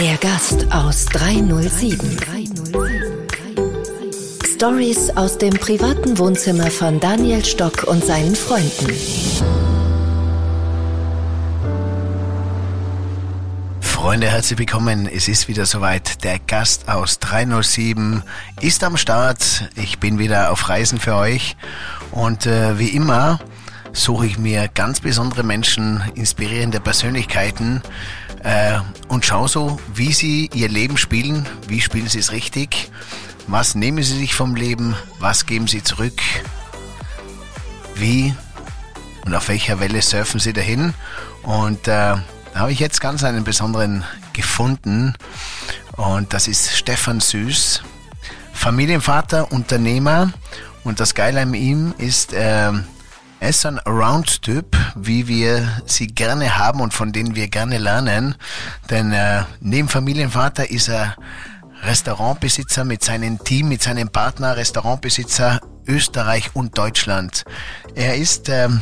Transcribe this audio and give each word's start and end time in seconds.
Der 0.00 0.16
Gast 0.22 0.66
aus 0.72 1.04
307. 1.06 2.16
Stories 4.54 5.10
aus 5.10 5.36
dem 5.36 5.52
privaten 5.52 6.16
Wohnzimmer 6.16 6.70
von 6.70 6.98
Daniel 6.98 7.44
Stock 7.44 7.82
und 7.84 8.02
seinen 8.02 8.34
Freunden. 8.34 8.88
Freunde, 13.80 14.28
herzlich 14.28 14.58
willkommen. 14.58 15.06
Es 15.06 15.28
ist 15.28 15.48
wieder 15.48 15.66
soweit. 15.66 16.24
Der 16.24 16.38
Gast 16.38 16.88
aus 16.88 17.18
307 17.18 18.22
ist 18.62 18.82
am 18.82 18.96
Start. 18.96 19.68
Ich 19.76 19.98
bin 19.98 20.18
wieder 20.18 20.52
auf 20.52 20.70
Reisen 20.70 20.98
für 20.98 21.16
euch. 21.16 21.56
Und 22.12 22.46
äh, 22.46 22.78
wie 22.78 22.88
immer 22.88 23.40
suche 23.94 24.26
ich 24.26 24.38
mir 24.38 24.68
ganz 24.68 25.00
besondere 25.00 25.42
Menschen, 25.44 26.02
inspirierende 26.14 26.80
Persönlichkeiten 26.80 27.82
äh, 28.42 28.78
und 29.08 29.24
schaue 29.24 29.48
so, 29.48 29.78
wie 29.94 30.12
sie 30.12 30.50
ihr 30.52 30.68
Leben 30.68 30.98
spielen. 30.98 31.46
Wie 31.68 31.80
spielen 31.80 32.08
sie 32.08 32.18
es 32.18 32.32
richtig? 32.32 32.90
Was 33.46 33.74
nehmen 33.74 34.02
sie 34.02 34.18
sich 34.18 34.34
vom 34.34 34.54
Leben? 34.56 34.94
Was 35.20 35.46
geben 35.46 35.68
sie 35.68 35.82
zurück? 35.82 36.20
Wie 37.94 38.34
und 39.24 39.34
auf 39.34 39.48
welcher 39.48 39.80
Welle 39.80 40.02
surfen 40.02 40.40
sie 40.40 40.52
dahin? 40.52 40.92
Und 41.42 41.88
äh, 41.88 42.16
da 42.54 42.60
habe 42.60 42.72
ich 42.72 42.80
jetzt 42.80 43.00
ganz 43.00 43.24
einen 43.24 43.44
besonderen 43.44 44.04
gefunden 44.32 45.14
und 45.92 46.32
das 46.32 46.48
ist 46.48 46.76
Stefan 46.76 47.20
Süß, 47.20 47.82
Familienvater, 48.52 49.52
Unternehmer 49.52 50.32
und 50.82 51.00
das 51.00 51.14
Geile 51.14 51.42
an 51.42 51.54
ihm 51.54 51.94
ist, 51.98 52.32
äh, 52.32 52.72
er 53.44 53.50
ist 53.50 53.66
ein 53.66 53.78
Around-Typ, 53.78 54.74
wie 54.94 55.28
wir 55.28 55.68
sie 55.84 56.06
gerne 56.06 56.56
haben 56.56 56.80
und 56.80 56.94
von 56.94 57.12
denen 57.12 57.34
wir 57.34 57.48
gerne 57.48 57.76
lernen, 57.76 58.36
denn 58.88 59.12
äh, 59.12 59.42
neben 59.60 59.90
Familienvater 59.90 60.70
ist 60.70 60.88
er 60.88 61.14
Restaurantbesitzer 61.82 62.84
mit 62.84 63.04
seinem 63.04 63.44
Team, 63.44 63.68
mit 63.68 63.82
seinem 63.82 64.08
Partner, 64.08 64.56
Restaurantbesitzer 64.56 65.60
Österreich 65.86 66.52
und 66.54 66.78
Deutschland. 66.78 67.44
Er 67.94 68.16
ist 68.16 68.48
ähm, 68.48 68.80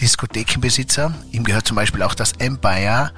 Diskothekenbesitzer. 0.00 1.12
Ihm 1.32 1.42
gehört 1.42 1.66
zum 1.66 1.74
Beispiel 1.74 2.04
auch 2.04 2.14
das 2.14 2.30
Empire, 2.38 3.10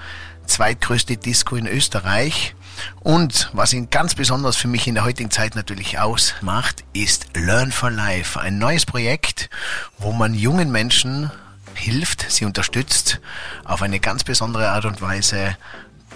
zweitgrößte 0.47 1.19
Disco 1.19 1.57
in 1.57 1.67
Österreich. 1.67 2.55
Und 3.01 3.51
was 3.53 3.73
ihn 3.73 3.91
ganz 3.91 4.15
besonders 4.15 4.57
für 4.57 4.69
mich 4.69 4.87
in 4.87 4.95
der 4.95 5.05
heutigen 5.05 5.31
Zeit 5.31 5.55
natürlich 5.55 5.99
ausmacht, 5.99 6.85
ist 6.93 7.27
Learn 7.35 7.73
for 7.73 7.91
Life. 7.91 8.39
Ein 8.39 8.59
neues 8.59 8.87
Projekt, 8.87 9.51
wo 9.99 10.13
man 10.13 10.35
jungen 10.35 10.71
Menschen 10.71 11.31
hilft, 11.75 12.31
sie 12.31 12.45
unterstützt, 12.45 13.21
auf 13.65 13.83
eine 13.83 14.01
ganz 14.01 14.25
besondere 14.25 14.71
Art 14.71 14.85
und 14.85 15.01
Weise 15.01 15.57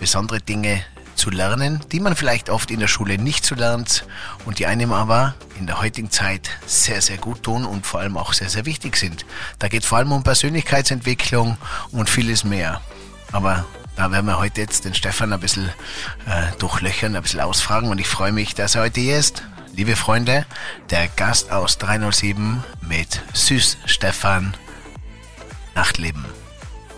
besondere 0.00 0.40
Dinge 0.40 0.82
zu 1.14 1.30
lernen, 1.30 1.80
die 1.92 2.00
man 2.00 2.16
vielleicht 2.16 2.50
oft 2.50 2.70
in 2.70 2.80
der 2.80 2.88
Schule 2.88 3.18
nicht 3.18 3.44
so 3.44 3.54
lernt 3.54 4.04
und 4.44 4.58
die 4.58 4.66
einem 4.66 4.92
aber 4.92 5.34
in 5.58 5.66
der 5.66 5.80
heutigen 5.80 6.10
Zeit 6.10 6.50
sehr, 6.66 7.00
sehr 7.00 7.18
gut 7.18 7.42
tun 7.42 7.64
und 7.64 7.86
vor 7.86 8.00
allem 8.00 8.16
auch 8.16 8.32
sehr, 8.32 8.48
sehr 8.48 8.66
wichtig 8.66 8.96
sind. 8.96 9.24
Da 9.58 9.68
geht 9.68 9.84
vor 9.84 9.98
allem 9.98 10.12
um 10.12 10.24
Persönlichkeitsentwicklung 10.24 11.58
und 11.92 12.10
vieles 12.10 12.44
mehr. 12.44 12.80
Aber 13.30 13.64
da 13.96 14.10
werden 14.10 14.26
wir 14.26 14.38
heute 14.38 14.60
jetzt 14.60 14.84
den 14.84 14.94
Stefan 14.94 15.32
ein 15.32 15.40
bisschen 15.40 15.68
äh, 16.26 16.56
durchlöchern, 16.58 17.14
ein 17.16 17.22
bisschen 17.22 17.40
ausfragen 17.40 17.90
und 17.90 17.98
ich 17.98 18.08
freue 18.08 18.32
mich, 18.32 18.54
dass 18.54 18.74
er 18.74 18.82
heute 18.82 19.00
hier 19.00 19.18
ist. 19.18 19.42
Liebe 19.74 19.96
Freunde, 19.96 20.44
der 20.90 21.08
Gast 21.08 21.50
aus 21.50 21.78
307 21.78 22.62
mit 22.86 23.22
Süß 23.32 23.78
Stefan 23.86 24.54
Nachtleben. 25.74 26.24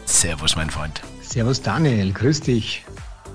Servus, 0.07 0.57
mein 0.57 0.71
Freund. 0.71 1.01
Servus, 1.23 1.63
Daniel. 1.63 2.13
Grüß 2.13 2.41
dich. 2.41 2.85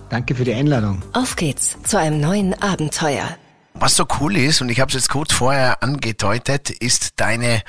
Danke 0.10 0.36
für 0.36 0.44
die 0.44 0.54
Einladung. 0.54 1.02
Auf 1.14 1.36
geht's 1.36 1.78
zu 1.83 1.98
einem 1.98 2.20
neuen 2.20 2.60
Abenteuer. 2.62 3.38
Was 3.74 3.96
so 3.96 4.06
cool 4.20 4.36
ist, 4.36 4.62
und 4.62 4.70
ich 4.70 4.80
habe 4.80 4.90
es 4.90 4.96
jetzt 4.96 5.10
kurz 5.10 5.32
vorher 5.32 5.82
angedeutet, 5.82 6.70
ist 6.70 7.14
deine 7.18 7.64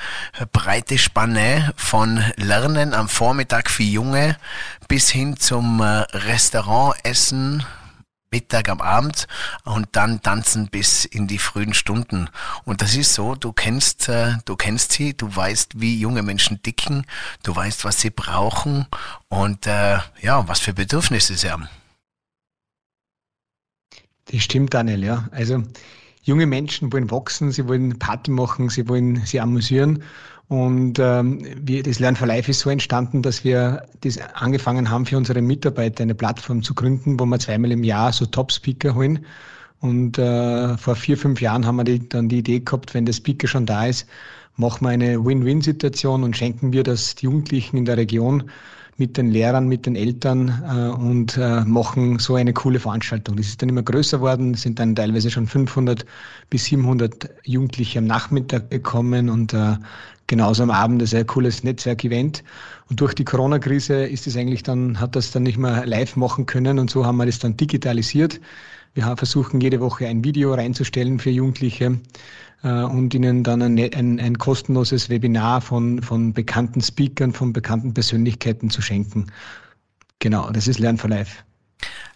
breite 0.51 0.97
Spanne 0.97 1.73
von 1.77 2.23
Lernen 2.35 2.93
am 2.93 3.07
Vormittag 3.07 3.69
für 3.69 3.83
Junge 3.83 4.37
bis 4.87 5.09
hin 5.09 5.37
zum 5.37 5.79
äh, 5.79 6.05
Restaurantessen, 6.11 7.63
Mittag 8.31 8.69
am 8.69 8.81
Abend 8.81 9.27
und 9.65 9.89
dann 9.91 10.21
tanzen 10.21 10.69
bis 10.69 11.05
in 11.05 11.27
die 11.27 11.37
frühen 11.37 11.73
Stunden. 11.73 12.29
Und 12.63 12.81
das 12.81 12.95
ist 12.95 13.13
so, 13.13 13.35
du 13.35 13.51
kennst, 13.51 14.09
äh, 14.09 14.35
du 14.45 14.55
kennst 14.55 14.93
sie, 14.93 15.13
du 15.13 15.33
weißt, 15.33 15.79
wie 15.79 15.99
junge 15.99 16.23
Menschen 16.23 16.61
dicken, 16.63 17.05
du 17.43 17.55
weißt, 17.55 17.83
was 17.85 18.01
sie 18.01 18.09
brauchen 18.09 18.87
und 19.27 19.67
äh, 19.67 19.99
ja, 20.21 20.47
was 20.47 20.59
für 20.59 20.73
Bedürfnisse 20.73 21.35
sie 21.35 21.51
haben. 21.51 21.69
Das 24.25 24.41
stimmt, 24.41 24.73
Daniel, 24.73 25.03
ja. 25.03 25.27
Also 25.31 25.63
junge 26.23 26.45
Menschen 26.45 26.91
wollen 26.93 27.09
wachsen, 27.11 27.51
sie 27.51 27.67
wollen 27.67 27.97
Party 27.97 28.31
machen, 28.31 28.69
sie 28.69 28.87
wollen 28.87 29.17
sich 29.25 29.41
amüsieren. 29.41 30.03
Und 30.47 30.99
ähm, 30.99 31.45
wir, 31.61 31.81
das 31.81 31.99
Learn 31.99 32.15
for 32.15 32.27
Life 32.27 32.51
ist 32.51 32.59
so 32.59 32.69
entstanden, 32.69 33.21
dass 33.21 33.43
wir 33.45 33.85
das 34.01 34.17
angefangen 34.33 34.89
haben, 34.89 35.05
für 35.05 35.15
unsere 35.17 35.41
Mitarbeiter 35.41 36.03
eine 36.03 36.13
Plattform 36.13 36.61
zu 36.61 36.73
gründen, 36.73 37.19
wo 37.19 37.25
wir 37.25 37.39
zweimal 37.39 37.71
im 37.71 37.85
Jahr 37.85 38.11
so 38.11 38.25
Top-Speaker 38.25 38.93
holen. 38.93 39.25
Und 39.79 40.19
äh, 40.19 40.77
vor 40.77 40.95
vier, 40.95 41.17
fünf 41.17 41.41
Jahren 41.41 41.65
haben 41.65 41.77
wir 41.77 41.85
die, 41.85 42.07
dann 42.07 42.29
die 42.29 42.39
Idee 42.39 42.59
gehabt, 42.59 42.93
wenn 42.93 43.05
der 43.05 43.13
Speaker 43.13 43.47
schon 43.47 43.65
da 43.65 43.85
ist, 43.85 44.07
machen 44.57 44.85
wir 44.85 44.89
eine 44.89 45.23
Win-Win-Situation 45.25 46.23
und 46.23 46.35
schenken 46.35 46.73
wir 46.73 46.83
das 46.83 47.15
die 47.15 47.25
Jugendlichen 47.25 47.77
in 47.77 47.85
der 47.85 47.97
Region 47.97 48.51
mit 48.97 49.17
den 49.17 49.31
Lehrern, 49.31 49.67
mit 49.67 49.85
den 49.85 49.95
Eltern 49.95 50.63
äh, 50.67 50.89
und 50.99 51.37
äh, 51.37 51.61
machen 51.61 52.19
so 52.19 52.35
eine 52.35 52.53
coole 52.53 52.79
Veranstaltung. 52.79 53.35
Das 53.37 53.47
ist 53.47 53.61
dann 53.61 53.69
immer 53.69 53.83
größer 53.83 54.17
geworden, 54.17 54.53
sind 54.53 54.79
dann 54.79 54.95
teilweise 54.95 55.31
schon 55.31 55.47
500 55.47 56.05
bis 56.49 56.65
700 56.65 57.29
Jugendliche 57.43 57.99
am 57.99 58.05
Nachmittag 58.05 58.69
gekommen 58.69 59.29
und 59.29 59.53
äh, 59.53 59.75
genauso 60.27 60.63
am 60.63 60.71
Abend 60.71 61.01
ein 61.01 61.07
sehr 61.07 61.25
cooles 61.25 61.63
Netzwerkevent. 61.63 62.43
Und 62.89 63.01
durch 63.01 63.13
die 63.13 63.25
Corona-Krise 63.25 64.05
ist 64.05 64.27
es 64.27 64.37
eigentlich 64.37 64.63
dann, 64.63 64.99
hat 64.99 65.15
das 65.15 65.31
dann 65.31 65.43
nicht 65.43 65.57
mehr 65.57 65.85
live 65.85 66.15
machen 66.15 66.45
können 66.45 66.79
und 66.79 66.89
so 66.89 67.05
haben 67.05 67.17
wir 67.17 67.25
das 67.25 67.39
dann 67.39 67.57
digitalisiert. 67.57 68.39
Wir 68.93 69.15
versuchen 69.15 69.61
jede 69.61 69.79
Woche 69.79 70.07
ein 70.07 70.23
Video 70.23 70.53
reinzustellen 70.53 71.19
für 71.19 71.29
Jugendliche 71.29 71.99
und 72.63 73.13
ihnen 73.13 73.43
dann 73.43 73.61
ein, 73.61 73.77
ein, 73.79 74.19
ein 74.19 74.37
kostenloses 74.37 75.09
Webinar 75.09 75.61
von, 75.61 76.01
von 76.01 76.33
bekannten 76.33 76.81
Speakern, 76.81 77.33
von 77.33 77.53
bekannten 77.53 77.93
Persönlichkeiten 77.93 78.69
zu 78.69 78.81
schenken. 78.81 79.27
Genau, 80.19 80.49
das 80.51 80.67
ist 80.67 80.79
Learn 80.79 80.97
for 80.97 81.09
Life. 81.09 81.43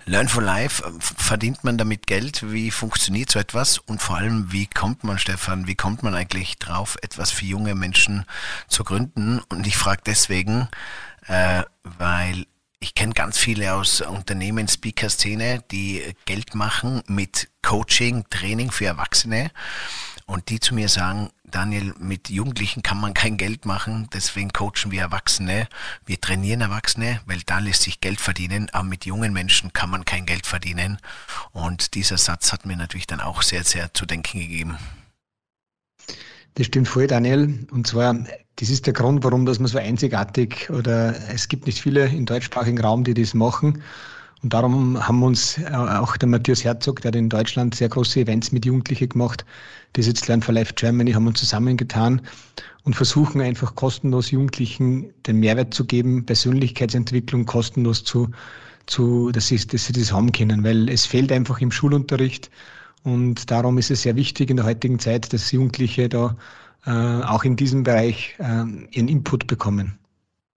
Learn 0.05 0.28
for 0.28 0.44
Life, 0.44 0.84
äh, 0.84 0.91
verdient 1.00 1.63
man 1.63 1.79
damit 1.79 2.05
Geld? 2.05 2.51
Wie 2.51 2.69
funktioniert 2.69 3.31
so 3.31 3.39
etwas? 3.39 3.79
Und 3.79 4.01
vor 4.01 4.17
allem, 4.17 4.51
wie 4.51 4.67
kommt 4.67 5.03
man, 5.03 5.17
Stefan, 5.17 5.66
wie 5.66 5.73
kommt 5.73 6.03
man 6.03 6.13
eigentlich 6.13 6.57
drauf, 6.59 6.95
etwas 7.01 7.31
für 7.31 7.45
junge 7.45 7.73
Menschen 7.73 8.25
zu 8.67 8.84
gründen? 8.84 9.39
Und 9.50 9.66
ich 9.66 9.75
frage 9.78 10.03
deswegen, 10.05 10.67
äh, 11.28 11.63
weil 11.84 12.45
ich 12.79 12.94
kenne 12.94 13.13
ganz 13.13 13.39
viele 13.39 13.73
aus 13.73 14.01
Unternehmen, 14.01 14.67
Speaker-Szene, 14.67 15.63
die 15.72 16.03
Geld 16.25 16.53
machen 16.53 17.01
mit 17.07 17.50
Coaching, 17.63 18.25
Training 18.29 18.69
für 18.69 18.85
Erwachsene 18.85 19.50
und 20.25 20.49
die 20.49 20.59
zu 20.59 20.73
mir 20.73 20.89
sagen, 20.89 21.29
Daniel, 21.43 21.93
mit 21.99 22.29
Jugendlichen 22.29 22.81
kann 22.81 22.99
man 22.99 23.13
kein 23.13 23.37
Geld 23.37 23.65
machen, 23.65 24.09
deswegen 24.13 24.51
coachen 24.51 24.91
wir 24.91 25.01
Erwachsene, 25.01 25.67
wir 26.05 26.19
trainieren 26.19 26.61
Erwachsene, 26.61 27.21
weil 27.25 27.39
da 27.45 27.59
lässt 27.59 27.83
sich 27.83 28.01
Geld 28.01 28.19
verdienen, 28.19 28.69
aber 28.71 28.83
mit 28.83 29.05
jungen 29.05 29.33
Menschen 29.33 29.71
kann 29.71 29.89
man 29.89 30.03
kein 30.03 30.25
Geld 30.25 30.45
verdienen. 30.45 30.97
Und 31.51 31.93
dieser 31.93 32.17
Satz 32.17 32.51
hat 32.51 32.65
mir 32.65 32.75
natürlich 32.75 33.07
dann 33.07 33.21
auch 33.21 33.41
sehr, 33.41 33.63
sehr 33.63 33.93
zu 33.93 34.05
denken 34.05 34.39
gegeben. 34.39 34.77
Das 36.55 36.67
stimmt 36.67 36.87
voll, 36.87 37.07
Daniel. 37.07 37.67
Und 37.71 37.85
zwar, 37.85 38.15
das 38.55 38.69
ist 38.69 38.85
der 38.85 38.93
Grund, 38.93 39.23
warum 39.23 39.45
das 39.45 39.59
man 39.59 39.67
so 39.67 39.78
einzigartig 39.78 40.69
oder 40.69 41.13
es 41.29 41.47
gibt 41.47 41.67
nicht 41.67 41.81
viele 41.81 42.07
im 42.07 42.25
deutschsprachigen 42.25 42.79
Raum, 42.79 43.03
die 43.03 43.13
das 43.13 43.33
machen. 43.33 43.83
Und 44.43 44.53
darum 44.53 45.08
haben 45.08 45.23
uns 45.23 45.58
äh, 45.58 45.72
auch 45.72 46.17
der 46.17 46.29
Matthias 46.29 46.64
Herzog, 46.64 47.02
der 47.02 47.09
hat 47.09 47.16
in 47.16 47.29
Deutschland 47.29 47.76
sehr 47.76 47.90
große 47.90 48.20
Events 48.20 48.52
mit 48.52 48.66
Jugendlichen 48.66 49.09
gemacht, 49.09 49.46
die 49.96 50.03
sitzt 50.03 50.28
Learn 50.28 50.41
for 50.41 50.53
Life 50.53 50.73
Germany, 50.76 51.14
haben 51.14 51.28
uns 51.28 51.40
zusammengetan 51.40 52.22
und 52.84 52.96
versuchen 52.96 53.41
einfach 53.41 53.76
kostenlos 53.76 54.32
Jugendlichen 54.32 55.14
den 55.26 55.40
Mehrwert 55.40 55.73
zu 55.73 55.85
geben, 55.85 56.26
Persönlichkeitsentwicklung 56.26 57.46
kostenlos 57.46 58.03
zu, 58.03 58.29
zu 58.85 59.32
dass, 59.32 59.47
sie, 59.47 59.58
dass 59.66 59.85
sie 59.85 59.93
das 59.93 60.11
haben 60.11 60.32
können, 60.32 60.64
weil 60.64 60.90
es 60.90 61.05
fehlt 61.05 61.31
einfach 61.31 61.59
im 61.59 61.72
Schulunterricht 61.72 62.52
und 63.03 63.52
darum 63.52 63.78
ist 63.78 63.91
es 63.91 64.02
sehr 64.02 64.16
wichtig 64.16 64.49
in 64.49 64.58
der 64.58 64.66
heutigen 64.66 64.99
Zeit, 64.99 65.31
dass 65.31 65.52
Jugendliche 65.52 66.09
da 66.09 66.35
äh, 66.85 66.91
auch 66.91 67.43
in 67.43 67.55
diesem 67.55 67.84
Bereich 67.84 68.35
äh, 68.40 68.64
ihren 68.91 69.08
Input 69.08 69.47
bekommen. 69.47 69.97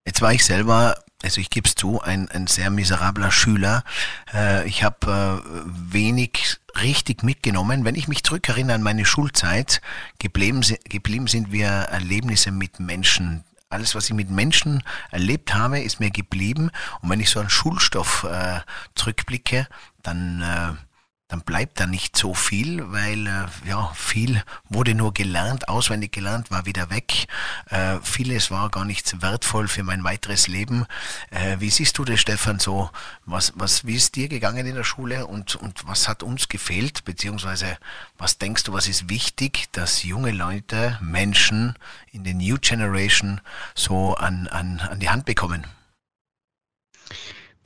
Jetzt 0.07 0.23
war 0.23 0.33
ich 0.33 0.45
selber 0.45 0.95
also 1.23 1.41
ich 1.41 1.51
gebe 1.51 1.69
es 1.69 1.75
zu, 1.75 2.01
ein, 2.01 2.29
ein 2.31 2.47
sehr 2.47 2.71
miserabler 2.71 3.31
Schüler. 3.31 3.85
Äh, 4.33 4.69
ich 4.69 4.85
habe 4.85 5.43
äh, 5.45 5.63
wenig 5.67 6.59
richtig 6.81 7.23
mitgenommen. 7.25 7.85
Wenn 7.85 7.97
ich 7.97 8.09
mich 8.09 8.23
zurückerinnere 8.23 8.77
an 8.77 8.83
meine 8.83 9.05
Schulzeit, 9.05 9.81
geblieben, 10.19 10.63
geblieben 10.89 11.27
sind 11.27 11.51
wir 11.51 11.69
Erlebnisse 11.69 12.53
mit 12.53 12.79
Menschen, 12.79 13.45
alles, 13.71 13.95
was 13.95 14.07
ich 14.07 14.15
mit 14.15 14.31
Menschen 14.31 14.83
erlebt 15.11 15.55
habe, 15.55 15.81
ist 15.81 16.01
mir 16.01 16.11
geblieben. 16.11 16.71
Und 17.03 17.11
wenn 17.11 17.21
ich 17.21 17.31
so 17.31 17.41
an 17.41 17.51
Schulstoff 17.51 18.25
äh, 18.25 18.61
zurückblicke, 18.95 19.67
dann 20.03 20.41
äh, 20.41 20.88
dann 21.29 21.43
bleibt 21.43 21.79
da 21.79 21.87
nicht 21.87 22.17
so 22.17 22.33
viel, 22.33 22.91
weil 22.91 23.27
äh, 23.27 23.69
ja 23.69 23.93
viel 23.95 24.43
wurde 24.71 24.95
nur 24.95 25.13
gelernt, 25.13 25.69
auswendig 25.69 26.11
gelernt, 26.11 26.51
war 26.51 26.65
wieder 26.65 26.89
weg. 26.89 27.27
Äh, 27.69 27.99
vieles 28.03 28.51
war 28.51 28.71
gar 28.71 28.87
nicht 28.87 29.21
wertvoll 29.21 29.69
für 29.69 29.83
mein 29.83 30.05
weiteres 30.05 30.49
Leben. 30.49 30.87
Äh, 31.31 31.57
wie 31.61 31.69
siehst 31.69 31.99
du 31.99 32.07
das, 32.07 32.21
Stefan? 32.21 32.59
So 32.59 32.91
was 33.27 33.53
was 33.57 33.85
wie 33.85 33.95
ist 33.97 34.17
dir 34.17 34.29
gegangen 34.29 34.67
in 34.67 34.75
der 34.75 34.85
Schule 34.85 35.27
und 35.27 35.55
und 35.57 35.87
was 35.87 36.09
hat 36.09 36.23
uns 36.23 36.49
gefehlt 36.49 37.05
beziehungsweise 37.05 37.77
was 38.17 38.39
denkst 38.39 38.65
du, 38.65 38.73
was 38.73 38.89
ist 38.89 39.11
wichtig, 39.11 39.69
dass 39.73 40.05
junge 40.05 40.31
Leute, 40.31 40.99
Menschen 41.03 41.75
in 42.11 42.25
der 42.25 42.35
New 42.35 42.57
Generation 42.59 43.43
so 43.75 44.15
an 44.15 44.49
an 44.49 44.81
an 44.81 44.99
die 44.99 45.11
Hand 45.11 45.27
bekommen? 45.27 45.67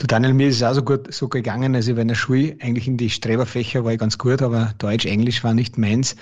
Du 0.02 0.08
Daniel, 0.08 0.34
mir 0.34 0.49
ist 0.49 0.56
es 0.56 0.62
auch 0.64 0.75
so 0.75 0.82
gut 0.82 1.14
so 1.14 1.28
gegangen. 1.28 1.76
Also 1.76 1.94
bei 1.94 2.02
der 2.02 2.16
Schule 2.16 2.56
eigentlich 2.58 2.88
in 2.88 2.96
die 2.96 3.08
Streberfächer 3.08 3.84
war 3.84 3.93
ich 3.93 4.00
ganz 4.00 4.19
gut, 4.19 4.43
aber 4.43 4.75
Deutsch, 4.78 5.06
Englisch 5.06 5.44
war 5.44 5.54
nicht 5.54 5.78
meins. 5.78 6.16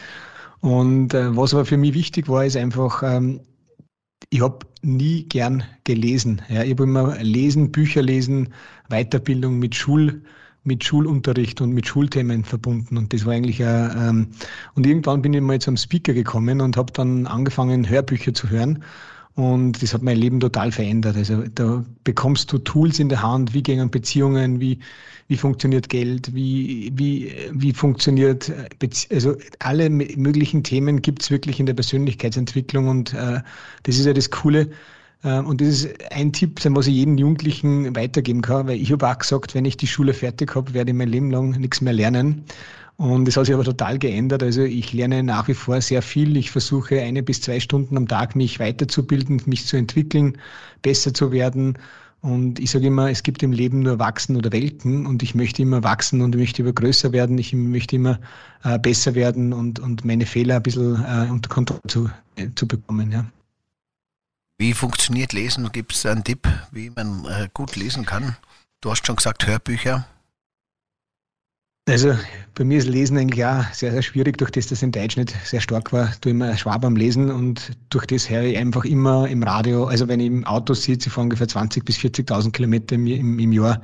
Und 0.61 1.15
äh, 1.15 1.35
was 1.35 1.55
aber 1.55 1.65
für 1.65 1.79
mich 1.79 1.94
wichtig 1.94 2.29
war, 2.29 2.44
ist 2.44 2.59
einfach, 2.59 3.03
ähm, 3.03 3.41
ich 4.29 4.43
habe 4.43 4.67
nie 4.82 5.23
gern 5.25 5.65
gelesen. 5.85 6.43
Ja, 6.50 6.62
ich 6.62 6.73
habe 6.73 6.82
immer 6.82 7.17
lesen, 7.23 7.73
Bücher 7.73 8.03
lesen, 8.03 8.50
Weiterbildung 8.91 9.59
mit 9.59 9.75
Schul, 9.75 10.25
mit 10.62 10.85
Schulunterricht 10.85 11.62
und 11.62 11.73
mit 11.73 11.87
Schulthemen 11.87 12.44
verbunden. 12.44 12.99
Und 12.99 13.15
das 13.15 13.25
war 13.25 13.33
eigentlich 13.33 13.61
äh, 13.61 13.65
ähm, 13.65 14.26
und 14.75 14.87
irgendwann 14.87 15.23
bin 15.23 15.33
ich 15.33 15.41
mal 15.41 15.59
zum 15.59 15.79
Speaker 15.79 16.12
gekommen 16.12 16.61
und 16.61 16.76
habe 16.76 16.93
dann 16.93 17.26
angefangen, 17.26 17.88
Hörbücher 17.88 18.35
zu 18.35 18.50
hören. 18.50 18.85
Und 19.35 19.82
das 19.82 19.94
hat 19.94 20.03
mein 20.03 20.19
Leben 20.19 20.41
total 20.41 20.73
verändert. 20.73 21.17
Also 21.17 21.44
da 21.55 21.85
bekommst 22.05 22.53
du 22.53 22.59
Tools 22.59 22.99
in 22.99 23.09
der 23.09 23.23
Hand, 23.23 23.55
wie 23.55 23.62
gehen 23.62 23.91
Beziehungen, 23.91 24.61
wie, 24.61 24.81
wie 25.29 25.37
funktioniert 25.37 25.88
Geld, 25.88 26.35
wie, 26.35 26.93
wie, 26.94 27.32
wie 27.53 27.73
funktioniert, 27.73 28.53
Bezie 28.79 29.09
also 29.15 29.37
alle 29.61 29.88
möglichen 29.88 30.65
Themen 30.65 31.00
gibt's 31.00 31.31
wirklich 31.31 31.61
in 31.61 31.67
der 31.67 31.75
Persönlichkeitsentwicklung 31.75 32.88
und 32.88 33.15
äh, 33.15 33.41
das 33.85 33.99
ist 33.99 34.06
ja 34.06 34.12
das 34.12 34.31
Coole. 34.31 34.71
Äh, 35.23 35.38
und 35.38 35.61
das 35.61 35.69
ist 35.69 36.12
ein 36.12 36.33
Tipp, 36.33 36.61
was 36.65 36.87
ich 36.87 36.94
jedem 36.94 37.17
Jugendlichen 37.17 37.94
weitergeben 37.94 38.43
kann, 38.43 38.67
weil 38.67 38.81
ich 38.81 38.93
habe 38.93 39.09
auch 39.09 39.19
gesagt, 39.19 39.55
wenn 39.55 39.65
ich 39.65 39.76
die 39.76 39.87
Schule 39.87 40.15
fertig 40.15 40.55
habe, 40.55 40.75
werde 40.75 40.91
ich 40.91 40.97
mein 40.97 41.09
Leben 41.09 41.31
lang 41.31 41.50
nichts 41.50 41.81
mehr 41.81 41.93
lernen. 41.93 42.44
Und 43.00 43.26
es 43.26 43.38
hat 43.38 43.47
sich 43.47 43.55
aber 43.55 43.64
total 43.64 43.99
geändert. 43.99 44.43
Also 44.43 44.61
ich 44.61 44.93
lerne 44.93 45.23
nach 45.23 45.49
wie 45.49 45.55
vor 45.55 45.81
sehr 45.81 46.02
viel. 46.02 46.37
Ich 46.37 46.50
versuche 46.50 47.00
eine 47.00 47.23
bis 47.23 47.41
zwei 47.41 47.58
Stunden 47.58 47.97
am 47.97 48.06
Tag 48.06 48.37
mich 48.37 48.61
weiterzubilden, 48.61 49.41
mich 49.47 49.64
zu 49.64 49.79
entwickeln, 49.79 50.37
besser 50.82 51.14
zu 51.14 51.32
werden. 51.32 51.79
Und 52.20 52.58
ich 52.61 52.70
sage 52.70 52.88
immer, 52.88 53.11
es 53.11 53.23
gibt 53.23 53.43
im 53.43 53.52
Leben 53.52 53.81
nur 53.81 53.99
Wachsen 53.99 54.37
oder 54.37 54.52
Welten 54.52 55.06
und 55.06 55.23
ich 55.23 55.35
möchte 55.35 55.62
immer 55.62 55.82
wachsen 55.82 56.20
und 56.20 56.37
möchte 56.37 56.61
immer 56.61 56.75
größer 56.75 57.11
werden. 57.12 57.38
Ich 57.38 57.55
möchte 57.55 57.97
immer 57.97 58.20
äh, 58.64 58.79
besser 58.79 59.14
werden 59.14 59.55
und, 59.55 59.81
und 59.81 60.05
meine 60.05 60.26
Fehler 60.26 60.56
ein 60.56 60.62
bisschen 60.62 61.02
äh, 61.02 61.31
unter 61.31 61.49
Kontrolle 61.49 61.81
zu, 61.88 62.11
äh, 62.37 62.49
zu 62.55 62.69
bekommen. 62.69 63.12
Ja. 63.12 63.25
Wie 64.58 64.75
funktioniert 64.75 65.32
Lesen? 65.32 65.73
Gibt 65.73 65.94
es 65.94 66.05
einen 66.05 66.23
Tipp, 66.23 66.47
wie 66.70 66.91
man 66.91 67.25
äh, 67.25 67.49
gut 67.55 67.76
lesen 67.76 68.05
kann? 68.05 68.37
Du 68.82 68.91
hast 68.91 69.06
schon 69.06 69.17
gesagt, 69.17 69.47
Hörbücher. 69.47 70.06
Also 71.88 72.15
bei 72.55 72.65
mir 72.65 72.79
ist 72.79 72.87
Lesen 72.87 73.19
eigentlich 73.19 73.44
auch 73.44 73.65
sehr, 73.73 73.91
sehr 73.91 74.03
schwierig, 74.03 74.38
durch 74.38 74.50
das 74.50 74.69
das 74.69 74.82
in 74.82 74.93
Deutsch 74.93 75.17
nicht 75.17 75.35
sehr 75.44 75.61
stark 75.61 75.93
war. 75.93 76.12
Du 76.21 76.29
immer 76.29 76.56
Schwab 76.56 76.85
am 76.85 76.94
Lesen 76.94 77.31
und 77.31 77.73
durch 77.88 78.06
das 78.06 78.29
höre 78.31 78.43
ich 78.43 78.59
einfach 78.59 78.85
immer 78.85 79.29
im 79.29 79.43
Radio, 79.43 79.87
also 79.87 80.06
wenn 80.06 80.21
ich 80.21 80.27
im 80.27 80.44
Auto 80.44 80.75
sitze, 80.75 81.09
ich 81.09 81.12
fahre 81.12 81.25
ungefähr 81.25 81.49
20.000 81.49 81.85
bis 81.85 81.97
40.000 81.97 82.53
Kilometer 82.53 82.94
im, 82.94 83.06
im, 83.06 83.38
im, 83.38 83.53
Jahr. 83.53 83.82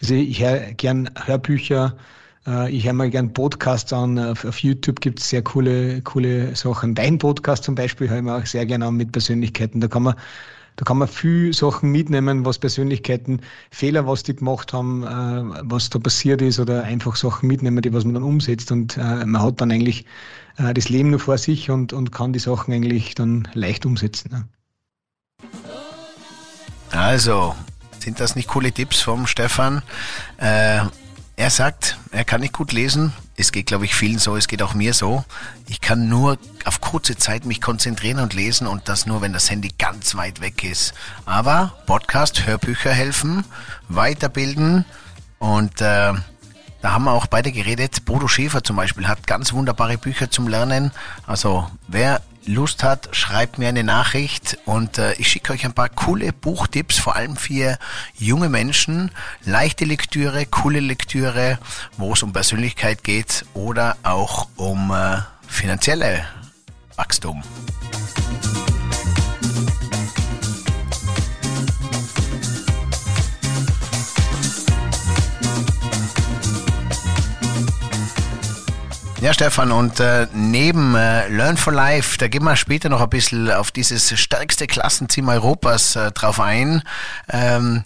Also 0.00 0.14
ich 0.14 0.42
höre 0.42 0.72
gern 0.74 1.08
Hörbücher, 1.24 1.96
äh, 2.46 2.70
ich 2.70 2.84
höre 2.84 2.94
mal 2.94 3.10
gern 3.10 3.32
Podcasts 3.32 3.92
an. 3.92 4.18
Auf, 4.18 4.44
auf 4.44 4.58
YouTube 4.58 5.00
gibt 5.00 5.20
es 5.20 5.30
sehr 5.30 5.42
coole, 5.42 6.02
coole 6.02 6.54
Sachen. 6.56 6.94
Dein 6.94 7.18
Podcast 7.18 7.64
zum 7.64 7.74
Beispiel 7.74 8.08
höre 8.08 8.18
ich 8.18 8.24
mir 8.24 8.36
auch 8.36 8.46
sehr 8.46 8.66
gerne 8.66 8.86
an 8.86 8.96
mit 8.96 9.12
Persönlichkeiten. 9.12 9.80
Da 9.80 9.88
kann 9.88 10.02
man 10.02 10.14
da 10.76 10.84
kann 10.84 10.98
man 10.98 11.08
viel 11.08 11.52
Sachen 11.52 11.90
mitnehmen, 11.90 12.44
was 12.44 12.58
Persönlichkeiten, 12.58 13.40
Fehler, 13.70 14.06
was 14.06 14.22
die 14.22 14.34
gemacht 14.34 14.72
haben, 14.72 15.02
äh, 15.02 15.60
was 15.64 15.90
da 15.90 15.98
passiert 15.98 16.42
ist 16.42 16.58
oder 16.58 16.84
einfach 16.84 17.16
Sachen 17.16 17.46
mitnehmen, 17.46 17.82
die 17.82 17.92
was 17.92 18.04
man 18.04 18.14
dann 18.14 18.22
umsetzt 18.22 18.72
und 18.72 18.96
äh, 18.96 19.24
man 19.26 19.42
hat 19.42 19.60
dann 19.60 19.70
eigentlich 19.70 20.06
äh, 20.56 20.72
das 20.74 20.88
Leben 20.88 21.10
nur 21.10 21.20
vor 21.20 21.38
sich 21.38 21.70
und, 21.70 21.92
und 21.92 22.12
kann 22.12 22.32
die 22.32 22.38
Sachen 22.38 22.72
eigentlich 22.72 23.14
dann 23.14 23.48
leicht 23.54 23.86
umsetzen. 23.86 24.30
Ne? 24.32 24.48
Also, 26.90 27.54
sind 27.98 28.20
das 28.20 28.34
nicht 28.34 28.48
coole 28.48 28.72
Tipps 28.72 29.00
vom 29.00 29.26
Stefan? 29.26 29.82
Äh, 30.38 30.80
er 31.36 31.50
sagt, 31.50 31.98
er 32.10 32.24
kann 32.24 32.40
nicht 32.40 32.52
gut 32.52 32.72
lesen. 32.72 33.12
Es 33.40 33.52
geht, 33.52 33.66
glaube 33.66 33.86
ich, 33.86 33.94
vielen 33.94 34.18
so, 34.18 34.36
es 34.36 34.48
geht 34.48 34.62
auch 34.62 34.74
mir 34.74 34.92
so. 34.92 35.24
Ich 35.66 35.80
kann 35.80 36.08
nur 36.08 36.36
auf 36.66 36.82
kurze 36.82 37.16
Zeit 37.16 37.46
mich 37.46 37.62
konzentrieren 37.62 38.20
und 38.20 38.34
lesen 38.34 38.66
und 38.66 38.88
das 38.88 39.06
nur, 39.06 39.22
wenn 39.22 39.32
das 39.32 39.50
Handy 39.50 39.70
ganz 39.78 40.14
weit 40.14 40.42
weg 40.42 40.62
ist. 40.62 40.92
Aber 41.24 41.72
Podcast, 41.86 42.46
Hörbücher 42.46 42.92
helfen, 42.92 43.44
weiterbilden 43.88 44.84
und 45.38 45.80
äh, 45.80 46.12
da 46.82 46.92
haben 46.92 47.04
wir 47.04 47.12
auch 47.12 47.26
beide 47.26 47.50
geredet. 47.50 48.04
Bodo 48.04 48.28
Schäfer 48.28 48.62
zum 48.62 48.76
Beispiel 48.76 49.08
hat 49.08 49.26
ganz 49.26 49.52
wunderbare 49.52 49.96
Bücher 49.96 50.30
zum 50.30 50.46
Lernen. 50.46 50.92
Also 51.26 51.70
wer 51.88 52.20
Lust 52.46 52.82
hat, 52.82 53.08
schreibt 53.14 53.58
mir 53.58 53.68
eine 53.68 53.84
Nachricht 53.84 54.58
und 54.64 54.98
äh, 54.98 55.12
ich 55.14 55.28
schicke 55.28 55.52
euch 55.52 55.64
ein 55.64 55.74
paar 55.74 55.88
coole 55.88 56.32
Buchtipps, 56.32 56.98
vor 56.98 57.16
allem 57.16 57.36
für 57.36 57.78
junge 58.16 58.48
Menschen. 58.48 59.10
Leichte 59.44 59.84
Lektüre, 59.84 60.46
coole 60.46 60.80
Lektüre, 60.80 61.58
wo 61.96 62.12
es 62.12 62.22
um 62.22 62.32
Persönlichkeit 62.32 63.04
geht 63.04 63.44
oder 63.54 63.96
auch 64.02 64.48
um 64.56 64.90
äh, 64.90 65.18
finanzielle 65.46 66.24
Wachstum. 66.96 67.42
Ja, 79.20 79.34
Stefan, 79.34 79.70
und 79.70 80.00
äh, 80.00 80.28
neben 80.32 80.94
äh, 80.94 81.28
Learn 81.28 81.58
for 81.58 81.74
Life, 81.74 82.16
da 82.16 82.28
gehen 82.28 82.42
wir 82.42 82.56
später 82.56 82.88
noch 82.88 83.02
ein 83.02 83.10
bisschen 83.10 83.50
auf 83.50 83.70
dieses 83.70 84.18
stärkste 84.18 84.66
Klassenteam 84.66 85.28
Europas 85.28 85.94
äh, 85.94 86.10
drauf 86.12 86.40
ein. 86.40 86.82
Ähm, 87.28 87.84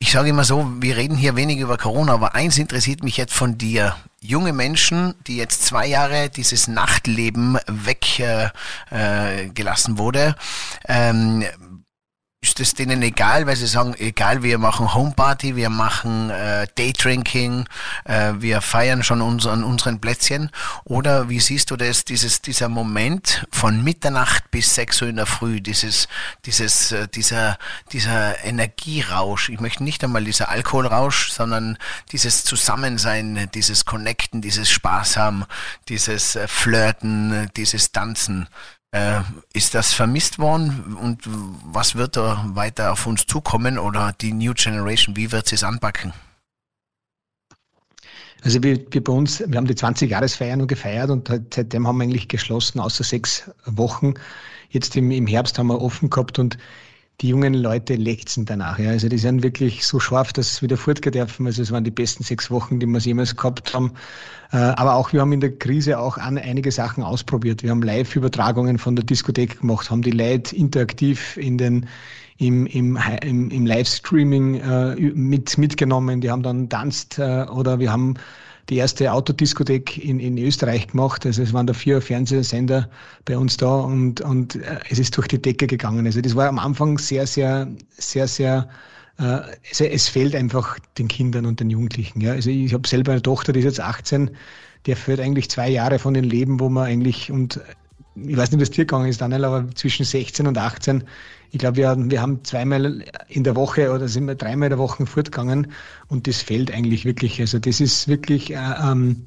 ich 0.00 0.10
sage 0.10 0.30
immer 0.30 0.42
so, 0.42 0.68
wir 0.80 0.96
reden 0.96 1.16
hier 1.16 1.36
wenig 1.36 1.58
über 1.58 1.76
Corona, 1.76 2.14
aber 2.14 2.34
eins 2.34 2.58
interessiert 2.58 3.04
mich 3.04 3.16
jetzt 3.16 3.34
von 3.34 3.56
dir. 3.56 3.94
Junge 4.20 4.52
Menschen, 4.52 5.14
die 5.28 5.36
jetzt 5.36 5.64
zwei 5.64 5.86
Jahre 5.86 6.28
dieses 6.28 6.66
Nachtleben 6.66 7.56
weggelassen 7.68 9.94
äh, 9.94 9.98
wurde, 9.98 10.34
ähm, 10.88 11.44
ist 12.60 12.68
es 12.68 12.74
denen 12.74 13.02
egal, 13.02 13.46
weil 13.46 13.56
sie 13.56 13.66
sagen, 13.66 13.94
egal, 13.98 14.42
wir 14.42 14.58
machen 14.58 14.94
Homeparty, 14.94 15.56
wir 15.56 15.70
machen 15.70 16.30
äh, 16.30 16.66
Daydrinking, 16.74 17.68
äh, 18.04 18.32
wir 18.38 18.60
feiern 18.60 19.02
schon 19.02 19.22
uns, 19.22 19.46
an 19.46 19.64
unseren 19.64 20.00
Plätzchen? 20.00 20.50
Oder 20.84 21.28
wie 21.28 21.40
siehst 21.40 21.70
du 21.70 21.76
das, 21.76 22.04
dieses, 22.04 22.42
dieser 22.42 22.68
Moment 22.68 23.46
von 23.52 23.84
Mitternacht 23.84 24.50
bis 24.50 24.74
sechs 24.74 25.00
Uhr 25.02 25.08
in 25.08 25.16
der 25.16 25.26
Früh, 25.26 25.60
dieses, 25.60 26.08
dieses, 26.46 26.92
äh, 26.92 27.06
dieser, 27.08 27.58
dieser 27.92 28.44
Energierausch, 28.44 29.50
ich 29.50 29.60
möchte 29.60 29.84
nicht 29.84 30.02
einmal 30.02 30.24
dieser 30.24 30.48
Alkoholrausch, 30.48 31.30
sondern 31.30 31.78
dieses 32.12 32.44
Zusammensein, 32.44 33.48
dieses 33.54 33.84
Connecten, 33.84 34.42
dieses 34.42 34.70
Spaß 34.70 35.16
haben, 35.16 35.44
dieses 35.88 36.36
äh, 36.36 36.48
Flirten, 36.48 37.50
dieses 37.56 37.92
Tanzen. 37.92 38.48
Äh, 38.90 39.20
ist 39.52 39.74
das 39.74 39.92
vermisst 39.92 40.38
worden 40.38 40.96
und 40.98 41.20
was 41.26 41.94
wird 41.94 42.16
da 42.16 42.42
weiter 42.54 42.92
auf 42.92 43.06
uns 43.06 43.26
zukommen 43.26 43.78
oder 43.78 44.14
die 44.18 44.32
New 44.32 44.54
Generation, 44.54 45.14
wie 45.14 45.30
wird 45.30 45.46
sie 45.46 45.56
es 45.56 45.64
anpacken? 45.64 46.14
Also 48.42 48.62
wir, 48.62 48.80
wir 48.90 49.04
bei 49.04 49.12
uns, 49.12 49.40
wir 49.40 49.56
haben 49.58 49.66
die 49.66 49.74
20-Jahresfeier 49.74 50.56
nur 50.56 50.68
gefeiert 50.68 51.10
und 51.10 51.28
seitdem 51.28 51.86
haben 51.86 51.98
wir 51.98 52.04
eigentlich 52.04 52.28
geschlossen, 52.28 52.80
außer 52.80 53.04
sechs 53.04 53.50
Wochen. 53.66 54.14
Jetzt 54.70 54.96
im, 54.96 55.10
im 55.10 55.26
Herbst 55.26 55.58
haben 55.58 55.66
wir 55.66 55.82
offen 55.82 56.08
gehabt 56.08 56.38
und 56.38 56.56
die 57.20 57.28
jungen 57.28 57.54
Leute 57.54 57.96
lechzen 57.96 58.44
danach. 58.44 58.78
Ja. 58.78 58.90
Also 58.90 59.08
die 59.08 59.18
sind 59.18 59.42
wirklich 59.42 59.84
so 59.84 59.98
scharf, 59.98 60.32
dass 60.32 60.56
sie 60.56 60.62
wieder 60.62 60.76
fortgehen 60.76 61.12
dürfen. 61.12 61.46
Also 61.46 61.62
es 61.62 61.72
waren 61.72 61.82
die 61.82 61.90
besten 61.90 62.22
sechs 62.22 62.50
Wochen, 62.50 62.78
die 62.78 62.86
wir 62.86 63.00
jemals 63.00 63.34
gehabt 63.34 63.74
haben. 63.74 63.92
Äh, 64.52 64.56
aber 64.56 64.94
auch 64.94 65.12
wir 65.12 65.20
haben 65.20 65.32
in 65.32 65.40
der 65.40 65.56
Krise 65.56 65.98
auch 65.98 66.16
an 66.16 66.38
einige 66.38 66.70
Sachen 66.70 67.02
ausprobiert. 67.02 67.62
Wir 67.62 67.70
haben 67.70 67.82
Live-Übertragungen 67.82 68.78
von 68.78 68.94
der 68.94 69.04
Diskothek 69.04 69.60
gemacht, 69.60 69.90
haben 69.90 70.02
die 70.02 70.12
Leute 70.12 70.54
interaktiv 70.54 71.36
in 71.36 71.58
den 71.58 71.86
im, 72.38 72.66
im, 72.66 72.96
im, 73.22 73.50
im 73.50 73.66
Livestreaming 73.66 74.54
äh, 74.60 74.94
mit, 74.94 75.58
mitgenommen. 75.58 76.20
Die 76.20 76.30
haben 76.30 76.44
dann 76.44 76.68
tanzt 76.68 77.18
äh, 77.18 77.46
oder 77.50 77.80
wir 77.80 77.90
haben 77.90 78.14
die 78.68 78.76
erste 78.76 79.12
Autodiskothek 79.12 80.02
in, 80.04 80.20
in 80.20 80.36
Österreich 80.38 80.88
gemacht. 80.88 81.24
Also 81.24 81.42
es 81.42 81.52
waren 81.52 81.66
da 81.66 81.72
vier 81.72 82.00
Fernsehsender 82.02 82.88
bei 83.24 83.38
uns 83.38 83.56
da 83.56 83.80
und, 83.80 84.20
und 84.20 84.56
äh, 84.56 84.78
es 84.90 84.98
ist 84.98 85.16
durch 85.16 85.28
die 85.28 85.40
Decke 85.40 85.66
gegangen. 85.66 86.04
Also 86.06 86.20
das 86.20 86.36
war 86.36 86.48
am 86.48 86.58
Anfang 86.58 86.98
sehr, 86.98 87.26
sehr, 87.26 87.68
sehr, 87.96 88.28
sehr 88.28 88.68
äh, 89.18 89.40
es, 89.70 90.08
fehlt 90.08 90.34
einfach 90.34 90.78
den 90.98 91.08
Kindern 91.08 91.46
und 91.46 91.60
den 91.60 91.70
Jugendlichen. 91.70 92.20
Ja. 92.20 92.32
Also 92.32 92.50
ich 92.50 92.72
habe 92.74 92.86
selber 92.86 93.12
eine 93.12 93.22
Tochter, 93.22 93.52
die 93.52 93.60
ist 93.60 93.64
jetzt 93.64 93.80
18, 93.80 94.30
der 94.86 94.96
führt 94.96 95.20
eigentlich 95.20 95.50
zwei 95.50 95.68
Jahre 95.68 95.98
von 95.98 96.14
den 96.14 96.24
Leben, 96.24 96.60
wo 96.60 96.68
man 96.68 96.86
eigentlich 96.86 97.32
und 97.32 97.60
ich 98.14 98.36
weiß 98.36 98.50
nicht, 98.50 98.60
was 98.60 98.70
dir 98.70 98.84
gegangen 98.84 99.08
ist, 99.08 99.20
Daniel, 99.20 99.44
aber 99.44 99.70
zwischen 99.74 100.04
16 100.04 100.46
und 100.46 100.58
18, 100.58 101.04
ich 101.50 101.58
glaube, 101.58 101.76
wir, 101.76 101.96
wir 101.98 102.20
haben 102.20 102.44
zweimal 102.44 103.04
in 103.28 103.44
der 103.44 103.56
Woche 103.56 103.92
oder 103.92 104.08
sind 104.08 104.26
wir 104.26 104.34
dreimal 104.34 104.66
in 104.66 104.70
der 104.70 104.78
Woche 104.78 105.06
fortgegangen 105.06 105.72
und 106.08 106.26
das 106.26 106.42
fällt 106.42 106.72
eigentlich 106.72 107.04
wirklich. 107.04 107.40
Also 107.40 107.58
das 107.58 107.80
ist 107.80 108.08
wirklich 108.08 108.52
äh, 108.52 108.56
ähm, 108.56 109.26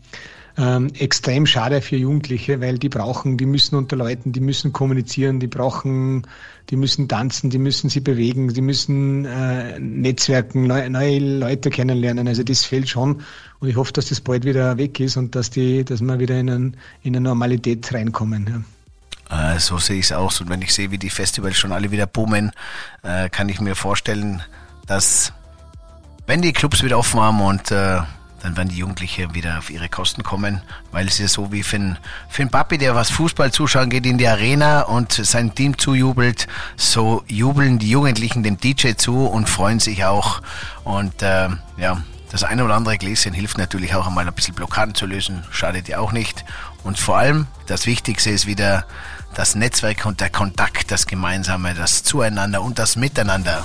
ähm, 0.57 0.89
extrem 0.99 1.45
schade 1.45 1.81
für 1.81 1.95
Jugendliche, 1.95 2.59
weil 2.61 2.77
die 2.77 2.89
brauchen, 2.89 3.37
die 3.37 3.45
müssen 3.45 3.75
unter 3.75 3.95
Leuten, 3.95 4.31
die 4.33 4.41
müssen 4.41 4.73
kommunizieren, 4.73 5.39
die 5.39 5.47
brauchen, 5.47 6.27
die 6.69 6.75
müssen 6.75 7.07
tanzen, 7.07 7.49
die 7.49 7.57
müssen 7.57 7.89
sie 7.89 8.01
bewegen, 8.01 8.53
die 8.53 8.61
müssen 8.61 9.25
äh, 9.25 9.79
netzwerken, 9.79 10.67
neue, 10.67 10.89
neue 10.89 11.19
Leute 11.19 11.69
kennenlernen. 11.69 12.27
Also 12.27 12.43
das 12.43 12.65
fehlt 12.65 12.89
schon 12.89 13.21
und 13.59 13.69
ich 13.69 13.75
hoffe, 13.75 13.93
dass 13.93 14.09
das 14.09 14.21
bald 14.21 14.45
wieder 14.45 14.77
weg 14.77 14.99
ist 14.99 15.17
und 15.17 15.35
dass 15.35 15.49
die, 15.49 15.85
dass 15.85 16.01
wir 16.01 16.19
wieder 16.19 16.39
in, 16.39 16.49
ein, 16.49 16.77
in 17.01 17.15
eine 17.15 17.21
Normalität 17.21 17.93
reinkommen. 17.93 18.47
Ja. 18.47 18.61
Äh, 19.31 19.59
so 19.59 19.77
sehe 19.77 19.99
ich 19.99 20.05
es 20.05 20.11
auch. 20.11 20.39
Und 20.39 20.49
wenn 20.49 20.61
ich 20.61 20.73
sehe, 20.73 20.91
wie 20.91 20.97
die 20.97 21.09
Festivals 21.09 21.57
schon 21.57 21.71
alle 21.71 21.91
wieder 21.91 22.05
boomen, 22.05 22.51
äh, 23.03 23.29
kann 23.29 23.49
ich 23.49 23.61
mir 23.61 23.75
vorstellen, 23.75 24.43
dass 24.87 25.33
wenn 26.27 26.41
die 26.41 26.53
Clubs 26.53 26.83
wieder 26.83 26.97
offen 26.97 27.19
haben 27.19 27.41
und 27.41 27.71
äh, 27.71 27.99
dann 28.41 28.57
werden 28.57 28.69
die 28.69 28.77
Jugendlichen 28.77 29.33
wieder 29.35 29.59
auf 29.59 29.69
ihre 29.69 29.87
Kosten 29.87 30.23
kommen, 30.23 30.61
weil 30.91 31.07
es 31.07 31.19
ist 31.19 31.33
so 31.33 31.51
wie 31.51 31.61
für 31.61 31.75
einen 31.75 32.49
Papi, 32.49 32.77
der 32.77 32.95
was 32.95 33.11
Fußball 33.11 33.51
zuschauen 33.51 33.89
geht 33.89 34.05
in 34.05 34.17
die 34.17 34.27
Arena 34.27 34.81
und 34.81 35.13
sein 35.13 35.53
Team 35.53 35.77
zujubelt, 35.77 36.47
so 36.75 37.23
jubeln 37.27 37.77
die 37.77 37.89
Jugendlichen 37.89 38.41
dem 38.41 38.57
DJ 38.57 38.93
zu 38.93 39.25
und 39.25 39.47
freuen 39.47 39.79
sich 39.79 40.05
auch. 40.05 40.41
Und 40.83 41.21
äh, 41.21 41.49
ja, 41.77 42.01
das 42.31 42.43
eine 42.43 42.63
oder 42.63 42.75
andere 42.75 42.97
Gläschen 42.97 43.33
hilft 43.33 43.57
natürlich 43.57 43.93
auch 43.93 44.07
einmal 44.07 44.27
ein 44.27 44.33
bisschen 44.33 44.55
Blockaden 44.55 44.95
zu 44.95 45.05
lösen, 45.05 45.43
schadet 45.51 45.87
ja 45.87 45.99
auch 45.99 46.11
nicht. 46.11 46.43
Und 46.83 46.97
vor 46.97 47.17
allem, 47.17 47.45
das 47.67 47.85
Wichtigste 47.85 48.31
ist 48.31 48.47
wieder 48.47 48.85
das 49.35 49.55
Netzwerk 49.55 50.05
und 50.05 50.19
der 50.19 50.29
Kontakt, 50.29 50.91
das 50.91 51.07
Gemeinsame, 51.07 51.73
das 51.73 52.03
Zueinander 52.03 52.61
und 52.61 52.79
das 52.79 52.95
Miteinander. 52.95 53.63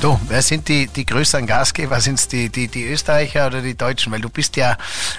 Du, 0.00 0.20
wer 0.28 0.42
sind 0.42 0.68
die, 0.68 0.86
die 0.88 1.06
größeren 1.06 1.46
Gastgeber? 1.46 2.00
Sind 2.00 2.18
es 2.18 2.28
die, 2.28 2.50
die, 2.50 2.68
die 2.68 2.84
Österreicher 2.84 3.46
oder 3.46 3.62
die 3.62 3.76
Deutschen? 3.76 4.12
Weil 4.12 4.20
du 4.20 4.28
bist 4.28 4.56
ja 4.56 4.76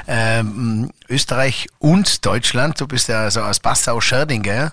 ähm, 0.07 0.91
Österreich 1.10 1.67
und 1.79 2.25
Deutschland. 2.25 2.79
Du 2.79 2.88
bist 2.88 3.07
ja 3.07 3.29
so 3.31 3.41
aus 3.41 3.60
Passau-Scherding, 3.60 4.72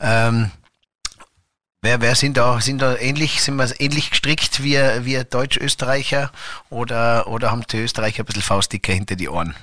ähm, 0.00 0.50
Wer, 1.86 2.00
wer 2.00 2.16
sind 2.16 2.36
da, 2.36 2.60
sind 2.60 2.82
da 2.82 2.96
ähnlich, 2.96 3.40
sind 3.40 3.54
wir 3.54 3.68
ähnlich 3.78 4.10
gestrickt 4.10 4.60
wie, 4.60 4.74
wie 4.74 5.22
Deutsch-Österreicher 5.22 6.32
oder, 6.68 7.28
oder 7.28 7.52
haben 7.52 7.62
die 7.70 7.76
Österreicher 7.76 8.24
ein 8.24 8.26
bisschen 8.26 8.42
Faustdicker 8.42 8.92
hinter 8.92 9.14
die 9.14 9.28
Ohren? 9.28 9.54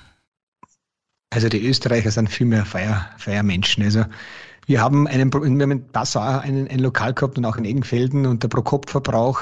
Also 1.32 1.50
die 1.50 1.68
Österreicher 1.68 2.12
sind 2.12 2.30
viel 2.30 2.48
mehr 2.48 2.64
Feier, 2.64 3.10
Feiermenschen. 3.18 3.84
Also 3.84 4.06
wir 4.68 4.80
haben 4.80 5.06
einen, 5.06 5.34
wir 5.34 5.42
haben 5.42 5.72
in 5.72 5.86
Passau 5.90 6.22
einen, 6.22 6.70
ein 6.70 6.80
Lokal 6.80 7.14
gehabt 7.14 7.38
und 7.38 7.44
auch 7.44 7.58
in 7.58 7.66
Egenfelden 7.66 8.26
und 8.26 8.42
der 8.42 8.48
Pro-Kopf-Verbrauch 8.48 9.42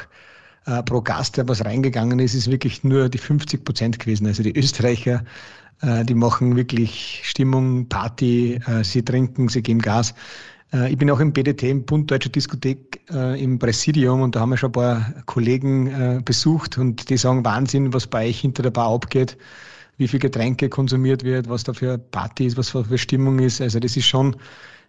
äh, 0.65 0.81
pro 0.81 1.01
Gast, 1.01 1.37
der 1.37 1.47
was 1.47 1.63
reingegangen 1.63 2.17
ist, 2.17 2.33
ist 2.33 2.49
wirklich 2.49 2.83
nur 2.83 3.09
die 3.09 3.19
50 3.19 3.63
Prozent 3.63 3.99
gewesen. 3.99 4.25
Also 4.25 4.41
die 4.41 4.57
Österreicher, 4.57 5.23
äh, 5.81 6.03
die 6.03 6.15
machen 6.15 6.55
wirklich 6.55 7.21
Stimmung, 7.25 7.87
Party, 7.89 8.59
äh, 8.65 8.83
sie 8.83 9.05
trinken, 9.05 9.49
sie 9.49 9.61
geben 9.61 9.83
Gas. 9.83 10.15
Äh, 10.73 10.91
ich 10.91 10.97
bin 10.97 11.09
auch 11.11 11.19
im 11.19 11.33
BDT, 11.33 11.63
im 11.63 11.85
Bund 11.85 12.09
Deutscher 12.09 12.29
Diskothek, 12.29 13.01
äh, 13.11 13.41
im 13.41 13.59
Präsidium 13.59 14.21
und 14.21 14.35
da 14.35 14.41
haben 14.41 14.51
wir 14.51 14.57
schon 14.57 14.69
ein 14.69 14.73
paar 14.73 15.13
Kollegen 15.25 15.87
äh, 15.87 16.21
besucht 16.23 16.77
und 16.77 17.09
die 17.09 17.17
sagen 17.17 17.43
Wahnsinn, 17.45 17.93
was 17.93 18.07
bei 18.07 18.27
euch 18.27 18.39
hinter 18.39 18.63
der 18.63 18.71
Bar 18.71 18.93
abgeht, 18.93 19.37
wie 19.97 20.07
viel 20.07 20.19
Getränke 20.19 20.69
konsumiert 20.69 21.23
wird, 21.23 21.49
was 21.49 21.63
da 21.63 21.73
für 21.73 21.97
Party 21.97 22.45
ist, 22.45 22.57
was 22.57 22.69
für 22.69 22.97
Stimmung 22.97 23.39
ist. 23.39 23.61
Also 23.61 23.79
das 23.79 23.97
ist 23.97 24.07
schon, 24.07 24.35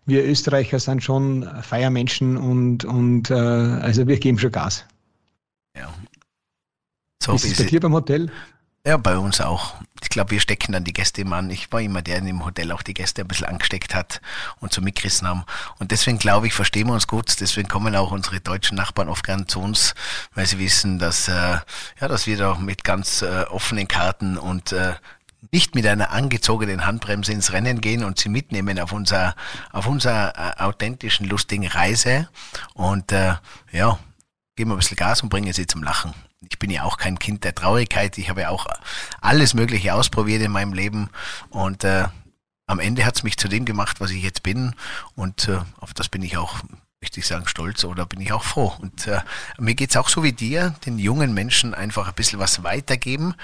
wir 0.07 0.25
Österreicher 0.25 0.79
sind 0.79 1.03
schon 1.03 1.49
Feiermenschen 1.63 2.37
und, 2.37 2.85
und 2.85 3.31
also 3.31 4.07
wir 4.07 4.19
geben 4.19 4.39
schon 4.39 4.53
Gas. 4.53 4.87
Ja. 5.77 5.93
So 7.23 7.35
ist 7.35 7.45
es 7.45 7.59
bei 7.59 7.65
dir 7.65 7.81
beim 7.81 7.93
Hotel? 7.93 8.31
Ja, 8.85 8.97
bei 8.97 9.17
uns 9.17 9.41
auch. 9.41 9.75
Ich 10.03 10.09
glaube, 10.09 10.33
wir 10.33 10.41
stecken 10.41 10.73
dann 10.73 10.83
die 10.83 10.93
Gäste 10.93 11.21
immer 11.21 11.37
an. 11.37 11.51
Ich 11.51 11.71
war 11.71 11.81
immer 11.81 12.03
der, 12.03 12.21
der 12.21 12.31
im 12.31 12.45
Hotel 12.45 12.73
auch 12.73 12.83
die 12.83 12.95
Gäste 12.95 13.23
ein 13.23 13.29
bisschen 13.29 13.47
angesteckt 13.47 13.95
hat 13.95 14.21
und 14.59 14.73
so 14.73 14.81
mitgerissen 14.81 15.29
haben. 15.29 15.45
Und 15.79 15.93
deswegen 15.93 16.19
glaube 16.19 16.49
ich, 16.49 16.53
verstehen 16.53 16.89
wir 16.89 16.95
uns 16.95 17.07
gut. 17.07 17.41
Deswegen 17.41 17.69
kommen 17.69 17.95
auch 17.95 18.11
unsere 18.11 18.41
deutschen 18.41 18.77
Nachbarn 18.77 19.09
oft 19.09 19.25
gern 19.25 19.47
zu 19.47 19.61
uns, 19.61 19.95
weil 20.35 20.47
sie 20.47 20.59
wissen, 20.59 20.99
dass, 20.99 21.29
äh, 21.29 21.59
ja, 22.01 22.09
dass 22.09 22.27
wir 22.27 22.37
da 22.37 22.57
mit 22.57 22.83
ganz 22.83 23.23
äh, 23.23 23.45
offenen 23.51 23.87
Karten 23.87 24.37
und 24.37 24.73
äh, 24.73 24.95
nicht 25.53 25.77
mit 25.77 25.87
einer 25.87 26.11
angezogenen 26.11 26.85
Handbremse 26.85 27.31
ins 27.31 27.53
Rennen 27.53 27.81
gehen 27.81 28.03
und 28.03 28.19
sie 28.19 28.31
mitnehmen 28.31 28.81
auf 28.81 28.91
unser, 28.91 29.37
auf 29.71 29.87
unserer 29.87 30.33
äh, 30.37 30.61
authentischen, 30.61 31.29
lustigen 31.29 31.69
Reise. 31.69 32.29
Und 32.75 33.13
äh, 33.13 33.35
ja, 33.71 34.01
geben 34.57 34.71
wir 34.71 34.75
ein 34.75 34.79
bisschen 34.79 34.97
Gas 34.97 35.23
und 35.23 35.29
bringen 35.29 35.53
sie 35.53 35.69
zum 35.69 35.85
Lachen 35.85 36.15
ich 36.49 36.59
bin 36.59 36.71
ja 36.71 36.85
auch 36.85 36.97
kein 36.97 37.19
Kind 37.19 37.45
der 37.45 37.55
Traurigkeit. 37.55 38.19
Ich 38.19 38.29
habe 38.29 38.43
ja 38.43 38.49
auch 38.51 38.67
alles 39.21 39.55
Mögliche 39.55 39.95
ausprobiert 39.95 40.43
in 40.43 40.53
meinem 40.53 40.73
Leben 40.73 41.11
und 41.51 41.85
äh, 41.85 42.05
am 42.67 42.81
Ende 42.81 43.05
hat 43.05 43.17
es 43.17 43.23
mich 43.23 43.37
zu 43.37 43.49
dem 43.49 43.65
gemacht, 43.65 44.01
was 44.01 44.11
ich 44.11 44.23
jetzt 44.23 44.43
bin 44.43 44.75
und 45.15 45.49
äh, 45.49 45.59
auf 45.81 45.95
das 45.95 46.09
bin 46.09 46.23
ich 46.23 46.37
auch 46.37 46.63
möchte 47.03 47.19
ich 47.19 47.27
sagen, 47.27 47.49
stolz 47.49 47.83
oder 47.83 48.07
bin 48.07 48.21
ich 48.21 48.33
auch 48.33 48.45
froh. 48.45 48.73
Und 48.81 49.09
äh, 49.09 49.21
mir 49.59 49.75
geht's 49.75 49.97
auch 49.97 50.09
so 50.09 50.23
wie 50.23 50.33
dir, 50.33 50.75
den 50.87 50.99
jungen 50.99 51.35
Menschen 51.35 51.75
einfach 51.75 52.07
ein 52.07 52.15
bisschen 52.15 52.39
was 52.39 52.63
weitergeben. 52.63 53.35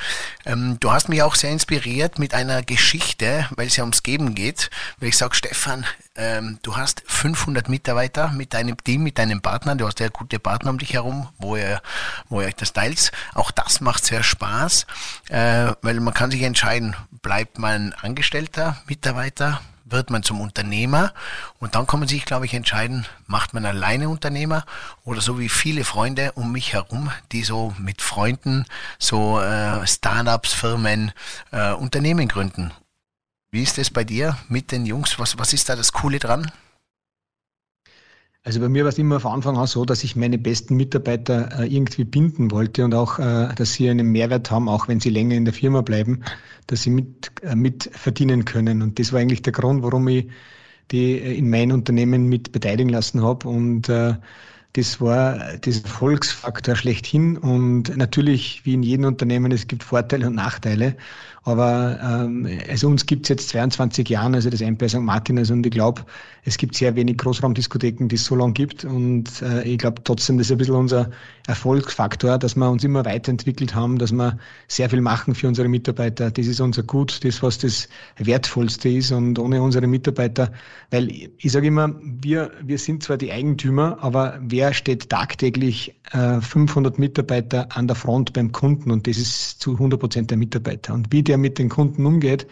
Ähm, 0.46 0.78
du 0.78 0.92
hast 0.92 1.08
mich 1.08 1.22
auch 1.22 1.34
sehr 1.34 1.50
inspiriert 1.50 2.20
mit 2.20 2.34
einer 2.34 2.62
Geschichte, 2.62 3.48
weil 3.56 3.66
es 3.66 3.76
ja 3.76 3.82
ums 3.82 4.04
Geben 4.04 4.36
geht. 4.36 4.70
Weil 5.00 5.08
ich 5.08 5.18
sage, 5.18 5.34
Stefan, 5.34 5.84
ähm, 6.14 6.60
du 6.62 6.76
hast 6.76 7.02
500 7.06 7.68
Mitarbeiter 7.68 8.28
mit 8.28 8.54
deinem 8.54 8.76
Team, 8.76 9.02
mit 9.02 9.18
deinem 9.18 9.42
Partner. 9.42 9.74
Du 9.74 9.86
hast 9.88 9.98
ja 9.98 10.08
gute 10.08 10.38
Partner 10.38 10.70
um 10.70 10.78
dich 10.78 10.94
herum, 10.94 11.28
wo 11.38 11.56
ihr, 11.56 11.82
wo 12.28 12.40
ihr 12.40 12.46
euch 12.46 12.54
das 12.54 12.72
teilt. 12.72 13.10
Auch 13.34 13.50
das 13.50 13.80
macht 13.80 14.04
sehr 14.04 14.22
Spaß, 14.22 14.86
äh, 15.30 15.72
weil 15.82 15.98
man 15.98 16.14
kann 16.14 16.30
sich 16.30 16.42
entscheiden, 16.42 16.94
bleibt 17.22 17.58
man 17.58 17.92
Angestellter, 17.94 18.76
Mitarbeiter, 18.86 19.60
wird 19.90 20.11
man 20.11 20.23
zum 20.23 20.40
Unternehmer 20.40 21.12
und 21.59 21.75
dann 21.75 21.87
kann 21.87 22.00
man 22.00 22.09
sich, 22.09 22.25
glaube 22.25 22.47
ich, 22.47 22.54
entscheiden, 22.54 23.07
macht 23.26 23.54
man 23.54 23.64
alleine 23.64 24.09
Unternehmer 24.09 24.64
oder 25.04 25.21
so 25.21 25.38
wie 25.38 25.49
viele 25.49 25.85
Freunde 25.85 26.33
um 26.33 26.52
mich 26.52 26.73
herum, 26.73 27.11
die 27.33 27.42
so 27.42 27.75
mit 27.78 28.02
Freunden 28.02 28.64
so 28.99 29.40
äh, 29.40 29.87
Startups, 29.87 30.52
Firmen, 30.52 31.12
äh, 31.52 31.73
Unternehmen 31.73 32.28
gründen. 32.28 32.73
Wie 33.50 33.62
ist 33.62 33.78
es 33.78 33.90
bei 33.90 34.04
dir 34.04 34.37
mit 34.49 34.73
den 34.73 34.85
Jungs? 34.85 35.18
Was, 35.18 35.38
was 35.38 35.52
ist 35.52 35.68
da 35.68 35.76
das 35.76 35.92
Coole 35.92 36.18
dran? 36.18 36.50
Also 38.49 38.61
bei 38.61 38.71
mir 38.71 38.85
war 38.85 38.88
es 38.88 38.97
immer 38.97 39.21
von 39.21 39.33
Anfang 39.33 39.59
an 39.59 39.67
so, 39.67 39.85
dass 39.85 40.02
ich 40.05 40.17
meine 40.17 40.38
besten 40.38 40.75
Mitarbeiter 40.75 41.61
äh, 41.61 41.67
irgendwie 41.67 42.05
binden 42.05 42.50
wollte 42.50 42.83
und 42.83 42.95
auch, 42.95 43.19
äh, 43.19 43.55
dass 43.55 43.75
sie 43.75 43.90
einen 43.90 44.11
Mehrwert 44.11 44.50
haben, 44.50 44.71
auch 44.71 44.88
wenn 44.88 45.00
sie 45.00 45.11
länger 45.11 45.35
in 45.35 45.45
der 45.45 45.52
Firma 45.52 45.83
bleiben, 45.83 46.25
dass 46.67 46.81
sie 46.81 46.88
mit, 46.88 47.31
äh, 47.43 47.55
mit 47.55 47.90
verdienen 47.93 48.47
können. 48.47 48.81
Und 48.81 48.99
das 48.99 49.12
war 49.12 49.21
eigentlich 49.21 49.43
der 49.43 49.52
Grund, 49.52 49.83
warum 49.83 50.09
ich 50.09 50.28
die 50.90 51.19
in 51.19 51.50
mein 51.50 51.73
Unternehmen 51.73 52.26
mit 52.31 52.50
beteiligen 52.50 52.88
lassen 52.88 53.23
habe. 53.23 53.47
Und 53.47 53.90
äh, 53.90 54.14
das 54.78 55.00
war 55.00 55.56
das 55.61 55.80
Erfolgsfaktor 55.80 56.76
schlechthin. 56.76 57.37
Und 57.37 57.97
natürlich, 57.97 58.64
wie 58.64 58.75
in 58.75 58.85
jedem 58.85 59.06
Unternehmen, 59.06 59.50
es 59.50 59.66
gibt 59.66 59.82
Vorteile 59.82 60.28
und 60.28 60.37
Nachteile. 60.37 60.97
Aber 61.49 61.99
ähm, 62.02 62.47
also 62.68 62.88
uns 62.88 63.06
gibt 63.06 63.25
es 63.25 63.30
jetzt 63.30 63.49
22 63.49 64.06
Jahre, 64.08 64.35
also 64.35 64.50
das 64.50 64.61
MPR 64.61 64.88
St. 64.88 65.00
Martin, 65.00 65.38
also 65.38 65.54
und 65.54 65.64
ich 65.64 65.73
glaube, 65.73 66.04
es 66.44 66.58
gibt 66.58 66.75
sehr 66.75 66.94
wenig 66.94 67.16
Großraumdiskotheken, 67.16 68.06
die 68.08 68.16
es 68.16 68.25
so 68.26 68.35
lange 68.35 68.52
gibt. 68.52 68.85
Und 68.85 69.40
äh, 69.40 69.62
ich 69.62 69.78
glaube 69.78 70.02
trotzdem, 70.04 70.37
das 70.37 70.49
ist 70.49 70.52
ein 70.52 70.58
bisschen 70.58 70.75
unser 70.75 71.11
Erfolgsfaktor, 71.47 72.37
dass 72.38 72.54
wir 72.54 72.70
uns 72.70 72.85
immer 72.85 73.06
weiterentwickelt 73.06 73.75
haben, 73.75 73.99
dass 73.99 74.12
wir 74.12 74.38
sehr 74.66 74.90
viel 74.90 75.00
machen 75.00 75.35
für 75.35 75.49
unsere 75.49 75.68
Mitarbeiter. 75.68 76.30
Das 76.30 76.47
ist 76.47 76.61
unser 76.61 76.82
Gut, 76.82 77.25
das, 77.25 77.42
was 77.42 77.56
das 77.56 77.88
Wertvollste 78.18 78.90
ist. 78.90 79.11
Und 79.11 79.38
ohne 79.38 79.62
unsere 79.62 79.87
Mitarbeiter, 79.87 80.52
weil 80.90 81.08
ich 81.38 81.50
sage 81.50 81.68
immer, 81.68 81.94
wir, 82.02 82.50
wir 82.62 82.78
sind 82.78 83.02
zwar 83.02 83.16
die 83.16 83.32
Eigentümer, 83.32 83.97
aber 84.02 84.38
wer 84.42 84.67
steht 84.72 85.10
tagtäglich 85.10 85.94
äh, 86.12 86.40
500 86.40 86.98
Mitarbeiter 86.98 87.68
an 87.76 87.87
der 87.87 87.96
Front 87.96 88.32
beim 88.32 88.52
Kunden? 88.52 88.90
Und 88.90 89.06
das 89.06 89.18
ist 89.18 89.60
zu 89.60 89.72
100 89.72 89.98
Prozent 89.98 90.30
der 90.30 90.38
Mitarbeiter. 90.38 90.94
Und 90.94 91.12
wie 91.12 91.22
der 91.22 91.38
mit 91.38 91.58
den 91.58 91.68
Kunden 91.68 92.06
umgeht, 92.06 92.46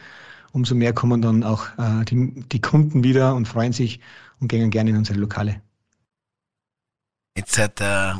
umso 0.53 0.75
mehr 0.75 0.93
kommen 0.93 1.23
dann 1.23 1.45
auch 1.45 1.67
äh, 1.79 2.05
die, 2.05 2.43
die 2.53 2.61
Kunden 2.61 3.05
wieder 3.05 3.35
und 3.35 3.47
freuen 3.47 3.73
sich 3.73 4.01
und 4.41 4.49
gehen 4.49 4.71
gerne 4.71 4.91
in 4.91 4.97
unsere 4.97 5.19
Lokale. 5.19 5.61
Jetzt 7.37 7.59
hat, 7.59 7.81
äh, 7.81 8.15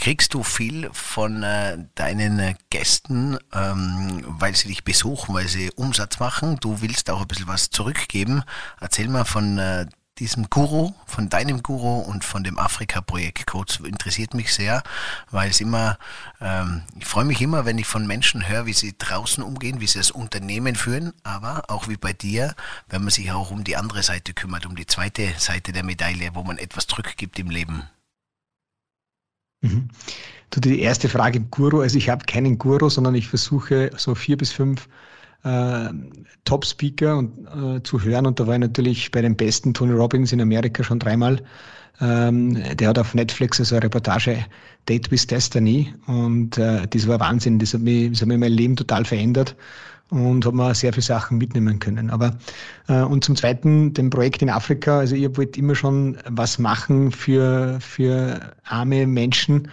Kriegst 0.00 0.32
du 0.32 0.44
viel 0.44 0.88
von 0.92 1.42
äh, 1.42 1.76
deinen 1.96 2.56
Gästen, 2.70 3.36
ähm, 3.52 4.24
weil 4.38 4.54
sie 4.54 4.68
dich 4.68 4.84
besuchen, 4.84 5.34
weil 5.34 5.48
sie 5.48 5.72
Umsatz 5.74 6.20
machen? 6.20 6.56
Du 6.60 6.80
willst 6.80 7.10
auch 7.10 7.20
ein 7.20 7.26
bisschen 7.26 7.48
was 7.48 7.70
zurückgeben. 7.70 8.44
Erzähl 8.80 9.08
mal 9.08 9.24
von 9.24 9.58
äh, 9.58 9.86
diesem 10.18 10.50
Guru, 10.50 10.92
von 11.06 11.28
deinem 11.28 11.62
Guru 11.62 12.00
und 12.00 12.24
von 12.24 12.44
dem 12.44 12.58
Afrika-Projekt 12.58 13.46
Coach 13.46 13.80
interessiert 13.80 14.34
mich 14.34 14.52
sehr, 14.52 14.82
weil 15.30 15.50
es 15.50 15.60
immer, 15.60 15.98
ähm, 16.40 16.82
ich 16.98 17.06
freue 17.06 17.24
mich 17.24 17.40
immer, 17.40 17.64
wenn 17.64 17.78
ich 17.78 17.86
von 17.86 18.06
Menschen 18.06 18.48
höre, 18.48 18.66
wie 18.66 18.72
sie 18.72 18.94
draußen 18.98 19.42
umgehen, 19.42 19.80
wie 19.80 19.86
sie 19.86 19.98
das 19.98 20.10
Unternehmen 20.10 20.74
führen, 20.74 21.12
aber 21.22 21.64
auch 21.68 21.88
wie 21.88 21.96
bei 21.96 22.12
dir, 22.12 22.54
wenn 22.88 23.02
man 23.02 23.10
sich 23.10 23.30
auch 23.30 23.50
um 23.50 23.64
die 23.64 23.76
andere 23.76 24.02
Seite 24.02 24.34
kümmert, 24.34 24.66
um 24.66 24.76
die 24.76 24.86
zweite 24.86 25.32
Seite 25.38 25.72
der 25.72 25.84
Medaille, 25.84 26.30
wo 26.34 26.42
man 26.42 26.58
etwas 26.58 26.86
zurückgibt 26.86 27.38
im 27.38 27.50
Leben. 27.50 27.84
Mhm. 29.60 29.88
Du, 30.50 30.60
die 30.60 30.80
erste 30.80 31.08
Frage, 31.08 31.40
Guru, 31.40 31.80
also 31.80 31.98
ich 31.98 32.08
habe 32.08 32.24
keinen 32.24 32.58
Guru, 32.58 32.88
sondern 32.88 33.14
ich 33.14 33.28
versuche 33.28 33.90
so 33.96 34.14
vier 34.14 34.36
bis 34.36 34.52
fünf 34.52 34.88
äh, 35.44 35.88
Top-Speaker 36.44 37.24
äh, 37.76 37.82
zu 37.82 38.02
hören. 38.02 38.26
Und 38.26 38.40
da 38.40 38.46
war 38.46 38.54
ich 38.54 38.60
natürlich 38.60 39.10
bei 39.10 39.22
den 39.22 39.36
besten 39.36 39.74
Tony 39.74 39.92
Robbins 39.92 40.32
in 40.32 40.40
Amerika 40.40 40.82
schon 40.82 40.98
dreimal. 40.98 41.40
Ähm, 42.00 42.56
der 42.76 42.88
hat 42.88 42.98
auf 42.98 43.14
Netflix 43.14 43.58
also 43.58 43.74
eine 43.74 43.84
Reportage 43.84 44.44
Date 44.88 45.10
with 45.10 45.26
Destiny 45.26 45.92
und 46.06 46.56
äh, 46.56 46.86
das 46.88 47.08
war 47.08 47.20
Wahnsinn. 47.20 47.58
Das 47.58 47.74
hat, 47.74 47.80
mich, 47.80 48.10
das 48.10 48.20
hat 48.20 48.28
mich 48.28 48.38
mein 48.38 48.52
Leben 48.52 48.76
total 48.76 49.04
verändert 49.04 49.56
und 50.10 50.46
hat 50.46 50.54
mir 50.54 50.74
sehr 50.74 50.92
viele 50.92 51.02
Sachen 51.02 51.38
mitnehmen 51.38 51.78
können. 51.78 52.10
Aber 52.10 52.36
äh, 52.88 53.02
und 53.02 53.24
zum 53.24 53.36
Zweiten, 53.36 53.92
dem 53.94 54.10
Projekt 54.10 54.42
in 54.42 54.50
Afrika, 54.50 55.00
also 55.00 55.14
ihr 55.16 55.36
wollt 55.36 55.56
immer 55.56 55.74
schon 55.74 56.16
was 56.26 56.58
machen 56.58 57.10
für, 57.10 57.78
für 57.80 58.52
arme 58.64 59.06
Menschen 59.06 59.68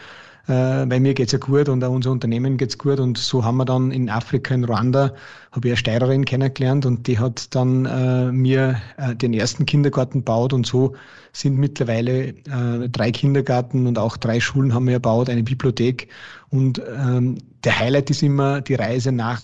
äh, 0.47 0.51
weil 0.51 0.99
mir 0.99 1.13
geht's 1.13 1.31
ja 1.31 1.39
gut 1.39 1.69
und 1.69 1.83
auch 1.83 1.91
unser 1.91 2.11
Unternehmen 2.11 2.57
geht's 2.57 2.77
gut. 2.77 2.99
Und 2.99 3.17
so 3.17 3.43
haben 3.43 3.57
wir 3.57 3.65
dann 3.65 3.91
in 3.91 4.09
Afrika, 4.09 4.53
in 4.53 4.63
Ruanda, 4.63 5.13
habe 5.51 5.67
ich 5.67 5.71
eine 5.71 5.77
Steirerin 5.77 6.25
kennengelernt 6.25 6.85
und 6.85 7.07
die 7.07 7.19
hat 7.19 7.53
dann 7.55 7.85
äh, 7.85 8.31
mir 8.31 8.81
äh, 8.97 9.15
den 9.15 9.33
ersten 9.33 9.65
Kindergarten 9.65 10.19
gebaut 10.19 10.53
und 10.53 10.65
so 10.65 10.93
sind 11.33 11.57
mittlerweile 11.57 12.27
äh, 12.27 12.89
drei 12.89 13.11
Kindergarten 13.11 13.87
und 13.87 13.97
auch 13.97 14.17
drei 14.17 14.39
Schulen 14.39 14.73
haben 14.73 14.87
wir 14.87 14.93
erbaut, 14.93 15.29
eine 15.29 15.43
Bibliothek. 15.43 16.09
Und 16.49 16.81
ähm, 16.97 17.37
der 17.63 17.79
Highlight 17.79 18.09
ist 18.09 18.23
immer 18.23 18.61
die 18.61 18.75
Reise 18.75 19.11
nach 19.11 19.41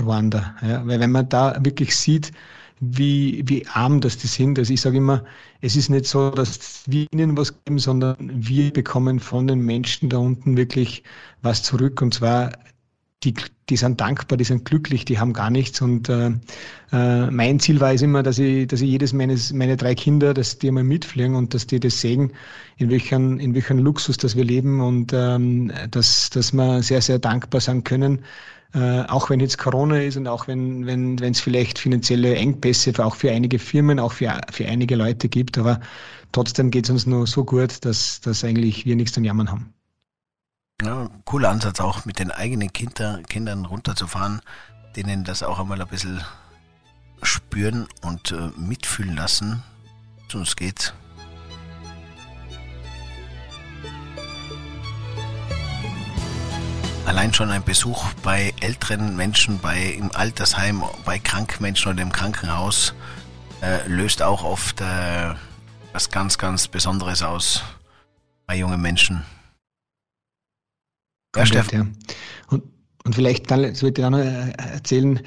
Ruanda. 0.00 0.54
Ja? 0.62 0.86
Weil 0.86 1.00
wenn 1.00 1.12
man 1.12 1.28
da 1.28 1.56
wirklich 1.60 1.96
sieht, 1.96 2.32
wie, 2.80 3.42
wie 3.46 3.66
arm 3.66 4.00
das 4.00 4.18
die 4.18 4.26
sind. 4.26 4.58
Also 4.58 4.72
ich 4.72 4.80
sage 4.80 4.98
immer, 4.98 5.24
es 5.60 5.76
ist 5.76 5.88
nicht 5.88 6.06
so, 6.06 6.30
dass 6.30 6.82
wir 6.86 7.06
ihnen 7.10 7.36
was 7.36 7.64
geben, 7.64 7.78
sondern 7.78 8.16
wir 8.20 8.72
bekommen 8.72 9.20
von 9.20 9.46
den 9.46 9.60
Menschen 9.60 10.08
da 10.08 10.18
unten 10.18 10.56
wirklich 10.56 11.02
was 11.42 11.62
zurück. 11.62 12.02
Und 12.02 12.14
zwar, 12.14 12.52
die, 13.24 13.34
die 13.70 13.76
sind 13.76 14.00
dankbar, 14.00 14.36
die 14.36 14.44
sind 14.44 14.66
glücklich, 14.66 15.06
die 15.06 15.18
haben 15.18 15.32
gar 15.32 15.50
nichts. 15.50 15.80
Und 15.80 16.10
äh, 16.10 16.32
äh, 16.92 17.30
mein 17.30 17.60
Ziel 17.60 17.80
war 17.80 17.94
es 17.94 18.02
immer, 18.02 18.22
dass 18.22 18.38
ich, 18.38 18.66
dass 18.66 18.82
ich 18.82 18.90
jedes 18.90 19.14
meines, 19.14 19.54
meine 19.54 19.78
drei 19.78 19.94
Kinder, 19.94 20.34
dass 20.34 20.58
die 20.58 20.68
einmal 20.68 20.84
mitfliegen 20.84 21.34
und 21.34 21.54
dass 21.54 21.66
die 21.66 21.80
das 21.80 22.00
sehen, 22.00 22.32
in 22.76 22.90
welchem, 22.90 23.40
in 23.40 23.54
welchem 23.54 23.78
Luxus, 23.78 24.18
dass 24.18 24.36
wir 24.36 24.44
leben 24.44 24.80
und 24.80 25.12
ähm, 25.14 25.72
dass, 25.90 26.28
dass 26.28 26.52
wir 26.52 26.82
sehr, 26.82 27.00
sehr 27.00 27.18
dankbar 27.18 27.62
sein 27.62 27.84
können 27.84 28.22
äh, 28.76 29.04
auch 29.08 29.30
wenn 29.30 29.40
jetzt 29.40 29.56
Corona 29.56 30.02
ist 30.02 30.18
und 30.18 30.28
auch 30.28 30.46
wenn 30.48 30.84
wenn 30.86 31.18
wenn 31.18 31.32
es 31.32 31.40
vielleicht 31.40 31.78
finanzielle 31.78 32.36
Engpässe 32.36 32.92
auch 33.02 33.16
für 33.16 33.30
einige 33.30 33.58
Firmen, 33.58 33.98
auch 33.98 34.12
für, 34.12 34.38
für 34.50 34.66
einige 34.66 34.96
Leute 34.96 35.30
gibt, 35.30 35.56
aber 35.56 35.80
trotzdem 36.32 36.70
geht 36.70 36.84
es 36.84 36.90
uns 36.90 37.06
nur 37.06 37.26
so 37.26 37.44
gut, 37.44 37.84
dass, 37.86 38.20
dass 38.20 38.44
eigentlich 38.44 38.84
wir 38.84 38.94
nichts 38.94 39.14
zum 39.14 39.24
Jammern 39.24 39.50
haben. 39.50 39.72
Ja, 40.82 41.08
cooler 41.24 41.48
Ansatz 41.48 41.80
auch 41.80 42.04
mit 42.04 42.18
den 42.18 42.30
eigenen 42.30 42.70
Kinder, 42.70 43.22
Kindern 43.26 43.64
runterzufahren, 43.64 44.42
denen 44.94 45.24
das 45.24 45.42
auch 45.42 45.58
einmal 45.58 45.80
ein 45.80 45.88
bisschen 45.88 46.20
spüren 47.22 47.86
und 48.02 48.32
äh, 48.32 48.50
mitfühlen 48.58 49.16
lassen. 49.16 49.62
Sonst 50.28 50.56
geht's 50.56 50.92
Allein 57.06 57.32
schon 57.32 57.50
ein 57.52 57.62
Besuch 57.62 58.12
bei 58.24 58.52
älteren 58.60 59.14
Menschen, 59.14 59.60
bei 59.60 59.80
im 59.80 60.10
Altersheim, 60.12 60.82
bei 61.04 61.20
kranken 61.20 61.62
Menschen 61.62 61.92
oder 61.92 62.02
im 62.02 62.10
Krankenhaus 62.10 62.94
äh, 63.62 63.86
löst 63.86 64.22
auch 64.22 64.42
oft 64.42 64.80
äh, 64.80 65.34
was 65.92 66.10
ganz, 66.10 66.36
ganz 66.36 66.66
Besonderes 66.66 67.22
aus 67.22 67.62
bei 68.46 68.56
jungen 68.56 68.82
Menschen. 68.82 69.24
Ja, 71.36 71.46
Steffen. 71.46 71.78
Ja. 71.78 72.16
Und, 72.48 72.64
und 73.04 73.14
vielleicht 73.14 73.52
dann 73.52 73.72
sollte 73.76 74.00
ich 74.00 74.04
auch 74.04 74.10
noch 74.10 74.18
äh, 74.18 74.50
erzählen, 74.56 75.20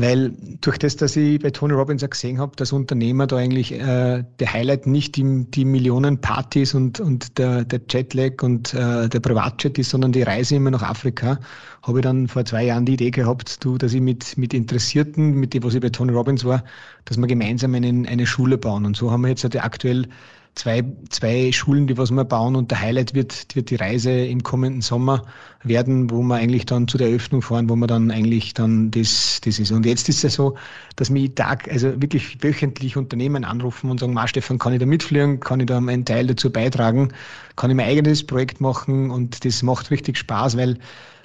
weil 0.00 0.32
durch 0.60 0.78
das, 0.78 0.96
dass 0.96 1.16
ich 1.16 1.40
bei 1.40 1.50
Tony 1.50 1.74
Robbins 1.74 2.02
auch 2.02 2.10
gesehen 2.10 2.38
habe, 2.38 2.56
dass 2.56 2.72
Unternehmer 2.72 3.26
da 3.26 3.36
eigentlich 3.36 3.72
äh, 3.72 4.24
der 4.38 4.52
Highlight 4.52 4.86
nicht 4.86 5.16
die, 5.16 5.46
die 5.50 5.64
Millionen 5.64 6.20
Partys 6.20 6.74
und, 6.74 7.00
und 7.00 7.38
der, 7.38 7.64
der 7.64 7.80
Jetlag 7.88 8.42
und 8.42 8.74
äh, 8.74 9.08
der 9.08 9.20
Privatjet 9.20 9.78
ist, 9.78 9.90
sondern 9.90 10.12
die 10.12 10.22
Reise 10.22 10.56
immer 10.56 10.70
nach 10.70 10.82
Afrika, 10.82 11.38
habe 11.82 11.98
ich 11.98 12.02
dann 12.02 12.28
vor 12.28 12.44
zwei 12.44 12.64
Jahren 12.64 12.84
die 12.84 12.94
Idee 12.94 13.10
gehabt, 13.10 13.64
du, 13.64 13.78
dass 13.78 13.92
ich 13.92 14.00
mit, 14.00 14.36
mit 14.36 14.54
Interessierten, 14.54 15.34
mit 15.34 15.54
dem, 15.54 15.62
was 15.64 15.74
ich 15.74 15.80
bei 15.80 15.90
Tony 15.90 16.12
Robbins 16.12 16.44
war, 16.44 16.64
dass 17.04 17.16
wir 17.16 17.26
gemeinsam 17.26 17.74
einen, 17.74 18.06
eine 18.06 18.26
Schule 18.26 18.58
bauen. 18.58 18.84
Und 18.86 18.96
so 18.96 19.10
haben 19.10 19.22
wir 19.22 19.28
jetzt 19.28 19.44
halt 19.44 19.62
aktuell 19.62 20.06
zwei, 20.54 20.84
zwei 21.08 21.52
Schulen, 21.52 21.86
die 21.86 21.96
was 21.96 22.10
wir 22.10 22.24
bauen 22.24 22.56
und 22.56 22.70
der 22.70 22.80
Highlight 22.80 23.14
wird, 23.14 23.46
wird 23.54 23.70
die 23.70 23.76
Reise 23.76 24.10
im 24.10 24.42
kommenden 24.42 24.82
Sommer 24.82 25.22
werden, 25.62 26.10
wo 26.10 26.22
wir 26.22 26.36
eigentlich 26.36 26.66
dann 26.66 26.88
zu 26.88 26.98
der 26.98 27.08
Eröffnung 27.08 27.42
fahren, 27.42 27.68
wo 27.68 27.76
man 27.76 27.88
dann 27.88 28.10
eigentlich 28.10 28.54
dann 28.54 28.90
das, 28.90 29.40
das 29.42 29.58
ist. 29.58 29.70
Und 29.70 29.86
jetzt 29.86 30.08
ist 30.08 30.24
es 30.24 30.34
so, 30.34 30.56
dass 30.96 31.10
mich 31.10 31.34
Tag, 31.34 31.70
also 31.70 32.00
wirklich 32.00 32.42
wöchentlich 32.42 32.96
Unternehmen 32.96 33.44
anrufen 33.44 33.90
und 33.90 34.00
sagen, 34.00 34.12
Ma 34.12 34.26
Stefan, 34.26 34.58
kann 34.58 34.72
ich 34.72 34.80
da 34.80 34.86
mitfliegen, 34.86 35.40
kann 35.40 35.60
ich 35.60 35.66
da 35.66 35.80
meinen 35.80 36.04
Teil 36.04 36.26
dazu 36.26 36.50
beitragen, 36.50 37.12
kann 37.56 37.70
ich 37.70 37.76
mein 37.76 37.88
eigenes 37.88 38.26
Projekt 38.26 38.60
machen 38.60 39.10
und 39.10 39.44
das 39.44 39.62
macht 39.62 39.90
richtig 39.90 40.18
Spaß, 40.18 40.56
weil 40.56 40.78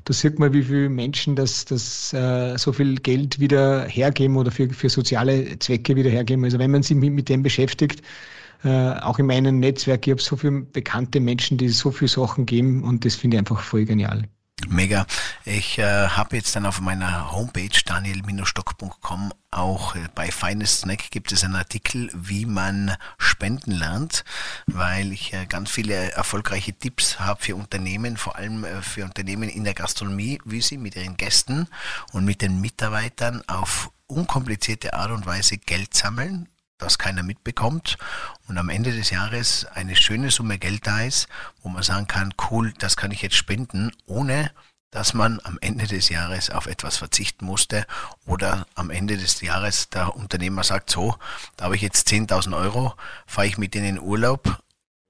da 0.05 0.13
sieht 0.13 0.37
man, 0.37 0.53
wie 0.53 0.61
viele 0.61 0.89
Menschen 0.89 1.35
das, 1.35 1.65
das 1.65 2.13
äh, 2.13 2.57
so 2.57 2.71
viel 2.71 2.95
Geld 2.97 3.39
wieder 3.39 3.85
hergeben 3.85 4.37
oder 4.37 4.51
für, 4.51 4.69
für 4.69 4.87
soziale 4.87 5.57
Zwecke 5.57 5.95
wieder 5.95 6.11
hergeben. 6.11 6.43
Also 6.43 6.59
wenn 6.59 6.69
man 6.69 6.83
sich 6.83 6.95
mit, 6.95 7.11
mit 7.11 7.27
dem 7.27 7.41
beschäftigt, 7.41 8.03
äh, 8.63 8.93
auch 8.99 9.19
in 9.19 9.27
meinem 9.27 9.59
Netzwerk, 9.59 10.07
ich 10.07 10.11
habe 10.11 10.21
so 10.21 10.35
viele 10.35 10.61
bekannte 10.61 11.19
Menschen, 11.19 11.57
die 11.57 11.69
so 11.69 11.91
viele 11.91 12.09
Sachen 12.09 12.45
geben 12.45 12.83
und 12.83 13.05
das 13.05 13.15
finde 13.15 13.37
ich 13.37 13.39
einfach 13.39 13.59
voll 13.59 13.85
genial. 13.85 14.27
Mega. 14.69 15.05
Ich 15.43 15.77
äh, 15.77 16.07
habe 16.07 16.37
jetzt 16.37 16.55
dann 16.55 16.65
auf 16.65 16.79
meiner 16.79 17.31
Homepage 17.31 17.69
daniel-stock.com 17.85 19.33
auch 19.51 19.95
äh, 19.95 20.07
bei 20.15 20.31
Finest 20.31 20.81
Snack 20.81 21.11
gibt 21.11 21.31
es 21.31 21.43
einen 21.43 21.55
Artikel, 21.55 22.09
wie 22.13 22.45
man 22.45 22.95
spenden 23.17 23.71
lernt, 23.71 24.23
weil 24.65 25.11
ich 25.11 25.33
äh, 25.33 25.45
ganz 25.45 25.71
viele 25.71 26.11
erfolgreiche 26.11 26.73
Tipps 26.73 27.19
habe 27.19 27.41
für 27.41 27.55
Unternehmen, 27.55 28.17
vor 28.17 28.37
allem 28.37 28.63
äh, 28.63 28.81
für 28.81 29.03
Unternehmen 29.03 29.49
in 29.49 29.65
der 29.65 29.73
Gastronomie, 29.73 30.39
wie 30.45 30.61
sie 30.61 30.77
mit 30.77 30.95
ihren 30.95 31.17
Gästen 31.17 31.67
und 32.13 32.25
mit 32.25 32.41
den 32.41 32.61
Mitarbeitern 32.61 33.43
auf 33.47 33.91
unkomplizierte 34.07 34.93
Art 34.93 35.11
und 35.11 35.25
Weise 35.25 35.57
Geld 35.57 35.93
sammeln, 35.93 36.47
das 36.77 36.97
keiner 36.97 37.23
mitbekommt 37.23 37.97
und 38.47 38.57
am 38.57 38.69
Ende 38.69 38.91
des 38.91 39.09
Jahres 39.09 39.65
eine 39.73 39.95
schöne 39.95 40.31
Summe 40.31 40.57
Geld 40.57 40.85
da 40.87 41.01
ist, 41.01 41.27
wo 41.61 41.69
man 41.69 41.83
sagen 41.83 42.07
kann, 42.07 42.33
cool, 42.49 42.73
das 42.79 42.97
kann 42.97 43.11
ich 43.11 43.21
jetzt 43.21 43.35
spenden, 43.35 43.91
ohne 44.05 44.51
dass 44.91 45.13
man 45.13 45.41
am 45.43 45.57
Ende 45.59 45.87
des 45.87 46.07
Jahres 46.07 46.49
auf 46.49 46.67
etwas 46.67 46.95
verzichten 46.95 47.45
musste 47.45 47.85
oder 48.25 48.65
am 48.75 48.89
Ende 48.89 49.17
des 49.17 49.41
Jahres 49.41 49.89
der 49.89 50.15
Unternehmer 50.15 50.63
sagt, 50.63 50.89
so, 50.89 51.15
da 51.57 51.65
habe 51.65 51.75
ich 51.75 51.81
jetzt 51.81 52.07
10.000 52.07 52.55
Euro, 52.55 52.93
fahre 53.25 53.47
ich 53.47 53.57
mit 53.57 53.73
denen 53.73 53.97
in 53.97 53.99
Urlaub, 53.99 54.57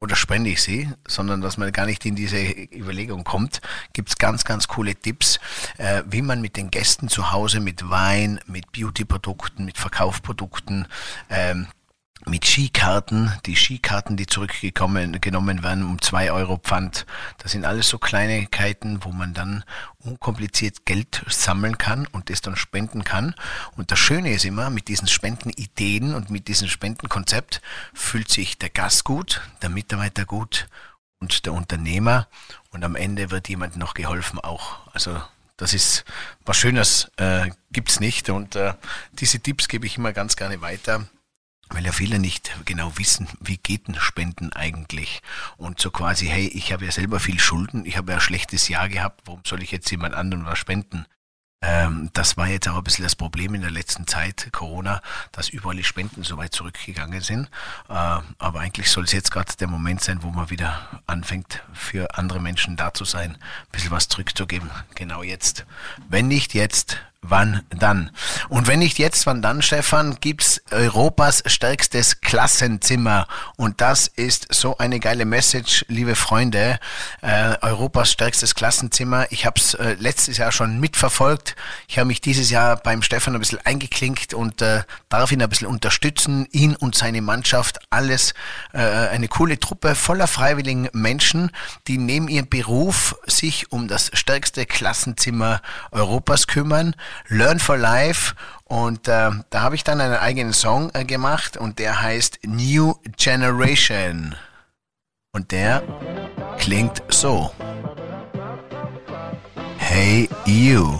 oder 0.01 0.15
spende 0.15 0.49
ich 0.49 0.61
sie, 0.61 0.89
sondern 1.07 1.41
dass 1.41 1.57
man 1.57 1.71
gar 1.71 1.85
nicht 1.85 2.05
in 2.05 2.15
diese 2.15 2.37
Überlegung 2.37 3.23
kommt, 3.23 3.61
gibt 3.93 4.09
es 4.09 4.17
ganz, 4.17 4.43
ganz 4.43 4.67
coole 4.67 4.95
Tipps, 4.95 5.39
äh, 5.77 6.03
wie 6.05 6.21
man 6.21 6.41
mit 6.41 6.57
den 6.57 6.69
Gästen 6.69 7.07
zu 7.07 7.31
Hause 7.31 7.59
mit 7.59 7.89
Wein, 7.89 8.39
mit 8.45 8.71
Beauty-Produkten, 8.71 9.65
mit 9.65 9.77
Verkaufsprodukten, 9.77 10.87
ähm, 11.29 11.67
mit 12.23 12.45
Skikarten, 12.45 13.31
die 13.45 13.55
Skikarten, 13.55 14.17
die 14.17 14.25
zurückgekommen 14.25 15.19
genommen 15.19 15.63
werden 15.63 15.83
um 15.83 16.01
zwei 16.01 16.31
Euro 16.31 16.57
Pfand. 16.57 17.05
Das 17.39 17.51
sind 17.51 17.65
alles 17.65 17.89
so 17.89 17.99
Kleinigkeiten, 17.99 19.03
wo 19.03 19.11
man 19.11 19.33
dann 19.33 19.63
unkompliziert 19.99 20.85
Geld 20.85 21.23
sammeln 21.27 21.77
kann 21.77 22.07
und 22.07 22.29
das 22.29 22.41
dann 22.41 22.55
spenden 22.55 23.03
kann. 23.03 23.35
Und 23.75 23.91
das 23.91 23.99
Schöne 23.99 24.33
ist 24.33 24.45
immer, 24.45 24.69
mit 24.69 24.87
diesen 24.87 25.07
Spendenideen 25.07 26.15
und 26.15 26.29
mit 26.29 26.47
diesem 26.47 26.67
Spendenkonzept 26.67 27.61
fühlt 27.93 28.31
sich 28.31 28.57
der 28.57 28.69
Gast 28.69 29.03
gut, 29.03 29.41
der 29.61 29.69
Mitarbeiter 29.69 30.25
gut 30.25 30.67
und 31.19 31.45
der 31.45 31.53
Unternehmer 31.53 32.27
und 32.71 32.83
am 32.83 32.95
Ende 32.95 33.29
wird 33.29 33.49
jemand 33.49 33.77
noch 33.77 33.93
geholfen 33.93 34.39
auch. 34.39 34.77
Also 34.93 35.21
das 35.57 35.73
ist 35.73 36.05
was 36.43 36.57
Schönes 36.57 37.11
äh, 37.17 37.49
gibt's 37.71 37.99
nicht 37.99 38.29
und 38.29 38.55
äh, 38.55 38.73
diese 39.13 39.39
Tipps 39.39 39.67
gebe 39.67 39.85
ich 39.85 39.97
immer 39.97 40.11
ganz 40.11 40.35
gerne 40.35 40.61
weiter 40.61 41.05
weil 41.69 41.85
ja 41.85 41.91
viele 41.91 42.19
nicht 42.19 42.51
genau 42.65 42.97
wissen, 42.97 43.27
wie 43.39 43.57
geht 43.57 43.87
denn 43.87 43.95
Spenden 43.95 44.53
eigentlich? 44.53 45.21
Und 45.57 45.79
so 45.79 45.91
quasi, 45.91 46.27
hey, 46.27 46.47
ich 46.47 46.71
habe 46.71 46.85
ja 46.85 46.91
selber 46.91 47.19
viel 47.19 47.39
Schulden, 47.39 47.85
ich 47.85 47.97
habe 47.97 48.11
ja 48.11 48.17
ein 48.17 48.21
schlechtes 48.21 48.67
Jahr 48.67 48.89
gehabt, 48.89 49.21
warum 49.25 49.41
soll 49.45 49.63
ich 49.63 49.71
jetzt 49.71 49.89
jemand 49.89 50.15
anderen 50.15 50.45
was 50.45 50.59
spenden? 50.59 51.05
Ähm, 51.61 52.11
das 52.13 52.37
war 52.37 52.47
jetzt 52.47 52.67
auch 52.67 52.77
ein 52.77 52.83
bisschen 52.83 53.03
das 53.03 53.15
Problem 53.15 53.55
in 53.55 53.61
der 53.61 53.71
letzten 53.71 54.05
Zeit, 54.05 54.49
Corona, 54.51 55.01
dass 55.31 55.49
überall 55.49 55.75
die 55.75 55.83
Spenden 55.83 56.23
so 56.23 56.37
weit 56.37 56.53
zurückgegangen 56.53 57.21
sind. 57.21 57.49
Äh, 57.89 58.19
aber 58.37 58.59
eigentlich 58.59 58.91
soll 58.91 59.05
es 59.05 59.13
jetzt 59.13 59.31
gerade 59.31 59.51
der 59.59 59.67
Moment 59.67 60.01
sein, 60.01 60.21
wo 60.21 60.29
man 60.29 60.51
wieder 60.51 61.01
anfängt, 61.07 61.63
für 61.73 62.17
andere 62.17 62.39
Menschen 62.39 62.75
da 62.75 62.93
zu 62.93 63.03
sein, 63.03 63.31
ein 63.31 63.71
bisschen 63.71 63.91
was 63.91 64.09
zurückzugeben. 64.09 64.69
Genau 64.93 65.23
jetzt. 65.23 65.65
Wenn 66.07 66.27
nicht 66.27 66.53
jetzt, 66.53 66.99
wann 67.29 67.63
dann? 67.69 68.11
Und 68.49 68.67
wenn 68.67 68.79
nicht 68.79 68.97
jetzt, 68.97 69.25
wann 69.25 69.41
dann, 69.41 69.61
Stefan, 69.61 70.17
gibt's 70.19 70.61
Europas 70.71 71.43
stärkstes 71.45 72.21
Klassenzimmer. 72.21 73.27
Und 73.57 73.81
das 73.81 74.07
ist 74.07 74.47
so 74.53 74.77
eine 74.77 74.99
geile 74.99 75.25
Message, 75.25 75.85
liebe 75.87 76.15
Freunde. 76.15 76.79
Äh, 77.21 77.55
Europas 77.61 78.11
stärkstes 78.11 78.55
Klassenzimmer. 78.55 79.27
Ich 79.31 79.45
habe 79.45 79.59
es 79.59 79.73
äh, 79.75 79.95
letztes 79.99 80.37
Jahr 80.37 80.51
schon 80.51 80.79
mitverfolgt. 80.79 81.55
Ich 81.87 81.97
habe 81.97 82.07
mich 82.07 82.21
dieses 82.21 82.49
Jahr 82.49 82.77
beim 82.77 83.01
Stefan 83.01 83.35
ein 83.35 83.39
bisschen 83.39 83.65
eingeklinkt 83.65 84.33
und 84.33 84.61
äh, 84.61 84.83
darf 85.09 85.31
ihn 85.31 85.41
ein 85.41 85.49
bisschen 85.49 85.67
unterstützen. 85.67 86.47
Ihn 86.51 86.75
und 86.75 86.95
seine 86.95 87.21
Mannschaft. 87.21 87.79
Alles 87.89 88.33
äh, 88.73 88.79
eine 88.79 89.27
coole 89.27 89.59
Truppe 89.59 89.95
voller 89.95 90.27
freiwilligen 90.27 90.89
Menschen, 90.93 91.51
die 91.87 91.97
neben 91.97 92.27
ihrem 92.27 92.47
Beruf 92.47 93.15
sich 93.25 93.71
um 93.71 93.87
das 93.87 94.11
stärkste 94.13 94.65
Klassenzimmer 94.65 95.61
Europas 95.91 96.47
kümmern. 96.47 96.95
Learn 97.27 97.59
for 97.59 97.77
Life 97.77 98.35
und 98.65 99.07
äh, 99.07 99.29
da 99.49 99.61
habe 99.61 99.75
ich 99.75 99.83
dann 99.83 100.01
einen 100.01 100.15
eigenen 100.15 100.53
Song 100.53 100.91
äh, 100.93 101.05
gemacht 101.05 101.57
und 101.57 101.79
der 101.79 102.01
heißt 102.01 102.39
New 102.45 102.95
Generation. 103.17 104.35
Und 105.31 105.51
der 105.51 105.83
klingt 106.57 107.03
so. 107.09 107.51
Hey 109.77 110.29
you. 110.45 110.99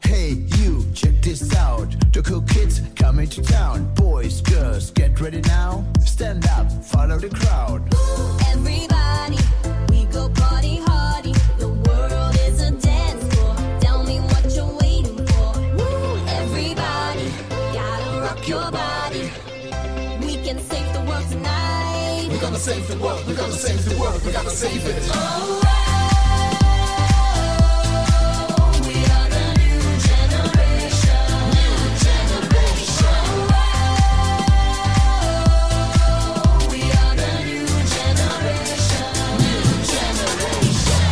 Hey 0.00 0.44
you, 0.58 0.84
check 0.92 1.22
this 1.22 1.54
out. 1.56 1.88
The 2.12 2.22
cool 2.22 2.42
kids 2.42 2.80
coming 2.96 3.28
to 3.28 3.42
town. 3.42 3.92
Boys, 3.94 4.40
girls, 4.40 4.90
get 4.90 5.20
ready 5.20 5.40
now. 5.42 5.84
Stand 6.04 6.46
up, 6.48 6.70
follow 6.84 7.18
the 7.18 7.28
crowd. 7.28 7.82
Everybody, 8.52 9.38
gonna 22.54 22.62
save 22.64 22.86
the 22.86 22.96
world, 22.98 23.26
we're 23.26 23.34
gonna 23.34 23.52
save 23.52 23.84
the 23.84 23.98
world, 23.98 24.22
we're 24.24 24.32
gonna 24.32 24.48
save 24.48 24.86
it. 24.86 25.10
Oh, 25.12 25.60
we 28.86 28.94
are 28.94 29.28
the 29.34 29.58
new 29.58 29.82
generation. 30.06 31.26
New 31.50 31.74
generation. 32.06 33.26
We 36.70 36.80
are 36.94 37.14
the 37.18 37.30
new 37.42 37.66
generation. 37.96 39.10
New 39.42 39.66
generation. 39.90 41.08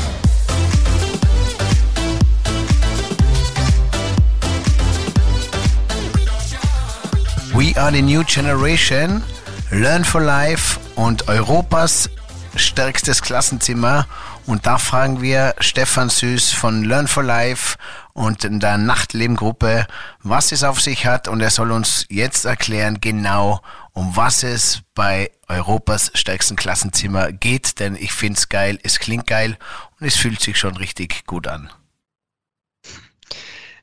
We 7.56 7.66
are 7.74 7.90
the 7.90 8.00
new 8.00 8.22
generation. 8.22 9.24
Learn 9.72 10.04
for 10.04 10.20
Life 10.20 10.81
und 10.96 11.28
Europas 11.28 12.10
stärkstes 12.56 13.22
Klassenzimmer. 13.22 14.06
Und 14.46 14.66
da 14.66 14.78
fragen 14.78 15.22
wir 15.22 15.54
Stefan 15.60 16.08
Süß 16.08 16.52
von 16.52 16.84
Learn 16.84 17.06
for 17.06 17.22
Life 17.22 17.76
und 18.12 18.42
der 18.42 18.76
Nachtlebengruppe, 18.76 19.86
was 20.22 20.52
es 20.52 20.64
auf 20.64 20.80
sich 20.80 21.06
hat. 21.06 21.28
Und 21.28 21.40
er 21.40 21.50
soll 21.50 21.70
uns 21.70 22.06
jetzt 22.08 22.44
erklären 22.44 23.00
genau, 23.00 23.60
um 23.92 24.16
was 24.16 24.42
es 24.42 24.82
bei 24.94 25.30
Europas 25.48 26.10
stärksten 26.14 26.56
Klassenzimmer 26.56 27.32
geht. 27.32 27.78
Denn 27.78 27.94
ich 27.94 28.12
finde 28.12 28.38
es 28.38 28.48
geil, 28.48 28.78
es 28.82 28.98
klingt 28.98 29.26
geil 29.26 29.56
und 30.00 30.06
es 30.06 30.16
fühlt 30.16 30.40
sich 30.40 30.58
schon 30.58 30.76
richtig 30.76 31.26
gut 31.26 31.46
an. 31.46 31.70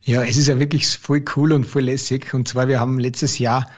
Ja, 0.02 0.24
es 0.24 0.38
ist 0.38 0.48
ja 0.48 0.60
wirklich 0.60 0.88
voll 0.88 1.24
cool 1.36 1.54
und 1.54 1.65
voll 1.65 1.84
lässig. 1.84 2.34
Und 2.34 2.48
zwar, 2.48 2.67
wir 2.67 2.80
haben 2.80 3.00
letztes 3.00 3.39
Jahr 3.39 3.69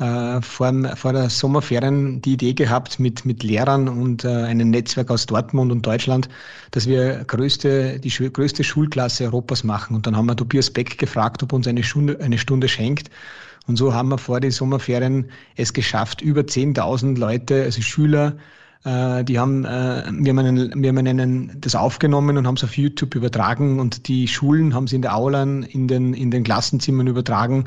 äh, 0.00 0.40
vor, 0.40 0.72
vor 0.96 1.12
der 1.12 1.28
Sommerferien 1.28 2.22
die 2.22 2.32
Idee 2.32 2.54
gehabt 2.54 2.98
mit, 2.98 3.24
mit 3.24 3.42
Lehrern 3.42 3.88
und 3.88 4.24
äh, 4.24 4.28
einem 4.28 4.70
Netzwerk 4.70 5.10
aus 5.10 5.26
Dortmund 5.26 5.70
und 5.70 5.86
Deutschland, 5.86 6.28
dass 6.70 6.86
wir 6.86 7.24
größte, 7.24 8.00
die 8.00 8.10
Schu 8.10 8.30
größte 8.30 8.64
Schulklasse 8.64 9.24
Europas 9.24 9.62
machen. 9.62 9.94
Und 9.94 10.06
dann 10.06 10.16
haben 10.16 10.26
wir 10.26 10.36
Tobias 10.36 10.70
Beck 10.70 10.98
gefragt, 10.98 11.42
ob 11.42 11.52
uns 11.52 11.66
eine 11.68 11.82
Stunde, 11.82 12.18
eine 12.20 12.38
Stunde 12.38 12.68
schenkt. 12.68 13.10
Und 13.66 13.76
so 13.76 13.92
haben 13.92 14.08
wir 14.08 14.18
vor 14.18 14.40
den 14.40 14.50
Sommerferien 14.50 15.30
es 15.56 15.72
geschafft, 15.72 16.22
über 16.22 16.40
10.000 16.40 17.18
Leute, 17.18 17.62
also 17.62 17.82
Schüler, 17.82 18.36
äh, 18.84 19.24
die 19.24 19.38
haben, 19.38 19.64
äh, 19.64 20.04
wir 20.10 20.30
haben, 20.30 20.38
einen, 20.38 20.82
wir 20.82 20.88
haben 20.88 20.98
einen, 20.98 21.60
das 21.60 21.74
aufgenommen 21.74 22.36
und 22.38 22.46
haben 22.46 22.56
es 22.56 22.64
auf 22.64 22.76
YouTube 22.76 23.14
übertragen 23.14 23.78
und 23.78 24.08
die 24.08 24.26
Schulen 24.26 24.74
haben 24.74 24.84
es 24.84 24.92
in 24.92 25.02
der 25.02 25.14
Aulan, 25.14 25.62
in 25.62 25.86
den, 25.86 26.14
in 26.14 26.30
den 26.30 26.44
Klassenzimmern 26.44 27.06
übertragen 27.06 27.64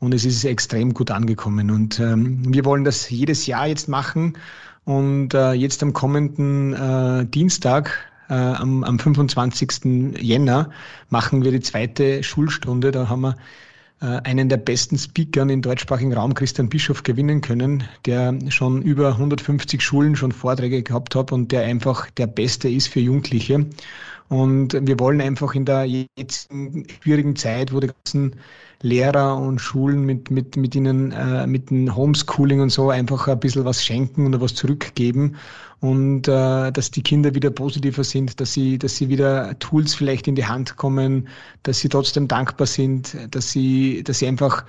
und 0.00 0.12
es 0.12 0.24
ist 0.24 0.44
extrem 0.44 0.92
gut 0.92 1.10
angekommen. 1.10 1.70
Und 1.70 2.00
ähm, 2.00 2.52
wir 2.52 2.64
wollen 2.64 2.84
das 2.84 3.08
jedes 3.10 3.46
Jahr 3.46 3.66
jetzt 3.68 3.88
machen 3.88 4.36
und 4.84 5.34
äh, 5.34 5.52
jetzt 5.52 5.82
am 5.82 5.92
kommenden 5.92 6.72
äh, 6.74 7.26
Dienstag, 7.26 7.90
äh, 8.28 8.34
am, 8.34 8.82
am 8.82 8.98
25. 8.98 10.16
Jänner, 10.20 10.70
machen 11.10 11.44
wir 11.44 11.52
die 11.52 11.60
zweite 11.60 12.22
Schulstunde. 12.24 12.90
Da 12.90 13.08
haben 13.08 13.20
wir 13.22 13.36
einen 14.00 14.48
der 14.48 14.58
besten 14.58 14.98
Speakern 14.98 15.48
im 15.48 15.62
deutschsprachigen 15.62 16.12
Raum, 16.12 16.34
Christian 16.34 16.68
Bischof, 16.68 17.02
gewinnen 17.02 17.40
können, 17.40 17.84
der 18.04 18.38
schon 18.50 18.82
über 18.82 19.08
150 19.08 19.80
Schulen 19.80 20.16
schon 20.16 20.32
Vorträge 20.32 20.82
gehabt 20.82 21.14
hat 21.14 21.32
und 21.32 21.50
der 21.50 21.62
einfach 21.62 22.10
der 22.10 22.26
Beste 22.26 22.68
ist 22.68 22.88
für 22.88 23.00
Jugendliche. 23.00 23.66
Und 24.28 24.76
wir 24.86 24.98
wollen 24.98 25.20
einfach 25.20 25.54
in 25.54 25.64
der 25.64 25.84
jetzigen 25.84 26.86
schwierigen 27.00 27.36
Zeit, 27.36 27.72
wo 27.72 27.80
die 27.80 27.88
ganzen 27.88 28.36
Lehrer 28.82 29.38
und 29.38 29.60
Schulen 29.60 30.04
mit, 30.04 30.30
mit, 30.30 30.56
mit 30.56 30.74
ihnen, 30.74 31.12
äh, 31.12 31.46
mit 31.46 31.70
dem 31.70 31.94
Homeschooling 31.94 32.60
und 32.60 32.70
so 32.70 32.90
einfach 32.90 33.28
ein 33.28 33.40
bisschen 33.40 33.64
was 33.64 33.84
schenken 33.84 34.26
oder 34.26 34.40
was 34.40 34.54
zurückgeben 34.54 35.36
und 35.80 36.26
äh, 36.26 36.72
dass 36.72 36.90
die 36.90 37.02
Kinder 37.02 37.34
wieder 37.34 37.50
positiver 37.50 38.04
sind, 38.04 38.40
dass 38.40 38.52
sie, 38.52 38.78
dass 38.78 38.96
sie 38.96 39.08
wieder 39.08 39.58
Tools 39.58 39.94
vielleicht 39.94 40.26
in 40.26 40.34
die 40.34 40.46
Hand 40.46 40.76
kommen, 40.76 41.28
dass 41.64 41.80
sie 41.80 41.88
trotzdem 41.88 42.28
dankbar 42.28 42.66
sind, 42.66 43.16
dass 43.30 43.50
sie, 43.50 44.02
dass 44.02 44.18
sie 44.18 44.26
einfach 44.26 44.64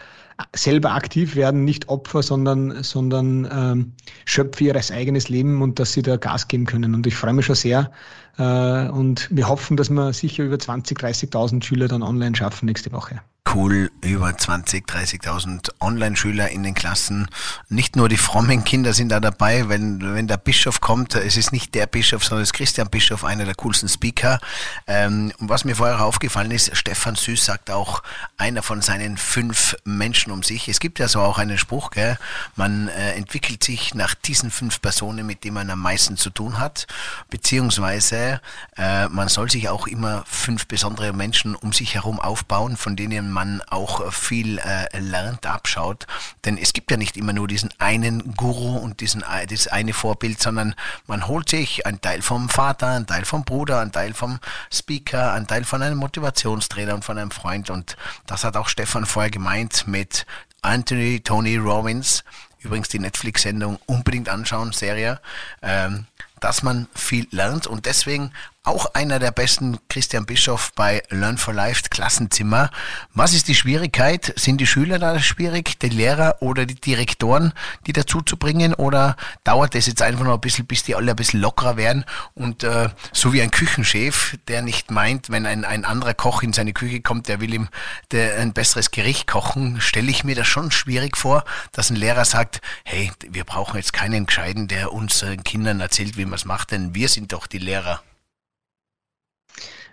selber 0.54 0.94
aktiv 0.94 1.36
werden, 1.36 1.64
nicht 1.64 1.90
Opfer, 1.90 2.22
sondern, 2.22 2.84
sondern 2.84 3.48
ähm, 3.52 3.94
Schöpfer 4.26 4.66
ihres 4.66 4.92
eigenes 4.92 5.30
Leben 5.30 5.62
und 5.62 5.80
dass 5.80 5.94
sie 5.94 6.02
da 6.02 6.18
Gas 6.18 6.48
geben 6.48 6.66
können. 6.66 6.94
Und 6.94 7.08
ich 7.08 7.16
freue 7.16 7.34
mich 7.34 7.46
schon 7.46 7.56
sehr. 7.56 7.92
Äh, 8.38 8.90
und 8.90 9.30
wir 9.32 9.48
hoffen, 9.48 9.78
dass 9.78 9.90
wir 9.90 10.14
sicher 10.14 10.44
über 10.44 10.60
20, 10.60 11.00
30.000 11.00 11.64
Schüler 11.64 11.88
dann 11.88 12.04
online 12.04 12.36
schaffen 12.36 12.66
nächste 12.66 12.92
Woche 12.92 13.22
cool, 13.54 13.92
über 14.02 14.36
20, 14.36 14.88
30.000 14.88 15.70
Online-Schüler 15.80 16.50
in 16.50 16.64
den 16.64 16.74
Klassen. 16.74 17.28
Nicht 17.70 17.96
nur 17.96 18.10
die 18.10 18.18
frommen 18.18 18.64
Kinder 18.64 18.94
sind 18.94 19.10
da 19.10 19.20
dabei, 19.20 19.70
wenn, 19.70 20.14
wenn 20.14 20.28
der 20.28 20.38
Bischof 20.38 20.82
kommt, 20.82 21.16
es 21.16 21.38
ist 21.38 21.52
nicht 21.52 21.76
der 21.76 21.88
Bischof, 21.88 22.24
sondern 22.24 22.44
es 22.44 22.50
ist 22.50 22.54
Christian 22.54 22.90
Bischof, 22.90 23.24
einer 23.24 23.46
der 23.46 23.56
coolsten 23.56 23.90
Speaker. 23.90 24.40
Ähm, 24.88 25.32
und 25.40 25.50
was 25.50 25.66
mir 25.66 25.76
vorher 25.76 26.02
aufgefallen 26.02 26.52
ist, 26.52 26.76
Stefan 26.76 27.16
Süß 27.16 27.46
sagt 27.46 27.70
auch, 27.70 28.04
einer 28.38 28.64
von 28.64 28.82
seinen 28.82 29.18
fünf 29.18 29.76
Menschen 29.84 30.32
um 30.32 30.44
sich. 30.44 30.68
Es 30.68 30.80
gibt 30.80 31.00
ja 31.00 31.08
so 31.08 31.22
auch 31.22 31.38
einen 31.38 31.58
Spruch, 31.58 31.92
gell? 31.92 32.18
man 32.56 32.88
äh, 32.88 33.14
entwickelt 33.14 33.64
sich 33.64 33.94
nach 33.94 34.16
diesen 34.16 34.52
fünf 34.52 34.82
Personen, 34.82 35.26
mit 35.26 35.44
denen 35.44 35.56
man 35.56 35.70
am 35.70 35.80
meisten 35.80 36.18
zu 36.18 36.30
tun 36.30 36.60
hat, 36.60 36.88
beziehungsweise 37.30 38.42
äh, 38.78 39.08
man 39.10 39.28
soll 39.28 39.50
sich 39.50 39.70
auch 39.70 39.88
immer 39.88 40.24
fünf 40.26 40.68
besondere 40.68 41.14
Menschen 41.14 41.56
um 41.56 41.74
sich 41.74 41.96
herum 41.96 42.20
aufbauen, 42.20 42.78
von 42.78 42.96
denen 42.96 43.32
man 43.32 43.37
auch 43.68 44.12
viel 44.12 44.60
äh, 44.60 45.00
lernt, 45.00 45.46
abschaut. 45.46 46.08
Denn 46.46 46.58
es 46.58 46.74
gibt 46.74 46.92
ja 46.92 46.98
nicht 46.98 47.18
immer 47.18 47.34
nur 47.34 47.48
diesen 47.48 47.70
einen 47.78 48.36
Guru 48.36 48.78
und 48.78 49.00
diesen, 49.02 49.24
das 49.50 49.68
eine 49.68 49.94
Vorbild, 49.94 50.42
sondern 50.42 50.76
man 51.06 51.28
holt 51.28 51.50
sich 51.50 51.86
einen 51.86 52.02
Teil 52.02 52.22
vom 52.22 52.50
Vater, 52.50 52.88
einen 52.88 53.08
Teil 53.08 53.26
vom 53.26 53.44
Bruder, 53.44 53.82
einen 53.82 53.92
Teil 53.92 54.14
vom 54.14 54.40
Speaker, 54.72 55.34
einen 55.34 55.48
Teil 55.48 55.64
von 55.64 55.82
einem 55.82 55.98
Motivationstrainer 55.98 56.96
und 56.96 57.06
von 57.06 57.18
einem 57.18 57.32
Freund. 57.32 57.70
Und 57.70 57.98
das 58.26 58.44
hat 58.44 58.58
auch 58.58 58.70
Stefan 58.70 59.06
vorher 59.06 59.32
gemeint 59.32 59.88
mit 59.88 60.26
Anthony 60.62 61.22
Tony 61.22 61.58
Robbins. 61.58 62.24
Übrigens 62.60 62.90
die 62.90 63.00
Netflix-Sendung 63.00 63.80
unbedingt 63.86 64.30
anschauen, 64.30 64.72
Serie. 64.72 65.20
Ähm, 65.62 66.08
dass 66.40 66.64
man 66.64 66.88
viel 66.94 67.28
lernt 67.32 67.68
und 67.68 67.86
deswegen 67.86 68.32
auch 68.68 68.94
einer 68.94 69.20
der 69.20 69.32
besten, 69.32 69.80
Christian 69.88 70.26
Bischof 70.26 70.74
bei 70.76 71.02
Learn 71.10 71.38
for 71.38 71.54
Life 71.54 71.84
Klassenzimmer. 71.90 72.70
Was 73.14 73.34
ist 73.34 73.48
die 73.48 73.56
Schwierigkeit? 73.56 74.34
Sind 74.36 74.60
die 74.60 74.68
Schüler 74.68 75.00
da 75.00 75.20
schwierig, 75.20 75.80
die 75.80 75.90
Lehrer 75.90 76.42
oder 76.42 76.66
die 76.66 76.76
Direktoren, 76.76 77.54
die 77.88 77.94
dazu 77.94 78.22
zu 78.22 78.36
bringen? 78.36 78.74
Oder 78.74 79.16
dauert 79.46 79.74
das 79.74 79.88
jetzt 79.88 80.02
einfach 80.02 80.26
noch 80.26 80.34
ein 80.34 80.42
bisschen, 80.42 80.68
bis 80.68 80.84
die 80.84 80.96
alle 80.96 81.12
ein 81.12 81.16
bisschen 81.16 81.40
lockerer 81.40 81.78
werden? 81.78 82.04
Und 82.36 82.64
äh, 82.64 82.90
so 83.14 83.32
wie 83.32 83.42
ein 83.42 83.52
Küchenchef, 83.52 84.38
der 84.50 84.62
nicht 84.62 84.92
meint, 84.92 85.30
wenn 85.30 85.46
ein, 85.46 85.64
ein 85.64 85.86
anderer 85.86 86.14
Koch 86.14 86.44
in 86.44 86.52
seine 86.52 86.74
Küche 86.74 87.02
kommt, 87.02 87.30
der 87.30 87.40
will 87.40 87.54
ihm 87.54 87.70
der, 88.12 88.38
ein 88.40 88.52
besseres 88.52 88.92
Gericht 88.92 89.28
kochen, 89.28 89.80
stelle 89.80 90.12
ich 90.12 90.26
mir 90.26 90.36
das 90.36 90.48
schon 90.48 90.72
schwierig 90.72 91.16
vor, 91.16 91.46
dass 91.72 91.90
ein 91.90 91.96
Lehrer 91.96 92.26
sagt, 92.26 92.62
hey, 92.84 93.12
wir 93.30 93.46
brauchen 93.46 93.78
jetzt 93.78 93.94
keinen 93.94 94.26
Gescheiden, 94.26 94.68
der 94.68 94.92
unseren 94.92 95.44
Kindern 95.44 95.80
erzählt, 95.80 96.18
wie 96.18 96.26
man 96.26 96.34
es 96.34 96.46
macht, 96.46 96.72
denn 96.72 96.94
wir 96.94 97.08
sind 97.08 97.32
doch 97.32 97.48
die 97.48 97.60
Lehrer. 97.60 98.02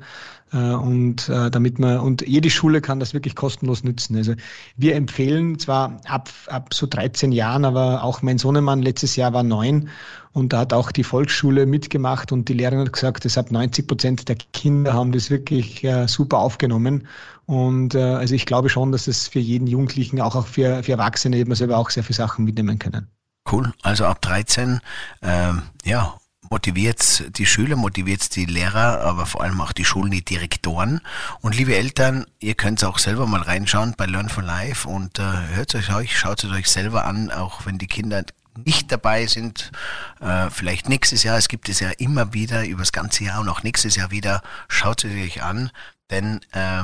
Äh, 0.53 0.57
und 0.57 1.27
äh, 1.29 1.49
damit 1.51 1.79
man 1.79 1.99
und 1.99 2.25
jede 2.25 2.49
Schule 2.49 2.81
kann 2.81 2.99
das 2.99 3.13
wirklich 3.13 3.35
kostenlos 3.35 3.83
nützen. 3.83 4.15
Also 4.15 4.33
wir 4.77 4.95
empfehlen 4.95 5.59
zwar 5.59 5.99
ab 6.07 6.29
ab 6.47 6.73
so 6.73 6.87
13 6.87 7.31
Jahren, 7.31 7.65
aber 7.65 8.03
auch 8.03 8.21
mein 8.21 8.37
Sohnemann 8.37 8.81
letztes 8.81 9.15
Jahr 9.15 9.33
war 9.33 9.43
neun 9.43 9.89
und 10.31 10.53
da 10.53 10.59
hat 10.59 10.73
auch 10.73 10.91
die 10.91 11.03
Volksschule 11.03 11.65
mitgemacht 11.65 12.31
und 12.31 12.47
die 12.47 12.53
Lehrerin 12.53 12.79
hat 12.79 12.93
gesagt, 12.93 13.25
deshalb 13.25 13.51
90 13.51 13.87
Prozent 13.87 14.29
der 14.29 14.37
Kinder 14.53 14.93
haben 14.93 15.11
das 15.11 15.29
wirklich 15.29 15.83
äh, 15.83 16.07
super 16.07 16.37
aufgenommen. 16.37 17.07
Und 17.45 17.95
also 17.95 18.35
ich 18.35 18.45
glaube 18.45 18.67
schon, 18.67 18.91
dass 18.91 19.07
es 19.07 19.29
für 19.29 19.39
jeden 19.39 19.67
Jugendlichen, 19.67 20.19
auch, 20.19 20.35
auch 20.35 20.45
für, 20.45 20.83
für 20.83 20.91
Erwachsene 20.91 21.37
eben 21.37 21.55
selber 21.55 21.77
auch 21.77 21.89
sehr 21.89 22.03
viele 22.03 22.17
Sachen 22.17 22.43
mitnehmen 22.43 22.77
können. 22.77 23.07
Cool. 23.49 23.71
Also 23.83 24.03
ab 24.03 24.21
13, 24.21 24.81
ähm, 25.21 25.61
ja, 25.85 26.19
motiviert 26.49 27.37
die 27.37 27.45
Schüler, 27.45 27.75
motiviert 27.75 28.35
die 28.35 28.45
Lehrer, 28.45 29.01
aber 29.01 29.25
vor 29.25 29.41
allem 29.41 29.61
auch 29.61 29.71
die 29.71 29.85
Schulen, 29.85 30.11
die 30.11 30.23
Direktoren. 30.23 31.01
Und 31.41 31.55
liebe 31.55 31.75
Eltern, 31.75 32.25
ihr 32.39 32.55
könnt 32.55 32.83
auch 32.83 32.99
selber 32.99 33.27
mal 33.27 33.41
reinschauen 33.41 33.95
bei 33.97 34.05
Learn 34.05 34.29
for 34.29 34.43
Life 34.43 34.87
und 34.87 35.19
äh, 35.19 35.23
hört 35.23 35.73
es 35.75 35.89
euch, 35.89 36.17
schaut 36.17 36.43
es 36.43 36.51
euch 36.51 36.69
selber 36.69 37.05
an, 37.05 37.31
auch 37.31 37.65
wenn 37.65 37.77
die 37.77 37.87
Kinder 37.87 38.23
nicht 38.65 38.91
dabei 38.91 39.27
sind, 39.27 39.71
äh, 40.19 40.49
vielleicht 40.49 40.89
nächstes 40.89 41.23
Jahr, 41.23 41.37
es 41.37 41.47
gibt 41.47 41.69
es 41.69 41.79
ja 41.79 41.91
immer 41.91 42.33
wieder, 42.33 42.65
über 42.65 42.81
das 42.81 42.91
ganze 42.91 43.23
Jahr 43.23 43.39
und 43.39 43.49
auch 43.49 43.63
nächstes 43.63 43.95
Jahr 43.95 44.11
wieder, 44.11 44.41
schaut 44.67 45.03
es 45.03 45.13
euch 45.13 45.43
an, 45.43 45.69
denn 46.09 46.41
äh, 46.53 46.83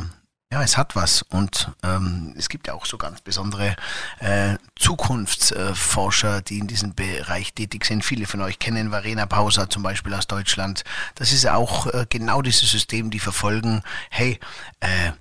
ja, 0.54 0.62
es 0.62 0.78
hat 0.78 0.96
was 0.96 1.24
und 1.24 1.72
ähm, 1.82 2.36
es 2.38 2.48
gibt 2.48 2.68
ja 2.68 2.76
auch 2.76 2.86
so 2.86 3.00
ganz 3.00 3.22
besondere 3.22 3.76
äh, 4.20 4.58
Zukunftsforscher, 4.76 6.44
die 6.44 6.60
in 6.60 6.68
diesem 6.68 6.94
Bereich 6.94 7.56
tätig 7.56 7.86
sind. 7.86 8.06
Viele 8.06 8.28
von 8.28 8.40
euch 8.40 8.60
kennen 8.60 8.92
Verena 8.92 9.26
Pauser 9.26 9.68
zum 9.68 9.82
Beispiel 9.82 10.14
aus 10.14 10.28
Deutschland. 10.28 10.84
Das 11.16 11.32
ist 11.32 11.48
auch 11.48 11.88
äh, 11.88 12.06
genau 12.08 12.44
dieses 12.44 12.70
System, 12.70 13.10
die 13.10 13.18
verfolgen, 13.18 13.82
hey, 14.12 14.40
äh, 14.80 15.14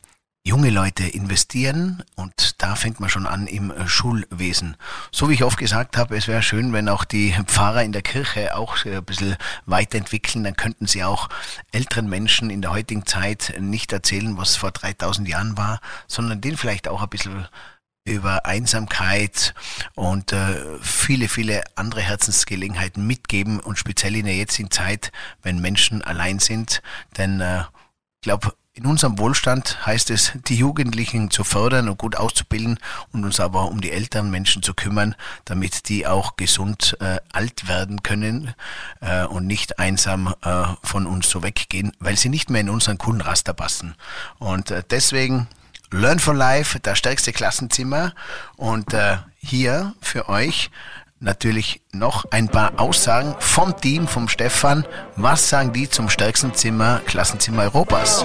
junge 0.44 0.70
Leute 0.70 1.04
investieren 1.04 2.02
und 2.16 2.60
da 2.60 2.74
fängt 2.74 2.98
man 2.98 3.08
schon 3.08 3.26
an 3.26 3.46
im 3.46 3.70
äh, 3.70 3.86
Schulwesen. 3.86 4.76
So 5.12 5.28
wie 5.28 5.34
ich 5.34 5.44
oft 5.44 5.56
gesagt 5.56 5.96
habe, 5.96 6.16
es 6.16 6.26
wäre 6.26 6.42
schön, 6.42 6.72
wenn 6.72 6.88
auch 6.88 7.04
die 7.04 7.32
Pfarrer 7.46 7.84
in 7.84 7.92
der 7.92 8.02
Kirche 8.02 8.56
auch 8.56 8.84
äh, 8.84 8.96
ein 8.96 9.04
bisschen 9.04 9.36
weiterentwickeln, 9.66 10.42
dann 10.42 10.56
könnten 10.56 10.86
sie 10.86 11.04
auch 11.04 11.28
älteren 11.70 12.08
Menschen 12.08 12.50
in 12.50 12.60
der 12.60 12.72
heutigen 12.72 13.06
Zeit 13.06 13.54
nicht 13.60 13.92
erzählen, 13.92 14.36
was 14.36 14.56
vor 14.56 14.72
3000 14.72 15.28
Jahren 15.28 15.56
war, 15.56 15.80
sondern 16.08 16.40
denen 16.40 16.56
vielleicht 16.56 16.88
auch 16.88 17.02
ein 17.02 17.08
bisschen 17.08 17.46
über 18.04 18.44
Einsamkeit 18.44 19.54
und 19.94 20.32
äh, 20.32 20.78
viele, 20.80 21.28
viele 21.28 21.62
andere 21.76 22.00
Herzensgelegenheiten 22.00 23.06
mitgeben 23.06 23.60
und 23.60 23.78
speziell 23.78 24.16
in 24.16 24.24
der 24.24 24.34
jetzigen 24.34 24.72
Zeit, 24.72 25.12
wenn 25.42 25.60
Menschen 25.60 26.02
allein 26.02 26.40
sind, 26.40 26.82
denn 27.16 27.40
äh, 27.40 27.60
ich 27.60 28.24
glaube, 28.24 28.54
in 28.74 28.86
unserem 28.86 29.18
Wohlstand 29.18 29.84
heißt 29.84 30.10
es, 30.10 30.32
die 30.46 30.56
Jugendlichen 30.56 31.30
zu 31.30 31.44
fördern 31.44 31.90
und 31.90 31.98
gut 31.98 32.16
auszubilden 32.16 32.78
und 33.12 33.24
uns 33.24 33.38
aber 33.38 33.66
um 33.68 33.82
die 33.82 33.92
älteren 33.92 34.30
Menschen 34.30 34.62
zu 34.62 34.72
kümmern, 34.72 35.14
damit 35.44 35.90
die 35.90 36.06
auch 36.06 36.36
gesund 36.36 36.96
äh, 37.00 37.18
alt 37.32 37.68
werden 37.68 38.02
können 38.02 38.54
äh, 39.00 39.24
und 39.24 39.46
nicht 39.46 39.78
einsam 39.78 40.34
äh, 40.42 40.64
von 40.82 41.06
uns 41.06 41.28
so 41.28 41.42
weggehen, 41.42 41.92
weil 41.98 42.16
sie 42.16 42.30
nicht 42.30 42.48
mehr 42.48 42.62
in 42.62 42.70
unseren 42.70 42.96
Kundenraster 42.96 43.52
passen. 43.52 43.94
Und 44.38 44.70
äh, 44.70 44.82
deswegen 44.88 45.48
Learn 45.90 46.18
for 46.18 46.34
Life, 46.34 46.80
das 46.80 46.96
stärkste 46.96 47.34
Klassenzimmer 47.34 48.14
und 48.56 48.94
äh, 48.94 49.18
hier 49.36 49.94
für 50.00 50.30
euch 50.30 50.70
natürlich 51.22 51.80
noch 51.92 52.24
ein 52.30 52.48
paar 52.48 52.72
Aussagen 52.78 53.34
vom 53.38 53.74
Team, 53.80 54.06
vom 54.06 54.28
Stefan. 54.28 54.84
Was 55.16 55.48
sagen 55.48 55.72
die 55.72 55.88
zum 55.88 56.08
stärksten 56.08 56.52
Zimmer, 56.54 57.00
Klassenzimmer 57.06 57.62
Europas? 57.62 58.24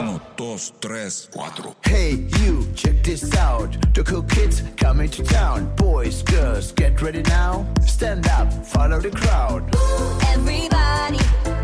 Hey 1.82 2.28
you, 2.44 2.66
check 2.76 3.04
this 3.04 3.24
out. 3.38 3.78
The 3.94 4.04
cool 4.04 4.24
kids 4.24 4.64
coming 4.82 5.10
to 5.12 5.24
town. 5.24 5.70
Boys, 5.76 6.24
girls, 6.24 6.74
get 6.76 7.02
ready 7.02 7.22
now. 7.24 7.66
Stand 7.86 8.28
up, 8.28 8.52
follow 8.66 9.00
the 9.00 9.12
crowd. 9.12 9.64
Everybody, 10.34 11.20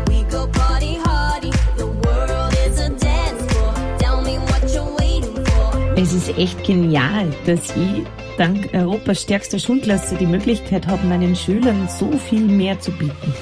we 0.08 0.22
go 0.30 0.46
party 0.46 0.98
hardy. 1.04 1.50
The 1.76 1.86
world 1.86 2.54
is 2.66 2.78
a 2.80 2.90
dance 2.90 3.52
floor. 3.52 3.74
Tell 3.98 4.22
me 4.22 4.38
what 4.38 4.62
you're 4.72 4.96
waiting 4.98 5.44
for. 5.44 5.96
Es 5.96 6.12
ist 6.12 6.28
echt 6.38 6.62
genial, 6.64 7.30
dass 7.44 7.70
ich 7.76 8.04
dank 8.36 8.70
Europas 8.72 9.22
stärkster 9.22 9.58
Schulklasse 9.58 10.16
die 10.16 10.26
Möglichkeit 10.26 10.86
habe, 10.86 11.06
meinen 11.06 11.36
Schülern 11.36 11.88
so 11.88 12.12
viel 12.12 12.44
mehr 12.44 12.78
zu 12.80 12.90
bieten. 12.92 13.34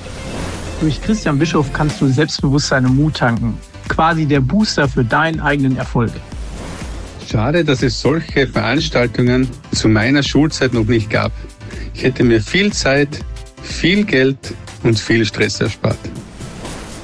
Durch 0.80 1.00
Christian 1.00 1.38
Bischof 1.38 1.72
kannst 1.72 2.00
du 2.00 2.08
Selbstbewusstsein 2.08 2.86
und 2.86 2.96
Mut 2.96 3.16
tanken. 3.16 3.58
Quasi 3.88 4.26
der 4.26 4.40
Booster 4.40 4.88
für 4.88 5.04
deinen 5.04 5.40
eigenen 5.40 5.76
Erfolg. 5.76 6.10
Schade, 7.30 7.64
dass 7.64 7.82
es 7.82 8.00
solche 8.00 8.46
Veranstaltungen 8.46 9.48
zu 9.72 9.88
meiner 9.88 10.22
Schulzeit 10.22 10.74
noch 10.74 10.86
nicht 10.86 11.08
gab. 11.08 11.32
Ich 11.94 12.02
hätte 12.02 12.24
mir 12.24 12.40
viel 12.40 12.72
Zeit, 12.72 13.20
viel 13.62 14.04
Geld 14.04 14.54
und 14.82 14.98
viel 14.98 15.24
Stress 15.24 15.60
erspart. 15.60 15.98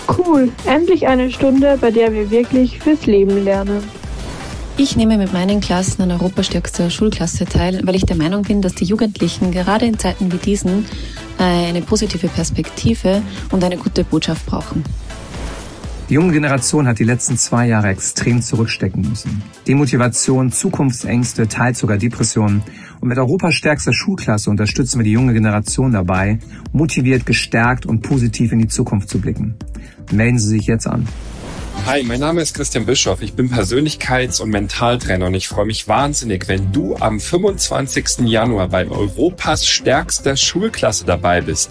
Cool, 0.09 0.51
endlich 0.67 1.07
eine 1.07 1.31
Stunde, 1.31 1.79
bei 1.81 1.91
der 1.91 2.13
wir 2.13 2.31
wirklich 2.31 2.79
fürs 2.81 3.07
Leben 3.07 3.45
lernen. 3.45 3.83
Ich 4.81 4.95
nehme 4.95 5.19
mit 5.19 5.33
meinen 5.33 5.61
Klassen 5.61 6.03
an 6.03 6.13
Europastärkster 6.13 6.89
Schulklasse 6.89 7.47
teil, 7.47 7.81
weil 7.83 7.97
ich 7.97 8.07
der 8.07 8.15
Meinung 8.15 8.43
bin, 8.43 8.63
dass 8.63 8.77
die 8.77 8.85
Jugendlichen 8.85 9.51
gerade 9.51 9.87
in 9.87 9.99
Zeiten 9.99 10.31
wie 10.31 10.37
diesen 10.37 10.87
eine 11.37 11.83
positive 11.83 12.29
Perspektive 12.29 13.21
und 13.51 13.65
eine 13.65 13.77
gute 13.77 14.05
Botschaft 14.05 14.47
brauchen. 14.47 14.85
Die 16.09 16.15
junge 16.15 16.33
Generation 16.33 16.87
hat 16.87 17.01
die 17.01 17.05
letzten 17.05 17.37
zwei 17.37 17.67
Jahre 17.67 17.89
extrem 17.89 18.41
zurückstecken 18.41 19.03
müssen. 19.03 19.43
Demotivation, 19.67 20.53
Zukunftsängste, 20.53 21.49
teils 21.49 21.81
sogar 21.81 21.99
Depressionen. 21.99 22.63
Und 23.01 23.09
mit 23.09 23.19
Europas 23.19 23.55
stärkster 23.55 23.93
Schulklasse 23.93 24.49
unterstützen 24.49 25.01
wir 25.01 25.05
die 25.05 25.13
junge 25.13 25.33
Generation 25.33 25.91
dabei, 25.91 26.39
motiviert, 26.73 27.27
gestärkt 27.27 27.85
und 27.85 28.03
positiv 28.03 28.53
in 28.53 28.61
die 28.61 28.69
Zukunft 28.69 29.09
zu 29.09 29.21
blicken. 29.21 29.57
Melden 30.13 30.39
Sie 30.39 30.49
sich 30.49 30.69
jetzt 30.69 30.87
an. 30.87 31.09
Hi, 31.87 32.03
mein 32.03 32.21
Name 32.21 32.43
ist 32.43 32.55
Christian 32.55 32.85
Bischoff. 32.85 33.23
Ich 33.23 33.33
bin 33.33 33.51
Persönlichkeits- 33.51 34.43
und 34.43 34.51
Mentaltrainer 34.51 35.27
und 35.27 35.35
ich 35.35 35.49
freue 35.49 35.65
mich 35.65 35.89
wahnsinnig, 35.89 36.47
wenn 36.49 36.71
du 36.71 36.97
am 36.97 37.19
25. 37.19 38.27
Januar 38.27 38.69
bei 38.69 38.87
Europas 38.87 39.67
stärkster 39.67 40.37
Schulklasse 40.37 41.07
dabei 41.07 41.41
bist. 41.41 41.71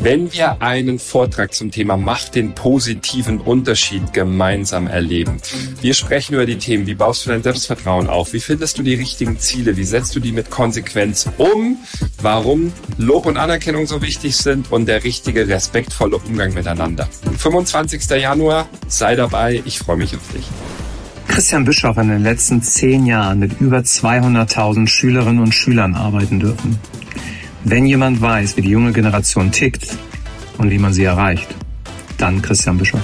Wenn 0.00 0.32
wir 0.32 0.62
einen 0.62 0.98
Vortrag 0.98 1.54
zum 1.54 1.70
Thema 1.70 1.96
Macht 1.96 2.34
den 2.34 2.54
positiven 2.56 3.40
Unterschied 3.40 4.12
gemeinsam 4.12 4.88
erleben. 4.88 5.40
Wir 5.80 5.94
sprechen 5.94 6.34
über 6.34 6.46
die 6.46 6.58
Themen, 6.58 6.88
wie 6.88 6.94
baust 6.94 7.24
du 7.24 7.30
dein 7.30 7.44
Selbstvertrauen 7.44 8.08
auf? 8.08 8.32
Wie 8.32 8.40
findest 8.40 8.78
du 8.78 8.82
die 8.82 8.94
richtigen 8.94 9.38
Ziele? 9.38 9.76
Wie 9.76 9.84
setzt 9.84 10.16
du 10.16 10.20
die 10.20 10.32
mit 10.32 10.50
Konsequenz 10.50 11.28
um? 11.38 11.76
Warum 12.20 12.72
Lob 12.98 13.26
und 13.26 13.36
Anerkennung 13.36 13.86
so 13.86 14.02
wichtig 14.02 14.36
sind 14.36 14.72
und 14.72 14.86
der 14.86 15.04
richtige 15.04 15.46
respektvolle 15.46 16.16
Umgang 16.16 16.52
miteinander. 16.52 17.08
25. 17.38 18.10
Januar, 18.10 18.68
sei 18.88 19.14
dabei. 19.14 19.41
Ich 19.50 19.78
freue 19.78 19.96
mich 19.96 20.14
auf 20.14 20.32
dich. 20.32 20.46
Christian 21.26 21.64
Bischoff 21.64 21.96
hat 21.96 22.04
in 22.04 22.10
den 22.10 22.22
letzten 22.22 22.62
zehn 22.62 23.06
Jahren 23.06 23.38
mit 23.38 23.60
über 23.60 23.78
200.000 23.78 24.86
Schülerinnen 24.86 25.42
und 25.42 25.54
Schülern 25.54 25.94
arbeiten 25.94 26.40
dürfen. 26.40 26.78
Wenn 27.64 27.86
jemand 27.86 28.20
weiß, 28.20 28.56
wie 28.56 28.62
die 28.62 28.70
junge 28.70 28.92
Generation 28.92 29.50
tickt 29.50 29.96
und 30.58 30.70
wie 30.70 30.78
man 30.78 30.92
sie 30.92 31.04
erreicht, 31.04 31.48
dann 32.18 32.42
Christian 32.42 32.78
Bischof. 32.78 33.02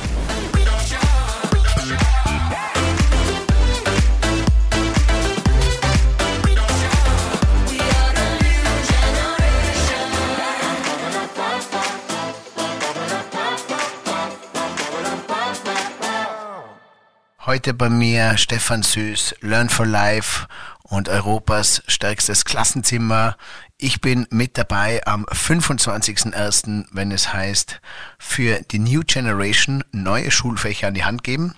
Heute 17.49 17.73
bei 17.73 17.89
mir 17.89 18.37
Stefan 18.37 18.83
Süß, 18.83 19.37
Learn 19.41 19.71
for 19.71 19.87
Life 19.87 20.47
und 20.83 21.09
Europas 21.09 21.83
stärkstes 21.87 22.45
Klassenzimmer. 22.45 23.39
Ich 23.79 24.03
bin 24.03 24.27
mit 24.29 24.59
dabei 24.59 25.01
am 25.07 25.25
25.01., 25.25 26.89
wenn 26.93 27.11
es 27.11 27.33
heißt, 27.33 27.81
für 28.19 28.61
die 28.71 28.79
New 28.79 29.01
Generation 29.01 29.83
neue 29.93 30.31
Schulfächer 30.31 30.89
an 30.89 30.93
die 30.93 31.07
Hand 31.07 31.25
geben. 31.25 31.55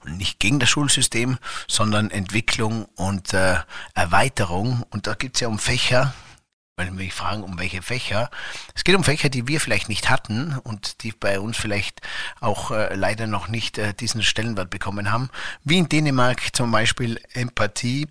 Und 0.00 0.16
nicht 0.16 0.40
gegen 0.40 0.58
das 0.58 0.68
Schulsystem, 0.68 1.38
sondern 1.68 2.10
Entwicklung 2.10 2.86
und 2.96 3.32
äh, 3.34 3.58
Erweiterung. 3.94 4.84
Und 4.90 5.06
da 5.06 5.14
geht 5.14 5.36
es 5.36 5.40
ja 5.42 5.46
um 5.46 5.60
Fächer, 5.60 6.12
weil 6.78 6.92
mich 6.92 7.12
fragen, 7.12 7.42
um 7.42 7.58
welche 7.58 7.82
Fächer. 7.82 8.30
Es 8.74 8.84
geht 8.84 8.94
um 8.94 9.04
Fächer, 9.04 9.28
die 9.28 9.48
wir 9.48 9.60
vielleicht 9.60 9.88
nicht 9.88 10.08
hatten 10.08 10.56
und 10.62 11.02
die 11.02 11.12
bei 11.12 11.40
uns 11.40 11.56
vielleicht 11.56 12.00
auch 12.40 12.70
äh, 12.70 12.94
leider 12.94 13.26
noch 13.26 13.48
nicht 13.48 13.78
äh, 13.78 13.92
diesen 13.92 14.22
Stellenwert 14.22 14.70
bekommen 14.70 15.10
haben. 15.10 15.28
Wie 15.64 15.78
in 15.78 15.88
Dänemark 15.88 16.54
zum 16.54 16.70
Beispiel 16.70 17.20
Empathie, 17.34 18.06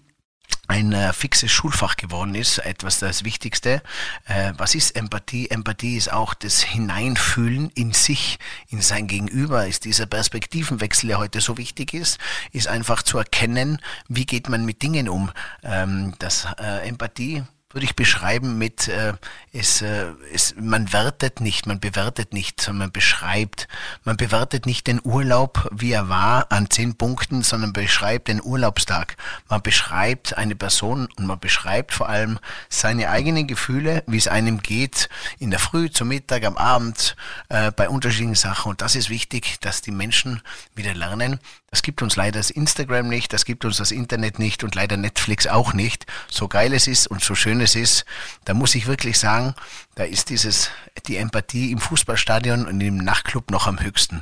ein 0.67 0.91
äh, 0.91 1.13
fixes 1.13 1.49
Schulfach 1.49 1.95
geworden 1.95 2.35
ist, 2.35 2.57
etwas 2.57 2.99
das 2.99 3.23
Wichtigste. 3.23 3.81
Äh, 4.25 4.51
was 4.57 4.75
ist 4.75 4.97
Empathie? 4.97 5.49
Empathie 5.49 5.95
ist 5.95 6.11
auch 6.11 6.33
das 6.33 6.61
Hineinfühlen 6.61 7.69
in 7.69 7.93
sich, 7.93 8.37
in 8.67 8.81
sein 8.81 9.07
Gegenüber, 9.07 9.65
ist 9.65 9.85
dieser 9.85 10.07
Perspektivenwechsel, 10.07 11.07
der 11.07 11.19
heute 11.19 11.39
so 11.39 11.57
wichtig 11.57 11.93
ist, 11.93 12.19
ist 12.51 12.67
einfach 12.67 13.03
zu 13.03 13.17
erkennen, 13.17 13.79
wie 14.09 14.25
geht 14.25 14.49
man 14.49 14.65
mit 14.65 14.81
Dingen 14.81 15.07
um. 15.07 15.31
Ähm, 15.63 16.15
das 16.19 16.47
äh, 16.59 16.85
Empathie 16.85 17.43
würde 17.73 17.85
ich 17.85 17.97
beschreiben 17.97 18.57
mit, 18.57 18.87
äh, 18.87 19.13
es, 19.51 19.81
äh, 19.81 20.05
es, 20.33 20.55
man 20.57 20.93
wertet 20.93 21.41
nicht, 21.41 21.65
man 21.65 21.81
bewertet 21.81 22.31
nicht, 22.31 22.61
sondern 22.61 22.87
man 22.87 22.91
beschreibt. 22.93 23.67
Man 24.05 24.15
bewertet 24.15 24.65
nicht 24.65 24.87
den 24.87 25.01
Urlaub, 25.03 25.69
wie 25.71 25.91
er 25.91 26.07
war, 26.07 26.49
an 26.49 26.69
zehn 26.69 26.95
Punkten, 26.95 27.43
sondern 27.43 27.73
beschreibt 27.73 28.29
den 28.29 28.41
Urlaubstag. 28.41 29.17
Man 29.49 29.61
beschreibt 29.61 30.37
eine 30.37 30.55
Person 30.55 31.09
und 31.17 31.27
man 31.27 31.39
beschreibt 31.39 31.93
vor 31.93 32.07
allem 32.07 32.39
seine 32.69 33.09
eigenen 33.09 33.47
Gefühle, 33.47 34.01
wie 34.07 34.17
es 34.17 34.29
einem 34.29 34.61
geht, 34.61 35.09
in 35.37 35.51
der 35.51 35.59
Früh, 35.59 35.89
zum 35.89 36.07
Mittag, 36.07 36.45
am 36.45 36.55
Abend, 36.57 37.17
äh, 37.49 37.71
bei 37.71 37.89
unterschiedlichen 37.89 38.35
Sachen. 38.35 38.69
Und 38.69 38.81
das 38.81 38.95
ist 38.95 39.09
wichtig, 39.09 39.59
dass 39.59 39.81
die 39.81 39.91
Menschen 39.91 40.41
wieder 40.73 40.93
lernen. 40.93 41.39
Das 41.69 41.81
gibt 41.81 42.01
uns 42.01 42.15
leider 42.15 42.39
das 42.39 42.49
Instagram 42.49 43.09
nicht, 43.09 43.33
das 43.33 43.43
gibt 43.43 43.65
uns 43.65 43.75
das 43.75 43.91
Internet 43.91 44.39
nicht 44.39 44.63
und 44.63 44.73
leider 44.73 44.95
Netflix 44.95 45.47
auch 45.47 45.73
nicht. 45.73 46.05
So 46.29 46.47
geil 46.47 46.73
es 46.73 46.87
ist 46.87 47.07
und 47.07 47.21
so 47.21 47.35
schön 47.35 47.56
schön 47.57 47.61
es 47.61 47.75
ist, 47.75 48.05
da 48.45 48.53
muss 48.53 48.75
ich 48.75 48.87
wirklich 48.87 49.17
sagen, 49.17 49.55
da 49.95 50.03
ist 50.03 50.29
dieses, 50.29 50.69
die 51.07 51.17
Empathie 51.17 51.71
im 51.71 51.79
Fußballstadion 51.79 52.65
und 52.65 52.81
im 52.81 52.97
Nachtclub 52.97 53.51
noch 53.51 53.67
am 53.67 53.79
höchsten 53.79 54.21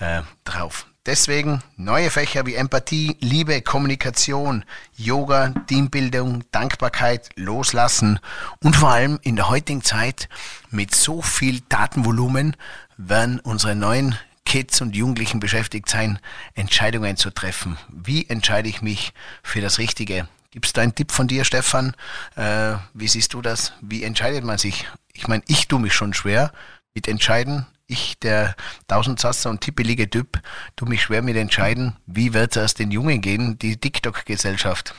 äh, 0.00 0.22
drauf. 0.44 0.86
Deswegen 1.06 1.62
neue 1.76 2.10
Fächer 2.10 2.46
wie 2.46 2.54
Empathie, 2.54 3.16
Liebe, 3.20 3.60
Kommunikation, 3.60 4.64
Yoga, 4.96 5.52
Teambildung, 5.66 6.44
Dankbarkeit, 6.52 7.30
Loslassen 7.36 8.20
und 8.62 8.76
vor 8.76 8.90
allem 8.90 9.18
in 9.22 9.34
der 9.36 9.48
heutigen 9.48 9.82
Zeit 9.82 10.28
mit 10.70 10.94
so 10.94 11.20
viel 11.20 11.60
Datenvolumen 11.68 12.56
werden 12.96 13.40
unsere 13.40 13.74
neuen 13.74 14.16
Kids 14.44 14.80
und 14.80 14.94
Jugendlichen 14.94 15.40
beschäftigt 15.40 15.88
sein, 15.88 16.18
Entscheidungen 16.54 17.16
zu 17.16 17.30
treffen. 17.30 17.78
Wie 17.88 18.28
entscheide 18.28 18.68
ich 18.68 18.82
mich 18.82 19.12
für 19.42 19.60
das 19.60 19.78
Richtige? 19.78 20.28
Gibt 20.52 20.66
es 20.66 20.74
da 20.74 20.82
einen 20.82 20.94
Tipp 20.94 21.12
von 21.12 21.28
dir, 21.28 21.44
Stefan? 21.44 21.94
Äh, 22.36 22.74
wie 22.92 23.08
siehst 23.08 23.32
du 23.32 23.40
das? 23.40 23.72
Wie 23.80 24.04
entscheidet 24.04 24.44
man 24.44 24.58
sich? 24.58 24.86
Ich 25.14 25.26
meine, 25.26 25.42
ich 25.48 25.66
tue 25.66 25.80
mich 25.80 25.94
schon 25.94 26.12
schwer 26.12 26.52
mit 26.94 27.08
Entscheiden. 27.08 27.66
Ich, 27.86 28.18
der 28.18 28.54
Tausendsasser 28.86 29.48
und 29.48 29.62
tippelige 29.62 30.08
Typ, 30.08 30.40
tue 30.76 30.88
mich 30.88 31.02
schwer 31.02 31.22
mit 31.22 31.36
Entscheiden, 31.36 31.96
wie 32.06 32.34
wird 32.34 32.56
es 32.56 32.74
den 32.74 32.90
Jungen 32.90 33.22
gehen, 33.22 33.58
die 33.58 33.78
TikTok-Gesellschaft. 33.78 34.94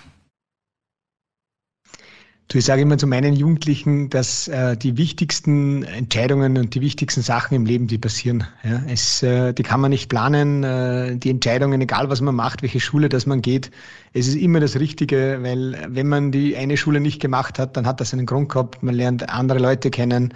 Du, 2.54 2.60
ich 2.60 2.66
sage 2.66 2.84
immer 2.84 3.00
zu 3.00 3.08
meinen 3.08 3.34
Jugendlichen, 3.34 4.12
dass 4.12 4.48
äh, 4.48 4.78
die 4.78 4.96
wichtigsten 4.96 5.82
Entscheidungen 5.82 6.56
und 6.60 6.76
die 6.76 6.82
wichtigsten 6.82 7.24
Sachen 7.24 7.56
im 7.56 7.66
Leben, 7.66 7.88
die 7.88 7.98
passieren, 7.98 8.44
ja, 8.64 8.84
es, 8.88 9.24
äh, 9.24 9.54
die 9.54 9.64
kann 9.64 9.82
man 9.82 9.90
nicht 9.90 10.08
planen. 10.08 10.64
Äh, 10.64 11.18
die 11.18 11.32
Entscheidungen, 11.32 11.82
egal 11.82 12.12
was 12.12 12.22
man 12.22 12.36
macht, 12.36 12.62
welche 12.62 12.80
Schule 12.80 13.10
das 13.10 13.26
man 13.26 13.42
geht, 13.42 13.72
es 14.14 14.28
ist 14.28 14.36
immer 14.36 14.60
das 14.60 14.80
Richtige, 14.80 15.40
weil 15.42 15.76
wenn 15.90 16.08
man 16.08 16.32
die 16.32 16.56
eine 16.56 16.78
Schule 16.78 17.00
nicht 17.00 17.20
gemacht 17.20 17.58
hat, 17.58 17.76
dann 17.76 17.88
hat 17.88 18.00
das 18.00 18.14
einen 18.14 18.28
Grund 18.28 18.50
gehabt. 18.50 18.84
Man 18.84 18.94
lernt 18.94 19.30
andere 19.30 19.58
Leute 19.58 19.90
kennen. 19.90 20.36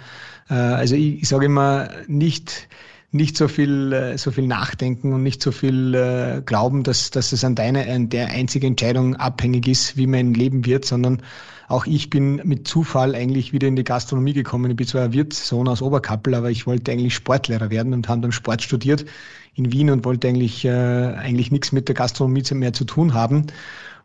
Äh, 0.50 0.54
also 0.54 0.96
ich, 0.96 1.22
ich 1.22 1.28
sage 1.28 1.46
immer 1.46 1.88
nicht 2.08 2.66
nicht 3.10 3.36
so 3.36 3.48
viel, 3.48 3.92
äh, 3.92 4.18
so 4.18 4.32
viel 4.32 4.48
nachdenken 4.48 5.12
und 5.12 5.22
nicht 5.22 5.40
so 5.40 5.52
viel 5.52 5.94
äh, 5.94 6.42
glauben, 6.44 6.82
dass, 6.82 7.10
dass 7.10 7.32
es 7.32 7.44
an 7.44 7.54
deiner, 7.54 7.86
an 7.88 8.08
der 8.08 8.26
einzige 8.26 8.66
Entscheidung 8.66 9.16
abhängig 9.16 9.66
ist, 9.68 9.96
wie 9.96 10.06
mein 10.06 10.34
Leben 10.34 10.66
wird, 10.66 10.84
sondern 10.84 11.22
auch 11.68 11.86
ich 11.86 12.10
bin 12.10 12.36
mit 12.44 12.66
Zufall 12.66 13.14
eigentlich 13.14 13.52
wieder 13.52 13.68
in 13.68 13.76
die 13.76 13.84
Gastronomie 13.84 14.32
gekommen. 14.32 14.70
Ich 14.70 14.76
bin 14.76 14.86
zwar 14.86 15.12
Wirtssohn 15.12 15.68
aus 15.68 15.82
Oberkappel, 15.82 16.34
aber 16.34 16.50
ich 16.50 16.66
wollte 16.66 16.90
eigentlich 16.90 17.14
Sportlehrer 17.14 17.70
werden 17.70 17.92
und 17.92 18.08
habe 18.08 18.22
dann 18.22 18.32
Sport 18.32 18.62
studiert 18.62 19.04
in 19.54 19.70
Wien 19.72 19.90
und 19.90 20.04
wollte 20.04 20.28
eigentlich, 20.28 20.64
äh, 20.64 20.70
eigentlich 20.70 21.52
nichts 21.52 21.72
mit 21.72 21.88
der 21.88 21.94
Gastronomie 21.94 22.42
mehr 22.52 22.72
zu 22.72 22.84
tun 22.84 23.12
haben 23.12 23.46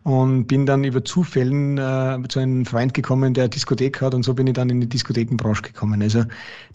und 0.03 0.47
bin 0.47 0.65
dann 0.65 0.83
über 0.83 1.03
Zufällen 1.05 1.77
äh, 1.77 2.19
zu 2.27 2.39
einem 2.39 2.65
Freund 2.65 2.93
gekommen, 2.93 3.33
der 3.33 3.47
Diskothek 3.47 4.01
hat 4.01 4.13
und 4.13 4.23
so 4.23 4.33
bin 4.33 4.47
ich 4.47 4.53
dann 4.53 4.69
in 4.69 4.81
die 4.81 4.89
Diskothekenbranche 4.89 5.61
gekommen. 5.61 6.01
Also 6.01 6.25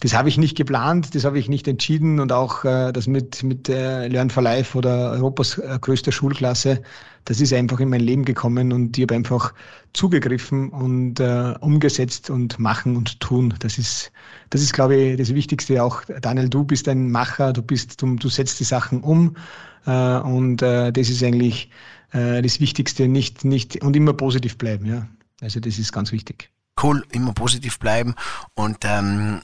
das 0.01 0.15
habe 0.15 0.29
ich 0.29 0.39
nicht 0.39 0.57
geplant, 0.57 1.15
das 1.15 1.25
habe 1.25 1.39
ich 1.39 1.49
nicht 1.49 1.69
entschieden 1.69 2.21
und 2.21 2.33
auch 2.33 2.65
äh, 2.65 2.93
das 2.93 3.07
mit, 3.07 3.43
mit 3.43 3.69
äh, 3.69 4.09
Learn 4.09 4.31
for 4.31 4.43
Life 4.43 4.77
oder 4.77 5.13
Europas 5.13 5.59
äh, 5.59 5.79
größter 5.81 6.11
Schulklasse, 6.11 6.83
das 7.29 7.43
ist 7.43 7.53
einfach 7.53 7.79
in 7.81 7.91
mein 7.91 8.01
Leben 8.01 8.25
gekommen 8.25 8.73
und 8.73 8.97
ich 8.97 9.03
habe 9.03 9.15
einfach 9.15 9.53
zugegriffen 9.93 10.71
und 10.71 11.21
äh, 11.21 11.55
umgesetzt 11.61 12.31
und 12.31 12.59
machen 12.59 12.97
und 12.97 13.21
tun. 13.21 13.53
Das 13.59 13.77
ist, 13.77 14.13
das 14.49 14.63
ist, 14.63 14.73
glaube 14.73 14.97
ich, 14.97 15.19
das 15.19 15.35
Wichtigste 15.35 15.83
auch. 15.83 16.03
Daniel, 16.23 16.49
du 16.49 16.65
bist 16.65 16.89
ein 16.89 17.11
Macher, 17.11 17.53
du 17.53 17.61
bist, 17.61 18.01
du, 18.01 18.17
du 18.17 18.31
setzt 18.31 18.61
die 18.61 18.65
Sachen 18.65 19.03
um 19.03 19.37
äh, 19.89 20.21
und 20.21 20.63
äh, 20.63 20.93
das 20.93 21.09
ist 21.09 21.23
eigentlich 21.23 21.71
äh, 22.13 22.43
das 22.43 22.61
Wichtigste, 22.61 23.09
nicht, 23.09 23.45
nicht 23.45 23.83
und 23.83 23.97
immer 23.97 24.13
positiv 24.13 24.59
bleiben, 24.59 24.87
ja. 24.87 25.09
Also 25.41 25.61
das 25.61 25.79
ist 25.79 25.93
ganz 25.93 26.13
wichtig. 26.13 26.51
Cool, 26.81 27.05
immer 27.11 27.33
positiv 27.33 27.79
bleiben 27.79 28.15
und 28.55 28.79
ähm, 28.85 29.41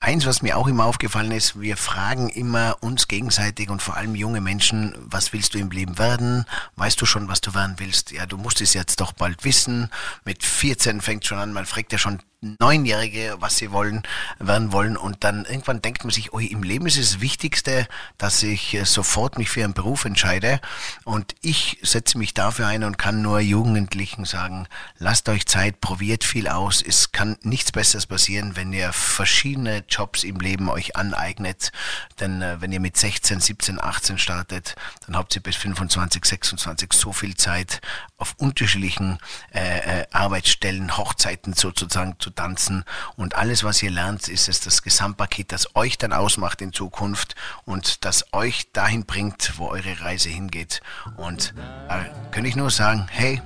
Eins, 0.00 0.26
was 0.26 0.42
mir 0.42 0.56
auch 0.56 0.68
immer 0.68 0.84
aufgefallen 0.84 1.32
ist, 1.32 1.60
wir 1.60 1.76
fragen 1.76 2.28
immer 2.28 2.76
uns 2.82 3.08
gegenseitig 3.08 3.68
und 3.68 3.82
vor 3.82 3.96
allem 3.96 4.14
junge 4.14 4.40
Menschen, 4.40 4.94
was 5.00 5.32
willst 5.32 5.54
du 5.54 5.58
im 5.58 5.72
Leben 5.72 5.98
werden? 5.98 6.44
Weißt 6.76 7.00
du 7.00 7.04
schon, 7.04 7.26
was 7.26 7.40
du 7.40 7.52
werden 7.52 7.74
willst? 7.78 8.12
Ja, 8.12 8.24
du 8.24 8.36
musst 8.36 8.60
es 8.60 8.74
jetzt 8.74 9.00
doch 9.00 9.10
bald 9.10 9.44
wissen. 9.44 9.90
Mit 10.24 10.44
14 10.44 11.00
fängt 11.00 11.26
schon 11.26 11.38
an, 11.38 11.52
man 11.52 11.66
fragt 11.66 11.90
ja 11.90 11.98
schon 11.98 12.20
Neunjährige, 12.40 13.36
was 13.40 13.56
sie 13.56 13.72
wollen, 13.72 14.02
werden 14.38 14.72
wollen. 14.72 14.96
Und 14.96 15.24
dann 15.24 15.44
irgendwann 15.44 15.82
denkt 15.82 16.04
man 16.04 16.12
sich, 16.12 16.32
oh, 16.32 16.38
im 16.38 16.62
Leben 16.62 16.86
ist 16.86 16.96
es 16.96 17.12
das 17.12 17.20
Wichtigste, 17.20 17.88
dass 18.16 18.44
ich 18.44 18.74
äh, 18.74 18.84
sofort 18.84 19.38
mich 19.38 19.50
für 19.50 19.64
einen 19.64 19.74
Beruf 19.74 20.04
entscheide. 20.04 20.60
Und 21.04 21.34
ich 21.40 21.78
setze 21.82 22.16
mich 22.16 22.34
dafür 22.34 22.68
ein 22.68 22.84
und 22.84 22.96
kann 22.96 23.22
nur 23.22 23.40
Jugendlichen 23.40 24.24
sagen, 24.24 24.68
lasst 24.98 25.28
euch 25.28 25.46
Zeit, 25.46 25.80
probiert 25.80 26.22
viel 26.22 26.46
aus. 26.46 26.80
Es 26.80 27.10
kann 27.10 27.36
nichts 27.42 27.72
Besseres 27.72 28.06
passieren, 28.06 28.54
wenn 28.54 28.72
ihr 28.72 28.92
verschiedene 28.92 29.82
Jobs 29.88 30.22
im 30.22 30.38
Leben 30.38 30.68
euch 30.68 30.94
aneignet. 30.94 31.72
Denn 32.20 32.40
äh, 32.40 32.60
wenn 32.60 32.70
ihr 32.70 32.80
mit 32.80 32.96
16, 32.96 33.40
17, 33.40 33.82
18 33.82 34.16
startet, 34.18 34.76
dann 35.06 35.16
habt 35.16 35.34
ihr 35.34 35.42
bis 35.42 35.56
25, 35.56 36.24
26 36.24 36.92
so 36.92 37.12
viel 37.12 37.36
Zeit 37.36 37.80
auf 38.16 38.34
unterschiedlichen 38.38 39.18
äh, 39.52 40.02
äh, 40.02 40.06
Arbeitsstellen, 40.12 40.96
Hochzeiten 40.96 41.52
sozusagen 41.54 42.16
zu 42.18 42.27
tanzen. 42.30 42.84
Und 43.16 43.36
alles, 43.36 43.64
was 43.64 43.82
ihr 43.82 43.90
lernt, 43.90 44.28
ist 44.28 44.48
es 44.48 44.60
das 44.60 44.82
Gesamtpaket, 44.82 45.52
das 45.52 45.74
euch 45.76 45.98
dann 45.98 46.12
ausmacht 46.12 46.62
in 46.62 46.72
Zukunft 46.72 47.34
und 47.64 48.04
das 48.04 48.32
euch 48.32 48.70
dahin 48.72 49.04
bringt, 49.04 49.54
wo 49.56 49.68
eure 49.68 50.00
Reise 50.00 50.28
hingeht. 50.28 50.80
Und 51.16 51.54
da 51.88 52.04
kann 52.30 52.44
ich 52.44 52.56
nur 52.56 52.70
sagen, 52.70 53.06
hey, 53.10 53.40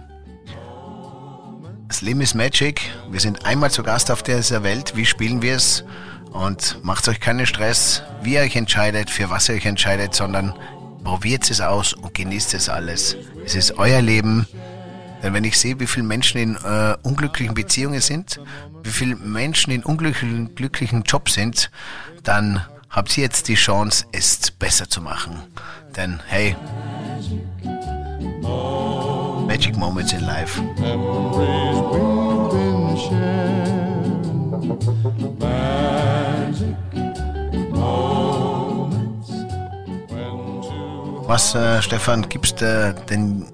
das 1.88 2.00
Leben 2.00 2.22
ist 2.22 2.34
Magic. 2.34 2.80
Wir 3.10 3.20
sind 3.20 3.44
einmal 3.44 3.70
zu 3.70 3.82
Gast 3.82 4.10
auf 4.10 4.22
dieser 4.22 4.62
Welt. 4.62 4.96
Wie 4.96 5.04
spielen 5.04 5.42
wir 5.42 5.56
es? 5.56 5.84
Und 6.32 6.82
macht 6.82 7.06
euch 7.06 7.20
keinen 7.20 7.44
Stress, 7.44 8.02
wie 8.22 8.34
ihr 8.34 8.40
euch 8.40 8.56
entscheidet, 8.56 9.10
für 9.10 9.28
was 9.28 9.50
ihr 9.50 9.56
euch 9.56 9.66
entscheidet, 9.66 10.14
sondern 10.14 10.54
probiert 11.04 11.50
es 11.50 11.60
aus 11.60 11.92
und 11.92 12.14
genießt 12.14 12.54
es 12.54 12.70
alles. 12.70 13.16
Es 13.44 13.54
ist 13.54 13.72
euer 13.72 14.00
Leben. 14.00 14.46
Denn 15.22 15.34
wenn 15.34 15.44
ich 15.44 15.58
sehe, 15.58 15.78
wie 15.78 15.86
viele 15.86 16.04
Menschen 16.04 16.38
in 16.38 16.56
äh, 16.56 16.96
unglücklichen 17.02 17.54
Beziehungen 17.54 18.00
sind, 18.00 18.40
wie 18.82 18.90
viele 18.90 19.16
Menschen 19.16 19.72
in 19.72 19.84
unglücklichen 19.84 20.54
glücklichen 20.54 21.02
Jobs 21.02 21.34
sind, 21.34 21.70
dann 22.24 22.64
habt 22.90 23.16
ihr 23.16 23.24
jetzt 23.24 23.48
die 23.48 23.54
Chance, 23.54 24.04
es 24.12 24.50
besser 24.50 24.88
zu 24.88 25.00
machen. 25.00 25.40
Denn 25.96 26.20
hey, 26.26 26.56
Magic 29.46 29.76
Moments 29.76 30.12
in 30.12 30.20
Life. 30.20 30.60
Was, 41.26 41.54
äh, 41.54 41.80
Stefan, 41.80 42.28
gibst 42.28 42.60
du 42.60 42.94
den 43.08 43.46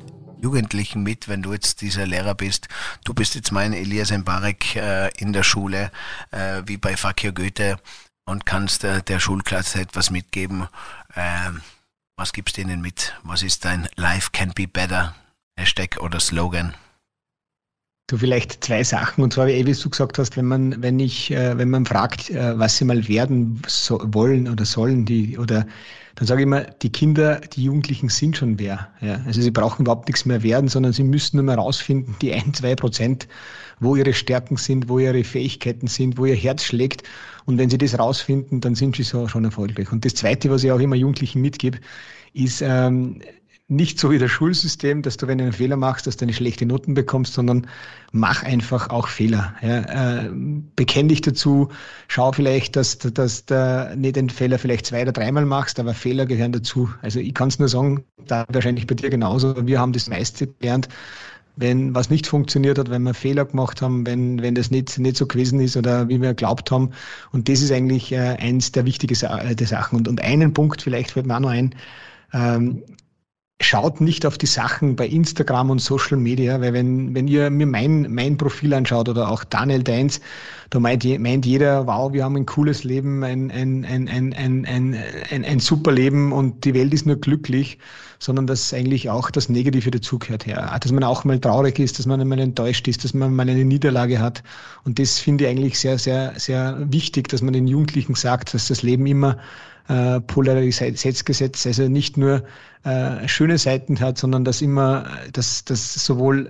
Jugendlichen 0.43 1.03
mit, 1.03 1.29
wenn 1.29 1.43
du 1.43 1.53
jetzt 1.53 1.81
dieser 1.81 2.07
Lehrer 2.07 2.35
bist? 2.35 2.69
Du 3.05 3.15
bist 3.15 3.35
jetzt 3.35 3.53
mein 3.53 3.73
Elias 3.73 4.11
Mbarek 4.11 4.77
äh, 4.77 5.09
in 5.17 5.33
der 5.33 5.43
Schule, 5.43 5.91
äh, 6.31 6.63
wie 6.67 6.77
bei 6.77 6.97
Fakir 6.97 7.33
Goethe, 7.33 7.79
und 8.25 8.47
kannst 8.47 8.85
äh, 8.85 9.03
der 9.03 9.21
Schulklasse 9.21 9.81
etwas 9.81 10.11
mitgeben. 10.11 10.69
Ähm, 11.17 11.63
was 12.17 12.33
gibst 12.33 12.57
du 12.57 12.61
ihnen 12.61 12.81
mit? 12.81 13.15
Was 13.23 13.43
ist 13.43 13.65
dein 13.65 13.89
Life 13.97 14.31
can 14.33 14.53
be 14.55 14.67
better? 14.67 15.15
Hashtag 15.57 15.99
oder 16.01 16.21
Slogan? 16.21 16.75
Du 18.09 18.17
vielleicht 18.17 18.65
zwei 18.65 18.83
Sachen 18.85 19.23
und 19.23 19.35
zwar, 19.35 19.49
wie 19.49 19.63
du 19.63 19.91
gesagt 19.91 20.19
hast, 20.19 20.37
wenn 20.37 20.47
man, 20.47 20.83
wenn 20.83 20.99
ich, 20.99 21.31
äh, 21.31 21.59
wenn 21.59 21.69
man 21.69 21.85
fragt, 21.85 22.31
äh, 22.31 22.59
was 22.59 22.79
sie 22.79 22.87
mal 22.87 23.07
werden 23.07 23.61
so, 23.67 24.01
wollen 24.15 24.49
oder 24.49 24.65
sollen, 24.65 25.05
die 25.05 25.37
oder 25.37 25.67
dann 26.19 26.27
sage 26.27 26.41
ich 26.41 26.47
immer, 26.47 26.63
die 26.63 26.91
Kinder, 26.91 27.41
die 27.53 27.63
Jugendlichen 27.63 28.09
sind 28.09 28.37
schon 28.37 28.59
wer. 28.59 28.89
Ja. 29.01 29.21
Also 29.25 29.41
sie 29.41 29.53
brauchen 29.53 29.83
überhaupt 29.83 30.09
nichts 30.09 30.25
mehr 30.25 30.43
werden, 30.43 30.69
sondern 30.69 30.93
sie 30.93 31.05
müssen 31.05 31.37
nur 31.37 31.45
mal 31.45 31.55
rausfinden, 31.55 32.17
die 32.21 32.33
ein, 32.33 32.53
zwei 32.55 32.75
Prozent, 32.75 33.29
wo 33.79 33.95
ihre 33.95 34.13
Stärken 34.13 34.57
sind, 34.57 34.89
wo 34.89 34.99
ihre 34.99 35.23
Fähigkeiten 35.23 35.87
sind, 35.87 36.19
wo 36.19 36.27
ihr 36.27 36.35
Herz 36.35 36.65
schlägt. 36.65 37.05
Und 37.45 37.57
wenn 37.57 37.71
sie 37.71 37.79
das 37.79 37.97
rausfinden, 38.01 38.61
dann 38.61 38.75
sind 38.75 38.97
sie 38.97 39.05
so 39.05 39.29
schon 39.29 39.45
erfolgreich. 39.45 39.93
Und 39.93 40.05
das 40.05 40.17
Zweite, 40.17 40.51
was 40.51 40.65
ich 40.65 40.73
auch 40.73 40.81
immer 40.81 40.97
Jugendlichen 40.97 41.41
mitgebe, 41.41 41.79
ist, 42.35 42.63
ähm, 42.63 43.21
nicht 43.71 44.01
so 44.01 44.11
wie 44.11 44.19
das 44.19 44.31
Schulsystem, 44.31 45.03
dass 45.03 45.19
du, 45.19 45.27
wenn 45.27 45.37
du 45.37 45.45
einen 45.45 45.53
Fehler 45.53 45.77
machst, 45.77 46.07
dass 46.07 46.17
du 46.17 46.25
eine 46.25 46.33
schlechte 46.33 46.65
Noten 46.65 46.95
bekommst, 46.95 47.35
sondern 47.35 47.67
mach 48.13 48.43
einfach 48.43 48.89
auch 48.89 49.09
Fehler. 49.09 49.55
Ja, 49.61 50.25
äh, 50.25 50.31
bekenn 50.75 51.09
dich 51.09 51.21
dazu, 51.21 51.69
schau 52.09 52.33
vielleicht, 52.33 52.77
dass, 52.77 52.97
dass 52.97 53.45
du 53.45 53.95
nicht 53.95 54.17
den 54.17 54.31
Fehler 54.31 54.59
vielleicht 54.59 54.87
zwei 54.87 55.03
oder 55.03 55.13
dreimal 55.13 55.45
machst, 55.45 55.79
aber 55.79 55.93
Fehler 55.93 56.25
gehören 56.25 56.53
dazu. 56.53 56.89
Also 57.03 57.21
ich 57.21 57.35
kann 57.35 57.49
es 57.49 57.59
nur 57.59 57.69
sagen, 57.69 58.05
da 58.27 58.47
wahrscheinlich 58.51 58.87
bei 58.87 58.95
dir 58.95 59.11
genauso. 59.11 59.55
Wir 59.67 59.79
haben 59.79 59.93
das 59.93 60.09
meiste 60.09 60.47
gelernt, 60.47 60.89
wenn 61.57 61.95
was 61.95 62.09
nicht 62.09 62.27
funktioniert 62.27 62.79
hat, 62.79 62.89
wenn 62.89 63.03
wir 63.03 63.13
Fehler 63.13 63.45
gemacht 63.45 63.83
haben, 63.83 64.07
wenn, 64.07 64.41
wenn 64.41 64.55
das 64.55 64.71
nicht, 64.71 64.99
nicht 64.99 65.19
so 65.19 65.27
gewesen 65.27 65.61
ist 65.61 65.77
oder 65.77 66.09
wie 66.09 66.23
wir 66.23 66.33
glaubt 66.33 66.71
haben. 66.71 66.93
Und 67.33 67.51
das 67.51 67.61
ist 67.61 67.73
eigentlich 67.73 68.13
äh, 68.13 68.37
eins 68.39 68.73
der 68.73 68.87
wichtigen 68.87 69.15
äh, 69.15 69.65
Sachen. 69.67 69.99
Und, 69.99 70.09
und 70.09 70.23
einen 70.23 70.55
Punkt, 70.55 70.81
vielleicht 70.81 71.11
fällt 71.11 71.27
mir 71.27 71.37
auch 71.37 71.41
noch 71.41 71.51
ein, 71.51 71.75
ähm, 72.33 72.83
schaut 73.61 74.01
nicht 74.01 74.25
auf 74.25 74.39
die 74.39 74.47
Sachen 74.47 74.95
bei 74.95 75.07
Instagram 75.09 75.71
und 75.71 75.81
Social 75.81 76.17
Media, 76.17 76.61
weil 76.61 76.73
wenn, 76.73 77.15
wenn 77.15 77.27
ihr 77.27 77.51
mir 77.51 77.67
mein, 77.67 78.07
mein 78.13 78.39
Profil 78.39 78.73
anschaut 78.73 79.09
oder 79.09 79.29
auch 79.29 79.43
Daniel 79.43 79.83
Deins, 79.83 80.21
da 80.71 80.79
meint, 80.79 81.05
meint 81.19 81.45
jeder, 81.45 81.87
wow, 81.89 82.13
wir 82.13 82.23
haben 82.23 82.37
ein 82.37 82.47
cooles 82.47 82.85
Leben, 82.85 83.25
ein, 83.25 83.51
ein, 83.51 83.85
ein, 83.85 84.09
ein, 84.09 84.33
ein, 84.33 84.65
ein, 84.65 84.97
ein, 85.31 85.45
ein 85.45 85.59
super 85.59 85.91
Leben 85.91 86.31
und 86.31 86.65
die 86.65 86.75
Welt 86.75 86.95
ist 86.95 87.07
nur 87.07 87.17
glücklich, 87.17 87.79
sondern 88.21 88.47
dass 88.47 88.73
eigentlich 88.73 89.11
auch 89.11 89.29
das 89.31 89.49
Negative 89.49 89.91
dazugehört. 89.91 90.47
Ja. 90.47 90.79
Dass 90.79 90.93
man 90.93 91.03
auch 91.03 91.25
mal 91.25 91.41
traurig 91.41 91.81
ist, 91.81 91.99
dass 91.99 92.07
man 92.07 92.27
mal 92.29 92.39
enttäuscht 92.39 92.87
ist, 92.87 93.03
dass 93.03 93.13
man 93.13 93.35
mal 93.35 93.49
eine 93.49 93.65
Niederlage 93.65 94.21
hat. 94.21 94.45
Und 94.85 95.01
das 95.01 95.19
finde 95.19 95.45
ich 95.45 95.51
eigentlich 95.51 95.79
sehr, 95.81 95.99
sehr, 95.99 96.35
sehr 96.37 96.79
wichtig, 96.93 97.29
dass 97.29 97.43
man 97.43 97.55
den 97.55 97.67
Jugendlichen 97.67 98.15
sagt, 98.15 98.55
dass 98.55 98.69
das 98.69 98.83
Leben 98.83 99.07
immer 99.07 99.39
äh, 99.89 100.21
Polaritätsgesetz, 100.21 101.67
also 101.67 101.89
nicht 101.89 102.17
nur 102.17 102.45
äh, 102.85 103.27
schöne 103.27 103.59
Seiten 103.59 104.01
hat, 104.01 104.19
sondern 104.19 104.45
dass 104.45 104.63
immer, 104.63 105.07
dass, 105.33 105.65
dass 105.65 105.95
sowohl 105.95 106.49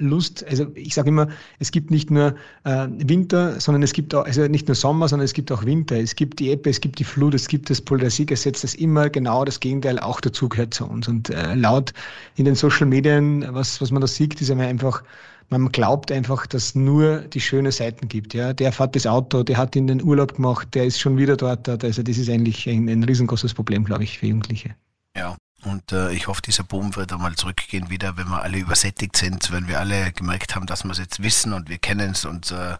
Lust, 0.00 0.44
also 0.48 0.66
ich 0.74 0.94
sage 0.94 1.10
immer, 1.10 1.28
es 1.58 1.70
gibt 1.70 1.90
nicht 1.90 2.10
nur 2.10 2.34
äh, 2.64 2.88
Winter, 2.90 3.60
sondern 3.60 3.82
es 3.82 3.92
gibt 3.92 4.14
auch, 4.14 4.24
also 4.24 4.46
nicht 4.48 4.66
nur 4.66 4.74
Sommer, 4.74 5.08
sondern 5.08 5.24
es 5.24 5.34
gibt 5.34 5.52
auch 5.52 5.64
Winter. 5.64 5.96
Es 5.96 6.16
gibt 6.16 6.40
die 6.40 6.50
Ebbe, 6.50 6.70
es 6.70 6.80
gibt 6.80 6.98
die 6.98 7.04
Flut, 7.04 7.34
es 7.34 7.48
gibt 7.48 7.70
das 7.70 7.80
Polarisiergesetz, 7.80 8.62
das 8.62 8.74
immer 8.74 9.10
genau 9.10 9.44
das 9.44 9.60
Gegenteil 9.60 9.98
auch 9.98 10.20
dazugehört 10.20 10.74
zu 10.74 10.86
uns. 10.86 11.06
Und 11.06 11.30
äh, 11.30 11.54
laut 11.54 11.92
in 12.36 12.46
den 12.46 12.54
Social 12.54 12.86
Medien, 12.86 13.46
was, 13.50 13.80
was 13.80 13.90
man 13.90 14.00
da 14.00 14.06
sieht, 14.06 14.40
ist 14.40 14.50
einfach 14.50 15.02
man 15.50 15.72
glaubt 15.72 16.12
einfach, 16.12 16.46
dass 16.46 16.74
nur 16.74 17.18
die 17.18 17.40
schönen 17.40 17.72
Seiten 17.72 18.08
gibt. 18.08 18.34
Ja, 18.34 18.52
der 18.52 18.72
fährt 18.72 18.94
das 18.94 19.06
Auto, 19.06 19.42
der 19.42 19.56
hat 19.56 19.74
in 19.76 19.88
den 19.88 20.02
Urlaub 20.02 20.36
gemacht, 20.36 20.68
der 20.74 20.84
ist 20.84 21.00
schon 21.00 21.16
wieder 21.16 21.36
dort. 21.36 21.68
Also 21.68 22.02
das 22.02 22.18
ist 22.18 22.30
eigentlich 22.30 22.68
ein, 22.68 22.88
ein 22.88 23.02
riesengroßes 23.02 23.54
Problem, 23.54 23.84
glaube 23.84 24.04
ich, 24.04 24.18
für 24.18 24.26
Jugendliche. 24.26 24.74
Ja. 25.16 25.36
Und 25.62 25.92
äh, 25.92 26.12
ich 26.12 26.26
hoffe, 26.26 26.40
dieser 26.40 26.64
Boom 26.64 26.96
wird 26.96 27.12
einmal 27.12 27.34
zurückgehen 27.34 27.90
wieder, 27.90 28.16
wenn 28.16 28.28
wir 28.28 28.42
alle 28.42 28.56
übersättigt 28.56 29.14
sind, 29.14 29.52
wenn 29.52 29.68
wir 29.68 29.78
alle 29.78 30.10
gemerkt 30.12 30.54
haben, 30.54 30.64
dass 30.64 30.84
wir 30.84 30.92
es 30.92 30.98
jetzt 30.98 31.22
wissen 31.22 31.52
und 31.52 31.68
wir 31.68 31.76
kennen 31.76 32.12
es 32.12 32.24
und 32.24 32.50
äh, 32.50 32.76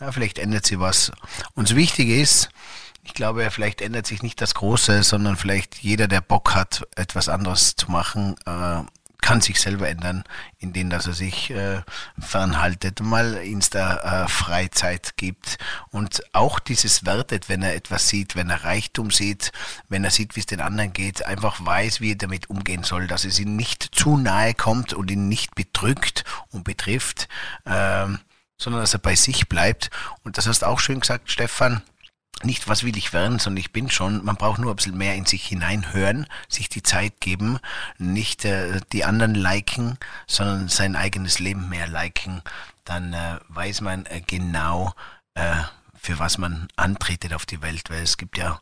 ja, 0.00 0.12
vielleicht 0.12 0.38
ändert 0.38 0.64
sich 0.64 0.78
was. 0.78 1.12
Uns 1.54 1.74
wichtig 1.74 2.08
ist, 2.08 2.48
ich 3.04 3.12
glaube, 3.12 3.50
vielleicht 3.50 3.82
ändert 3.82 4.06
sich 4.06 4.22
nicht 4.22 4.40
das 4.40 4.54
Große, 4.54 5.02
sondern 5.02 5.36
vielleicht 5.36 5.78
jeder, 5.82 6.08
der 6.08 6.22
Bock 6.22 6.54
hat, 6.54 6.86
etwas 6.96 7.28
anderes 7.28 7.76
zu 7.76 7.90
machen, 7.90 8.36
äh, 8.46 8.82
kann 9.22 9.40
sich 9.40 9.60
selber 9.60 9.88
ändern, 9.88 10.24
indem 10.58 10.90
dass 10.90 11.06
er 11.06 11.14
sich 11.14 11.50
äh, 11.50 11.80
fernhaltet, 12.20 13.00
mal 13.00 13.36
Insta 13.36 14.24
äh, 14.24 14.28
Freizeit 14.28 15.16
gibt 15.16 15.56
und 15.90 16.22
auch 16.34 16.58
dieses 16.58 17.06
wertet, 17.06 17.48
wenn 17.48 17.62
er 17.62 17.74
etwas 17.74 18.08
sieht, 18.08 18.36
wenn 18.36 18.50
er 18.50 18.64
Reichtum 18.64 19.10
sieht, 19.10 19.52
wenn 19.88 20.04
er 20.04 20.10
sieht, 20.10 20.36
wie 20.36 20.40
es 20.40 20.46
den 20.46 20.60
anderen 20.60 20.92
geht, 20.92 21.24
einfach 21.24 21.64
weiß, 21.64 22.00
wie 22.00 22.12
er 22.12 22.16
damit 22.16 22.50
umgehen 22.50 22.82
soll, 22.82 23.06
dass 23.06 23.24
es 23.24 23.38
ihm 23.38 23.56
nicht 23.56 23.94
zu 23.94 24.18
nahe 24.18 24.52
kommt 24.52 24.92
und 24.92 25.10
ihn 25.10 25.28
nicht 25.28 25.54
bedrückt 25.54 26.24
und 26.50 26.64
betrifft, 26.64 27.28
äh, 27.64 28.08
sondern 28.58 28.82
dass 28.82 28.92
er 28.92 29.00
bei 29.00 29.14
sich 29.14 29.48
bleibt. 29.48 29.90
Und 30.24 30.36
das 30.36 30.46
hast 30.46 30.62
du 30.62 30.66
auch 30.66 30.80
schön 30.80 31.00
gesagt, 31.00 31.30
Stefan, 31.30 31.82
nicht, 32.44 32.68
was 32.68 32.84
will 32.84 32.96
ich 32.96 33.12
werden, 33.12 33.38
sondern 33.38 33.60
ich 33.60 33.72
bin 33.72 33.90
schon. 33.90 34.24
Man 34.24 34.36
braucht 34.36 34.60
nur 34.60 34.72
ein 34.72 34.76
bisschen 34.76 34.96
mehr 34.96 35.14
in 35.14 35.26
sich 35.26 35.44
hineinhören, 35.46 36.26
sich 36.48 36.68
die 36.68 36.82
Zeit 36.82 37.20
geben, 37.20 37.58
nicht 37.98 38.44
äh, 38.44 38.80
die 38.92 39.04
anderen 39.04 39.34
liken, 39.34 39.98
sondern 40.26 40.68
sein 40.68 40.96
eigenes 40.96 41.38
Leben 41.38 41.68
mehr 41.68 41.86
liken. 41.86 42.42
Dann 42.84 43.12
äh, 43.12 43.38
weiß 43.48 43.80
man 43.80 44.06
äh, 44.06 44.20
genau, 44.20 44.94
äh, 45.34 45.56
für 45.94 46.18
was 46.18 46.38
man 46.38 46.68
antretet 46.76 47.32
auf 47.34 47.46
die 47.46 47.62
Welt, 47.62 47.90
weil 47.90 48.02
es 48.02 48.16
gibt 48.16 48.36
ja 48.38 48.60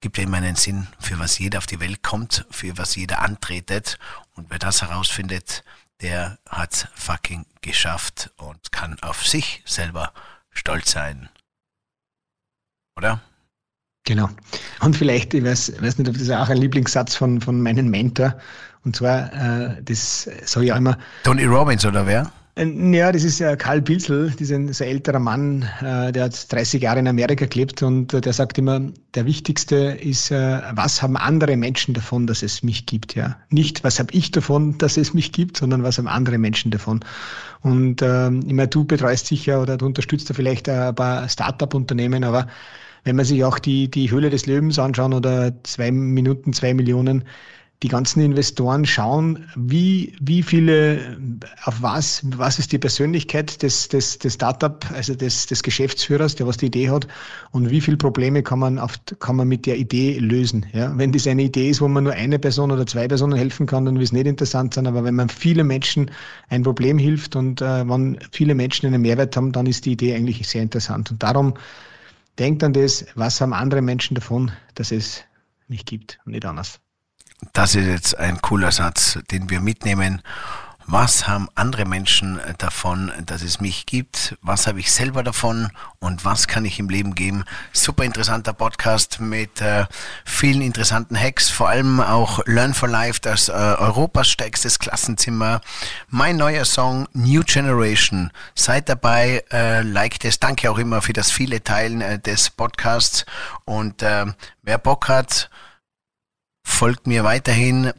gibt 0.00 0.18
ja 0.18 0.24
immer 0.24 0.36
einen 0.36 0.56
Sinn, 0.56 0.86
für 1.00 1.18
was 1.18 1.38
jeder 1.38 1.56
auf 1.56 1.66
die 1.66 1.80
Welt 1.80 2.02
kommt, 2.02 2.44
für 2.50 2.76
was 2.76 2.94
jeder 2.94 3.22
antretet. 3.22 3.98
Und 4.34 4.50
wer 4.50 4.58
das 4.58 4.82
herausfindet, 4.82 5.64
der 6.02 6.38
hat's 6.46 6.86
fucking 6.94 7.46
geschafft 7.62 8.30
und 8.36 8.70
kann 8.70 8.98
auf 9.00 9.26
sich 9.26 9.62
selber 9.64 10.12
stolz 10.52 10.90
sein 10.90 11.30
oder? 12.96 13.20
Genau. 14.06 14.28
Und 14.80 14.96
vielleicht, 14.96 15.32
ich 15.32 15.44
weiß, 15.44 15.80
weiß 15.80 15.98
nicht, 15.98 16.08
ob 16.08 16.18
das 16.18 16.30
auch 16.30 16.48
ein 16.48 16.58
Lieblingssatz 16.58 17.14
von, 17.14 17.40
von 17.40 17.60
meinem 17.60 17.88
Mentor. 17.88 18.36
Und 18.84 18.96
zwar, 18.96 19.32
äh, 19.32 19.82
das 19.82 20.28
sage 20.44 20.66
ich 20.66 20.72
auch 20.72 20.76
immer. 20.76 20.98
Tony 21.22 21.44
Robbins 21.44 21.86
oder 21.86 22.06
wer? 22.06 22.30
Ja, 22.56 23.10
das 23.10 23.24
ist 23.24 23.40
äh, 23.40 23.56
Karl 23.56 23.82
Pilzel, 23.82 24.30
dieser 24.30 24.54
ein 24.54 24.68
älterer 24.68 25.18
Mann, 25.18 25.68
äh, 25.80 26.12
der 26.12 26.24
hat 26.24 26.52
30 26.52 26.82
Jahre 26.82 27.00
in 27.00 27.08
Amerika 27.08 27.46
gelebt 27.46 27.82
und 27.82 28.14
äh, 28.14 28.20
der 28.20 28.32
sagt 28.32 28.58
immer, 28.58 28.80
der 29.14 29.26
wichtigste 29.26 29.74
ist, 29.74 30.30
was 30.30 31.02
haben 31.02 31.16
andere 31.16 31.56
Menschen 31.56 31.94
davon, 31.94 32.28
dass 32.28 32.44
es 32.44 32.62
mich 32.62 32.86
gibt, 32.86 33.16
ja. 33.16 33.36
Nicht, 33.50 33.82
was 33.82 33.98
habe 33.98 34.12
ich 34.12 34.30
davon, 34.30 34.78
dass 34.78 34.96
es 34.96 35.14
mich 35.14 35.32
gibt, 35.32 35.56
sondern 35.56 35.82
was 35.82 35.98
haben 35.98 36.06
andere 36.06 36.38
Menschen 36.38 36.70
davon. 36.70 37.00
Und 37.62 38.02
ähm, 38.02 38.42
immer 38.46 38.68
du 38.68 38.84
betreust 38.84 39.26
sicher 39.26 39.60
oder 39.60 39.76
du 39.76 39.86
unterstützt 39.86 40.30
da 40.30 40.34
vielleicht 40.34 40.68
ein 40.68 40.94
paar 40.94 41.28
Start-up-Unternehmen, 41.28 42.22
aber 42.22 42.46
wenn 43.04 43.16
man 43.16 43.24
sich 43.24 43.44
auch 43.44 43.58
die, 43.58 43.90
die 43.90 44.10
Höhle 44.10 44.30
des 44.30 44.46
Löwens 44.46 44.78
anschauen 44.78 45.12
oder 45.12 45.52
zwei 45.62 45.90
Minuten, 45.92 46.52
zwei 46.52 46.74
Millionen, 46.74 47.24
die 47.82 47.88
ganzen 47.88 48.22
Investoren 48.22 48.86
schauen, 48.86 49.44
wie, 49.56 50.16
wie 50.18 50.42
viele, 50.42 51.18
auf 51.64 51.82
was, 51.82 52.22
was 52.34 52.58
ist 52.58 52.72
die 52.72 52.78
Persönlichkeit 52.78 53.62
des, 53.62 53.88
des, 53.88 54.18
des 54.18 54.34
Startup, 54.34 54.82
also 54.94 55.14
des, 55.14 55.46
des 55.46 55.62
Geschäftsführers, 55.62 56.34
der 56.34 56.46
was 56.46 56.56
die 56.56 56.66
Idee 56.66 56.88
hat 56.88 57.06
und 57.50 57.68
wie 57.68 57.82
viele 57.82 57.98
Probleme 57.98 58.42
kann 58.42 58.60
man, 58.60 58.78
auf, 58.78 58.94
kann 59.18 59.36
man 59.36 59.48
mit 59.48 59.66
der 59.66 59.76
Idee 59.76 60.18
lösen. 60.18 60.64
Ja? 60.72 60.96
Wenn 60.96 61.12
das 61.12 61.26
eine 61.26 61.42
Idee 61.42 61.68
ist, 61.68 61.82
wo 61.82 61.88
man 61.88 62.04
nur 62.04 62.14
eine 62.14 62.38
Person 62.38 62.70
oder 62.70 62.86
zwei 62.86 63.06
Personen 63.06 63.36
helfen 63.36 63.66
kann, 63.66 63.84
dann 63.84 63.96
wird 63.96 64.04
es 64.04 64.12
nicht 64.12 64.26
interessant 64.26 64.72
sein, 64.72 64.86
aber 64.86 65.04
wenn 65.04 65.16
man 65.16 65.28
viele 65.28 65.62
Menschen 65.62 66.10
ein 66.48 66.62
Problem 66.62 66.96
hilft 66.96 67.36
und 67.36 67.60
äh, 67.60 67.86
wenn 67.86 68.18
viele 68.30 68.54
Menschen 68.54 68.86
einen 68.86 69.02
Mehrwert 69.02 69.36
haben, 69.36 69.52
dann 69.52 69.66
ist 69.66 69.84
die 69.84 69.92
Idee 69.92 70.14
eigentlich 70.14 70.48
sehr 70.48 70.62
interessant. 70.62 71.10
Und 71.10 71.22
darum 71.22 71.52
denkt 72.38 72.62
an 72.62 72.72
das, 72.72 73.06
was 73.14 73.40
haben 73.40 73.52
andere 73.52 73.82
Menschen 73.82 74.14
davon, 74.14 74.52
dass 74.74 74.90
es 74.90 75.24
mich 75.68 75.84
gibt 75.84 76.18
und 76.24 76.32
nicht 76.32 76.44
anders. 76.44 76.80
Das 77.52 77.74
ist 77.74 77.86
jetzt 77.86 78.18
ein 78.18 78.40
cooler 78.40 78.72
Satz, 78.72 79.18
den 79.30 79.50
wir 79.50 79.60
mitnehmen. 79.60 80.22
Was 80.86 81.26
haben 81.26 81.48
andere 81.54 81.86
Menschen 81.86 82.38
davon, 82.58 83.10
dass 83.24 83.40
es 83.40 83.58
mich 83.58 83.86
gibt? 83.86 84.36
Was 84.42 84.66
habe 84.66 84.80
ich 84.80 84.92
selber 84.92 85.22
davon? 85.22 85.70
Und 85.98 86.26
was 86.26 86.46
kann 86.46 86.66
ich 86.66 86.78
im 86.78 86.90
Leben 86.90 87.14
geben? 87.14 87.44
Super 87.72 88.04
interessanter 88.04 88.52
Podcast 88.52 89.18
mit 89.18 89.62
äh, 89.62 89.86
vielen 90.26 90.60
interessanten 90.60 91.18
Hacks, 91.18 91.48
vor 91.48 91.70
allem 91.70 92.00
auch 92.00 92.40
Learn 92.44 92.74
for 92.74 92.88
Life, 92.88 93.20
das 93.22 93.48
äh, 93.48 93.52
Europas 93.52 94.28
stärkstes 94.28 94.78
Klassenzimmer. 94.78 95.62
Mein 96.08 96.36
neuer 96.36 96.66
Song 96.66 97.08
New 97.14 97.42
Generation. 97.44 98.30
Seid 98.54 98.90
dabei, 98.90 99.42
äh, 99.50 99.80
liked 99.80 100.26
es. 100.26 100.38
Danke 100.38 100.70
auch 100.70 100.78
immer 100.78 101.00
für 101.00 101.14
das 101.14 101.30
viele 101.30 101.64
Teilen 101.64 102.02
äh, 102.02 102.18
des 102.18 102.50
Podcasts. 102.50 103.24
Und 103.64 104.02
äh, 104.02 104.26
wer 104.62 104.78
Bock 104.78 105.08
hat, 105.08 105.48
folgt 106.62 107.06
mir 107.06 107.24
weiterhin. 107.24 107.94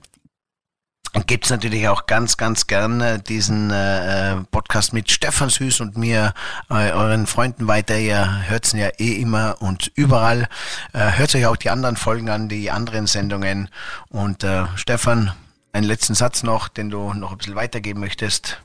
Gibt 1.23 1.45
es 1.45 1.49
natürlich 1.49 1.87
auch 1.87 2.07
ganz, 2.07 2.35
ganz 2.35 2.67
gern 2.67 3.23
diesen 3.23 3.71
äh, 3.71 4.35
Podcast 4.51 4.91
mit 4.91 5.09
Stefan 5.09 5.49
Süß 5.49 5.79
und 5.79 5.97
mir, 5.97 6.33
äh, 6.69 6.91
euren 6.91 7.25
Freunden 7.25 7.67
weiter. 7.67 7.97
Ihr 7.97 8.49
hört's 8.49 8.73
ja 8.73 8.89
eh 8.99 9.21
immer 9.21 9.55
und 9.59 9.91
überall. 9.95 10.49
Äh, 10.93 11.11
hört 11.13 11.33
euch 11.33 11.45
auch 11.45 11.55
die 11.55 11.69
anderen 11.69 11.95
Folgen 11.95 12.29
an, 12.29 12.49
die 12.49 12.69
anderen 12.69 13.07
Sendungen. 13.07 13.69
Und 14.09 14.43
äh, 14.43 14.65
Stefan, 14.75 15.31
einen 15.71 15.87
letzten 15.87 16.15
Satz 16.15 16.43
noch, 16.43 16.67
den 16.67 16.89
du 16.89 17.13
noch 17.13 17.31
ein 17.31 17.37
bisschen 17.37 17.55
weitergeben 17.55 18.01
möchtest. 18.01 18.61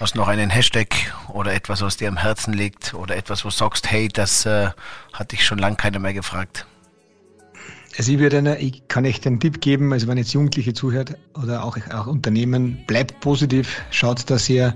Hast 0.00 0.16
noch 0.16 0.26
einen 0.26 0.50
Hashtag 0.50 0.88
oder 1.28 1.52
etwas, 1.52 1.82
was 1.82 1.98
dir 1.98 2.08
am 2.08 2.16
Herzen 2.16 2.54
liegt 2.54 2.94
oder 2.94 3.14
etwas, 3.14 3.44
wo 3.44 3.50
du 3.50 3.54
sagst, 3.54 3.90
hey, 3.90 4.08
das 4.08 4.46
äh, 4.46 4.70
hat 5.12 5.32
dich 5.32 5.44
schon 5.44 5.58
lange 5.58 5.76
keiner 5.76 5.98
mehr 5.98 6.14
gefragt? 6.14 6.66
Also 7.96 8.12
ich 8.12 8.18
würde 8.18 8.38
einer, 8.38 8.58
ich 8.58 8.88
kann 8.88 9.04
echt 9.04 9.26
einen 9.26 9.38
Tipp 9.38 9.60
geben, 9.60 9.92
also 9.92 10.08
wenn 10.08 10.18
jetzt 10.18 10.32
Jugendliche 10.32 10.72
zuhört 10.72 11.16
oder 11.40 11.64
auch, 11.64 11.76
auch 11.92 12.06
Unternehmen, 12.06 12.78
bleibt 12.86 13.20
positiv, 13.20 13.82
schaut, 13.90 14.28
dass 14.30 14.48
ihr 14.48 14.74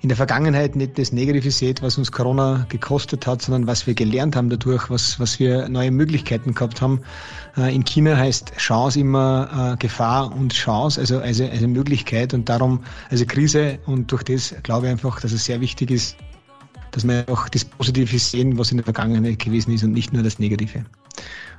in 0.00 0.08
der 0.08 0.16
Vergangenheit 0.16 0.76
nicht 0.76 0.96
das 0.98 1.12
Negative 1.12 1.50
seht, 1.50 1.82
was 1.82 1.98
uns 1.98 2.12
Corona 2.12 2.66
gekostet 2.68 3.26
hat, 3.26 3.42
sondern 3.42 3.66
was 3.66 3.86
wir 3.86 3.94
gelernt 3.94 4.36
haben 4.36 4.48
dadurch, 4.48 4.90
was, 4.90 5.18
was 5.18 5.40
wir 5.40 5.68
neue 5.68 5.90
Möglichkeiten 5.90 6.54
gehabt 6.54 6.80
haben. 6.80 7.00
Äh, 7.56 7.74
in 7.74 7.84
China 7.84 8.16
heißt 8.16 8.52
Chance 8.56 9.00
immer 9.00 9.74
äh, 9.74 9.76
Gefahr 9.76 10.32
und 10.32 10.52
Chance, 10.52 11.00
also, 11.00 11.18
also, 11.18 11.44
also 11.46 11.66
Möglichkeit 11.66 12.32
und 12.32 12.48
darum, 12.48 12.84
also 13.10 13.24
Krise 13.26 13.78
und 13.86 14.10
durch 14.12 14.22
das 14.22 14.54
glaube 14.62 14.86
ich 14.86 14.92
einfach, 14.92 15.20
dass 15.20 15.32
es 15.32 15.44
sehr 15.44 15.60
wichtig 15.60 15.90
ist, 15.90 16.16
dass 16.92 17.06
wir 17.06 17.24
auch 17.28 17.48
das 17.48 17.64
Positive 17.64 18.18
sehen, 18.18 18.56
was 18.56 18.70
in 18.70 18.78
der 18.78 18.84
Vergangenheit 18.84 19.40
gewesen 19.40 19.72
ist 19.72 19.82
und 19.82 19.92
nicht 19.92 20.12
nur 20.12 20.22
das 20.22 20.38
Negative. 20.38 20.84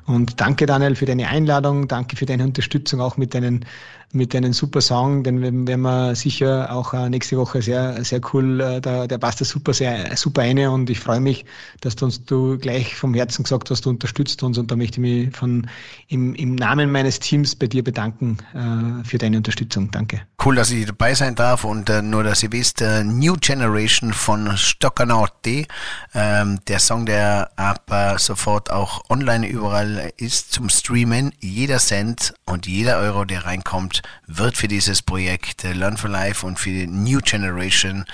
Und 0.09 0.41
danke, 0.41 0.65
Daniel, 0.65 0.95
für 0.95 1.05
deine 1.05 1.27
Einladung. 1.27 1.87
Danke 1.87 2.15
für 2.15 2.25
deine 2.25 2.43
Unterstützung 2.43 2.99
auch 2.99 3.17
mit 3.17 3.35
deinen, 3.35 3.63
mit 4.11 4.33
deinen 4.33 4.53
super 4.53 4.81
Song. 4.81 5.23
Den 5.23 5.41
werden 5.41 5.67
wir 5.67 6.15
sicher 6.15 6.71
auch 6.71 6.93
äh, 6.93 7.09
nächste 7.09 7.37
Woche 7.37 7.61
sehr, 7.61 8.03
sehr 8.03 8.21
cool. 8.33 8.59
Äh, 8.59 8.81
da, 8.81 9.07
der 9.07 9.17
passt 9.17 9.41
da 9.41 9.45
super, 9.45 9.73
sehr, 9.73 10.15
super 10.17 10.41
eine. 10.41 10.71
Und 10.71 10.89
ich 10.89 10.99
freue 10.99 11.19
mich, 11.19 11.45
dass 11.81 11.95
du 11.95 12.05
uns 12.05 12.23
du 12.25 12.57
gleich 12.57 12.95
vom 12.95 13.13
Herzen 13.13 13.43
gesagt 13.43 13.69
hast, 13.69 13.85
du 13.85 13.89
unterstützt 13.89 14.41
uns. 14.41 14.57
Und 14.57 14.71
da 14.71 14.75
möchte 14.75 14.95
ich 14.95 15.25
mich 15.27 15.35
von, 15.37 15.67
im, 16.07 16.33
im 16.35 16.55
Namen 16.55 16.91
meines 16.91 17.19
Teams 17.19 17.55
bei 17.55 17.67
dir 17.67 17.83
bedanken 17.83 18.37
äh, 18.53 19.03
für 19.07 19.17
deine 19.17 19.37
Unterstützung. 19.37 19.91
Danke. 19.91 20.21
Cool, 20.43 20.55
dass 20.55 20.71
ich 20.71 20.85
dabei 20.85 21.13
sein 21.13 21.35
darf. 21.35 21.63
Und 21.63 21.89
äh, 21.89 22.01
nur, 22.01 22.23
dass 22.23 22.41
ihr 22.41 22.51
wisst, 22.51 22.81
äh, 22.81 23.03
New 23.03 23.35
Generation 23.39 24.13
von 24.13 24.57
Stoccanauti. 24.57 25.67
Ähm, 26.15 26.59
der 26.67 26.79
Song, 26.79 27.05
der 27.05 27.51
ab 27.57 27.91
äh, 27.91 28.17
sofort 28.17 28.71
auch 28.71 29.03
online 29.09 29.47
überall 29.47 30.11
ist 30.17 30.51
zum 30.51 30.69
Streamen. 30.69 31.31
Jeder 31.39 31.77
Cent 31.77 32.33
und 32.45 32.65
jeder 32.65 32.97
Euro, 32.97 33.25
der 33.25 33.45
reinkommt, 33.45 33.98
wird 34.27 34.57
für 34.57 34.67
dieses 34.67 35.01
Projekt 35.01 35.63
äh, 35.63 35.73
Learn 35.73 35.97
for 35.97 36.09
Life 36.09 36.45
und 36.45 36.59
für 36.59 36.69
die 36.69 36.87
New 36.87 37.19
Generation 37.19 38.05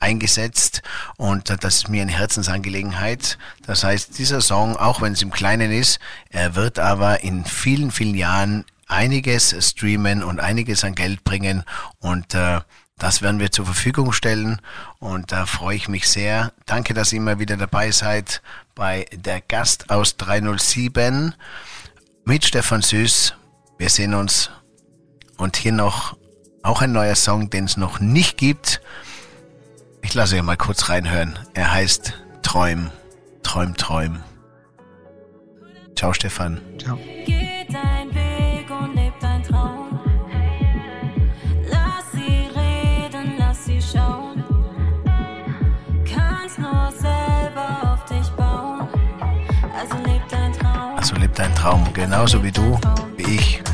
eingesetzt. 0.00 0.82
Und 1.16 1.50
das 1.62 1.76
ist 1.76 1.88
mir 1.88 2.02
eine 2.02 2.12
Herzensangelegenheit. 2.12 3.38
Das 3.66 3.84
heißt, 3.84 4.18
dieser 4.18 4.40
Song, 4.40 4.76
auch 4.76 5.00
wenn 5.00 5.14
es 5.14 5.22
im 5.22 5.30
Kleinen 5.30 5.72
ist, 5.72 5.98
er 6.30 6.54
wird 6.54 6.78
aber 6.78 7.22
in 7.22 7.44
vielen, 7.44 7.90
vielen 7.90 8.14
Jahren 8.14 8.64
einiges 8.86 9.56
streamen 9.60 10.22
und 10.22 10.40
einiges 10.40 10.84
an 10.84 10.94
Geld 10.94 11.24
bringen 11.24 11.64
und 12.00 12.34
äh, 12.34 12.60
das 12.98 13.22
werden 13.22 13.40
wir 13.40 13.50
zur 13.50 13.66
Verfügung 13.66 14.12
stellen 14.12 14.60
und 15.00 15.32
da 15.32 15.46
freue 15.46 15.76
ich 15.76 15.88
mich 15.88 16.08
sehr. 16.08 16.52
Danke, 16.64 16.94
dass 16.94 17.12
ihr 17.12 17.18
immer 17.18 17.40
wieder 17.40 17.56
dabei 17.56 17.90
seid 17.90 18.40
bei 18.74 19.06
der 19.12 19.40
Gast 19.40 19.90
aus 19.90 20.16
307 20.16 21.34
mit 22.24 22.44
Stefan 22.44 22.82
Süß. 22.82 23.34
Wir 23.78 23.90
sehen 23.90 24.14
uns 24.14 24.50
und 25.36 25.56
hier 25.56 25.72
noch 25.72 26.16
auch 26.62 26.82
ein 26.82 26.92
neuer 26.92 27.14
Song, 27.14 27.50
den 27.50 27.64
es 27.64 27.76
noch 27.76 28.00
nicht 28.00 28.38
gibt. 28.38 28.80
Ich 30.02 30.14
lasse 30.14 30.36
euch 30.36 30.42
mal 30.42 30.56
kurz 30.56 30.88
reinhören. 30.88 31.38
Er 31.54 31.72
heißt 31.72 32.14
Träum, 32.42 32.90
Träum, 33.42 33.76
Träum. 33.76 34.20
Ciao, 35.96 36.12
Stefan. 36.12 36.60
Ciao. 36.78 36.98
dein 51.34 51.54
Traum, 51.54 51.92
genauso 51.92 52.42
wie 52.42 52.52
du, 52.52 52.78
wie 53.16 53.34
ich. 53.34 53.73